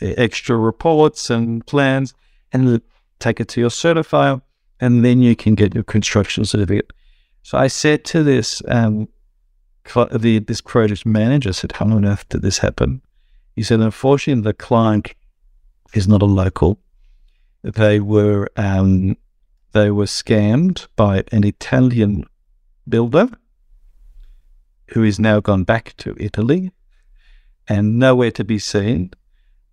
e- 0.00 0.14
extra 0.16 0.56
reports 0.56 1.30
and 1.30 1.66
plans, 1.66 2.14
and 2.52 2.80
take 3.18 3.40
it 3.40 3.48
to 3.48 3.60
your 3.60 3.70
certifier, 3.70 4.42
and 4.80 5.04
then 5.04 5.22
you 5.22 5.34
can 5.34 5.54
get 5.54 5.74
your 5.74 5.84
construction 5.84 6.44
certificate. 6.44 6.92
So 7.42 7.56
I 7.58 7.68
said 7.68 8.04
to 8.06 8.22
this 8.22 8.62
um, 8.68 9.08
the 10.12 10.40
this 10.40 10.60
project 10.60 11.06
manager 11.06 11.52
said, 11.52 11.72
"How 11.72 11.86
on 11.86 12.04
earth 12.04 12.28
did 12.28 12.42
this 12.42 12.58
happen?" 12.58 13.00
He 13.54 13.62
said, 13.62 13.80
"Unfortunately, 13.80 14.42
the 14.42 14.52
client 14.52 15.14
is 15.94 16.08
not 16.08 16.22
a 16.22 16.26
local. 16.26 16.78
They 17.62 18.00
were 18.00 18.48
um, 18.56 19.16
they 19.72 19.90
were 19.90 20.06
scammed 20.06 20.88
by 20.96 21.24
an 21.32 21.44
Italian 21.44 22.24
builder 22.88 23.28
who 24.88 25.02
is 25.02 25.18
now 25.18 25.40
gone 25.40 25.64
back 25.64 25.94
to 25.98 26.14
Italy 26.18 26.70
and 27.68 27.98
nowhere 27.98 28.30
to 28.32 28.44
be 28.44 28.58
seen." 28.58 29.10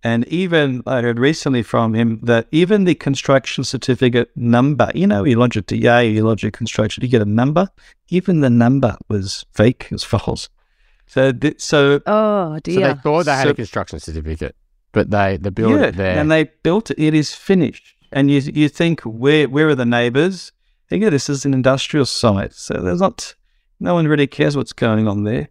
And 0.02 0.28
even 0.28 0.82
I 0.86 1.00
heard 1.00 1.18
recently 1.18 1.62
from 1.62 1.94
him 1.94 2.20
that 2.24 2.46
even 2.52 2.84
the 2.84 2.94
construction 2.94 3.64
certificate 3.64 4.30
number, 4.36 4.90
you 4.94 5.06
know, 5.06 5.24
you 5.24 5.36
lodge 5.38 5.56
a 5.56 5.62
DA, 5.62 6.10
you 6.10 6.22
lodge 6.24 6.44
a 6.44 6.50
construction, 6.50 7.02
you 7.02 7.08
get 7.08 7.22
a 7.22 7.24
number. 7.24 7.68
Even 8.10 8.40
the 8.40 8.50
number 8.50 8.98
was 9.08 9.46
fake, 9.54 9.86
it 9.86 9.92
was 9.92 10.04
false. 10.14 10.50
So, 11.06 11.32
th- 11.32 11.60
so 11.60 12.00
Oh, 12.06 12.58
dear. 12.62 12.74
So 12.74 12.80
dear. 12.80 12.94
they 12.94 13.00
thought 13.00 13.24
they 13.24 13.32
had 13.34 13.44
So- 13.44 13.50
a 13.50 13.54
construction 13.54 13.98
certificate, 14.00 14.56
but 14.92 15.10
they 15.10 15.38
the 15.38 15.50
built 15.50 15.72
yeah, 15.72 15.86
it 15.86 15.96
there. 15.96 16.18
and 16.18 16.30
they 16.30 16.50
built 16.62 16.90
it. 16.90 16.98
It 16.98 17.14
is 17.14 17.32
finished, 17.34 17.94
and 18.12 18.30
you 18.30 18.40
you 18.40 18.68
think 18.68 19.00
where 19.02 19.48
where 19.48 19.68
are 19.68 19.74
the 19.74 19.86
neighbours? 19.86 20.52
Think 20.90 21.02
of 21.04 21.12
this 21.12 21.30
as 21.30 21.46
an 21.46 21.54
industrial 21.54 22.04
site, 22.04 22.52
so 22.52 22.74
there's 22.74 23.00
not 23.00 23.34
no 23.84 23.94
one 23.94 24.08
really 24.08 24.26
cares 24.26 24.56
what's 24.56 24.72
going 24.72 25.06
on 25.06 25.24
there, 25.24 25.48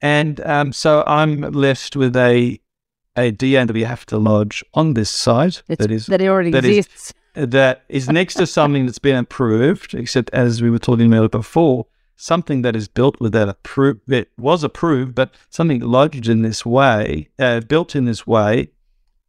and 0.00 0.40
um, 0.54 0.72
so 0.72 1.04
I'm 1.06 1.40
left 1.40 1.96
with 1.96 2.16
a 2.16 2.60
a 3.16 3.30
DA 3.32 3.64
that 3.64 3.74
we 3.74 3.82
have 3.82 4.06
to 4.06 4.16
lodge 4.16 4.64
on 4.74 4.94
this 4.94 5.10
site 5.10 5.62
It's, 5.68 5.80
that 5.82 5.90
is 5.90 6.06
that 6.06 6.20
it 6.20 6.28
already 6.28 6.52
that 6.52 6.64
is- 6.64 6.86
exists. 6.86 7.14
that 7.34 7.82
is 7.88 8.08
next 8.08 8.34
to 8.34 8.46
something 8.46 8.86
that's 8.86 9.00
been 9.00 9.16
approved, 9.16 9.94
except 9.94 10.30
as 10.32 10.62
we 10.62 10.70
were 10.70 10.78
talking 10.78 11.12
about 11.12 11.32
before, 11.32 11.86
something 12.14 12.62
that 12.62 12.76
is 12.76 12.86
built 12.88 13.20
with 13.20 13.32
that 13.32 13.48
approved, 13.48 14.00
that 14.06 14.28
was 14.38 14.62
approved, 14.64 15.14
but 15.14 15.34
something 15.50 15.80
lodged 15.80 16.28
in 16.28 16.42
this 16.42 16.64
way, 16.64 17.28
uh, 17.38 17.60
built 17.60 17.94
in 17.96 18.04
this 18.04 18.26
way, 18.26 18.70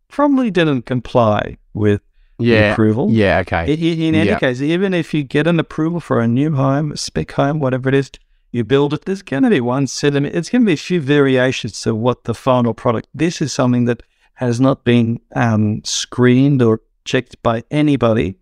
probably 0.08 0.50
didn't 0.52 0.84
comply 0.86 1.58
with 1.74 2.02
yeah, 2.40 2.72
approval. 2.74 3.10
yeah, 3.12 3.40
okay, 3.40 3.58
I- 3.58 3.66
In 3.66 4.16
any 4.16 4.30
Yeah. 4.30 4.40
case, 4.40 4.62
even 4.62 4.94
if 4.94 5.14
you 5.14 5.24
get 5.24 5.48
an 5.48 5.60
approval 5.60 6.00
for 6.00 6.20
a 6.22 6.28
new 6.28 6.56
home, 6.56 6.92
a 6.92 6.98
spec 6.98 7.32
home, 7.34 7.60
whatever 7.60 7.90
it 7.90 7.96
is, 7.96 8.12
you 8.52 8.64
build 8.64 8.94
it, 8.94 9.06
there's 9.06 9.22
going 9.22 9.44
to 9.44 9.50
be 9.50 9.62
one 9.62 9.84
it's 9.84 10.02
going 10.02 10.14
to 10.24 10.66
be 10.66 10.74
a 10.74 10.78
few 10.78 11.00
variations 11.02 11.82
to 11.82 11.94
what 11.94 12.24
the 12.24 12.34
final 12.34 12.74
product. 12.74 13.08
This 13.14 13.42
is 13.42 13.54
something 13.54 13.86
that 13.86 14.02
has 14.36 14.60
not 14.60 14.84
been 14.84 15.20
um, 15.36 15.82
screened 15.84 16.62
or 16.62 16.82
checked 17.06 17.36
by 17.44 17.64
anybody. 17.70 18.36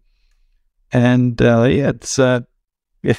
And 0.91 1.41
uh, 1.41 1.63
yeah, 1.63 1.89
it's, 1.89 2.17
uh, 2.19 2.41
yeah, 3.03 3.13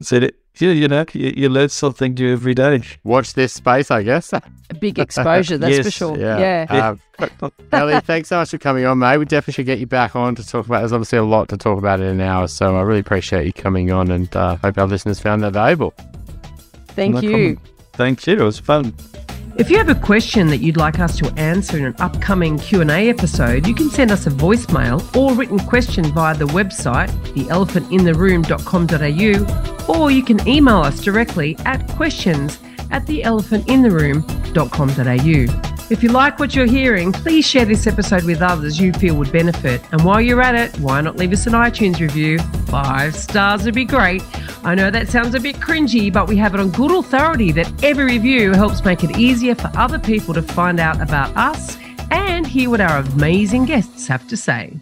so 0.00 0.16
it, 0.16 0.36
you, 0.60 0.70
you 0.70 0.88
know, 0.88 1.04
you, 1.12 1.32
you 1.36 1.48
learn 1.48 1.68
something 1.68 2.14
new 2.14 2.32
every 2.32 2.54
day. 2.54 2.82
watch 3.04 3.34
this 3.34 3.52
space, 3.52 3.90
I 3.90 4.02
guess. 4.02 4.32
A 4.32 4.42
big 4.80 4.98
exposure, 4.98 5.58
that's 5.58 5.78
for 5.78 5.90
sure. 5.90 6.18
yeah. 6.18 6.66
Yeah. 6.70 6.88
Um, 7.20 7.52
Eli, 7.74 8.00
thanks 8.00 8.28
so 8.28 8.36
much 8.38 8.50
for 8.50 8.58
coming 8.58 8.84
on, 8.84 8.98
mate. 8.98 9.18
We 9.18 9.24
definitely 9.24 9.54
should 9.54 9.66
get 9.66 9.78
you 9.78 9.86
back 9.86 10.14
on 10.14 10.34
to 10.36 10.46
talk 10.46 10.66
about. 10.66 10.80
There's 10.80 10.92
obviously 10.92 11.18
a 11.18 11.24
lot 11.24 11.48
to 11.48 11.56
talk 11.56 11.78
about 11.78 12.00
in 12.00 12.06
an 12.06 12.20
hour, 12.20 12.46
so 12.48 12.76
I 12.76 12.82
really 12.82 13.00
appreciate 13.00 13.46
you 13.46 13.52
coming 13.52 13.90
on, 13.90 14.10
and 14.10 14.34
uh, 14.36 14.56
hope 14.56 14.78
our 14.78 14.86
listeners 14.86 15.18
found 15.20 15.42
that 15.42 15.52
valuable. 15.52 15.94
Thank 16.88 17.14
No 17.14 17.20
you. 17.20 17.54
problem. 17.56 17.74
Thank 17.94 18.26
you. 18.26 18.34
It 18.40 18.42
was 18.42 18.58
fun. 18.58 18.94
If 19.58 19.70
you 19.70 19.76
have 19.78 19.88
a 19.88 19.94
question 19.96 20.46
that 20.48 20.58
you'd 20.58 20.76
like 20.76 20.98
us 21.00 21.16
to 21.18 21.32
answer 21.36 21.76
in 21.76 21.84
an 21.84 21.96
upcoming 21.98 22.60
Q&A 22.60 23.08
episode, 23.08 23.66
you 23.66 23.74
can 23.74 23.90
send 23.90 24.12
us 24.12 24.28
a 24.28 24.30
voicemail 24.30 25.02
or 25.16 25.34
written 25.34 25.58
question 25.58 26.04
via 26.12 26.36
the 26.36 26.46
website, 26.46 27.08
theelephantintheroom.com.au, 27.34 29.92
or 29.92 30.12
you 30.12 30.22
can 30.22 30.46
email 30.46 30.76
us 30.76 31.00
directly 31.00 31.56
at 31.64 31.88
questions 31.88 32.60
at 32.90 33.06
theelephantintheroom.com.au. 33.06 35.68
If 35.90 36.02
you 36.02 36.10
like 36.10 36.38
what 36.38 36.54
you're 36.54 36.66
hearing, 36.66 37.12
please 37.12 37.46
share 37.46 37.64
this 37.64 37.86
episode 37.86 38.24
with 38.24 38.42
others 38.42 38.78
you 38.78 38.92
feel 38.92 39.16
would 39.16 39.32
benefit. 39.32 39.80
And 39.90 40.04
while 40.04 40.20
you're 40.20 40.42
at 40.42 40.54
it, 40.54 40.78
why 40.80 41.00
not 41.00 41.16
leave 41.16 41.32
us 41.32 41.46
an 41.46 41.54
iTunes 41.54 41.98
review? 41.98 42.38
Five 42.66 43.16
stars 43.16 43.64
would 43.64 43.74
be 43.74 43.86
great. 43.86 44.22
I 44.64 44.74
know 44.74 44.90
that 44.90 45.08
sounds 45.08 45.34
a 45.34 45.40
bit 45.40 45.56
cringy, 45.56 46.12
but 46.12 46.28
we 46.28 46.36
have 46.36 46.52
it 46.52 46.60
on 46.60 46.68
good 46.70 46.90
authority 46.90 47.52
that 47.52 47.72
every 47.82 48.04
review 48.04 48.52
helps 48.52 48.84
make 48.84 49.02
it 49.02 49.16
easier 49.16 49.54
for 49.54 49.70
other 49.76 49.98
people 49.98 50.34
to 50.34 50.42
find 50.42 50.78
out 50.78 51.00
about 51.00 51.34
us 51.36 51.78
and 52.10 52.46
hear 52.46 52.68
what 52.68 52.82
our 52.82 52.98
amazing 52.98 53.64
guests 53.64 54.06
have 54.08 54.28
to 54.28 54.36
say. 54.36 54.78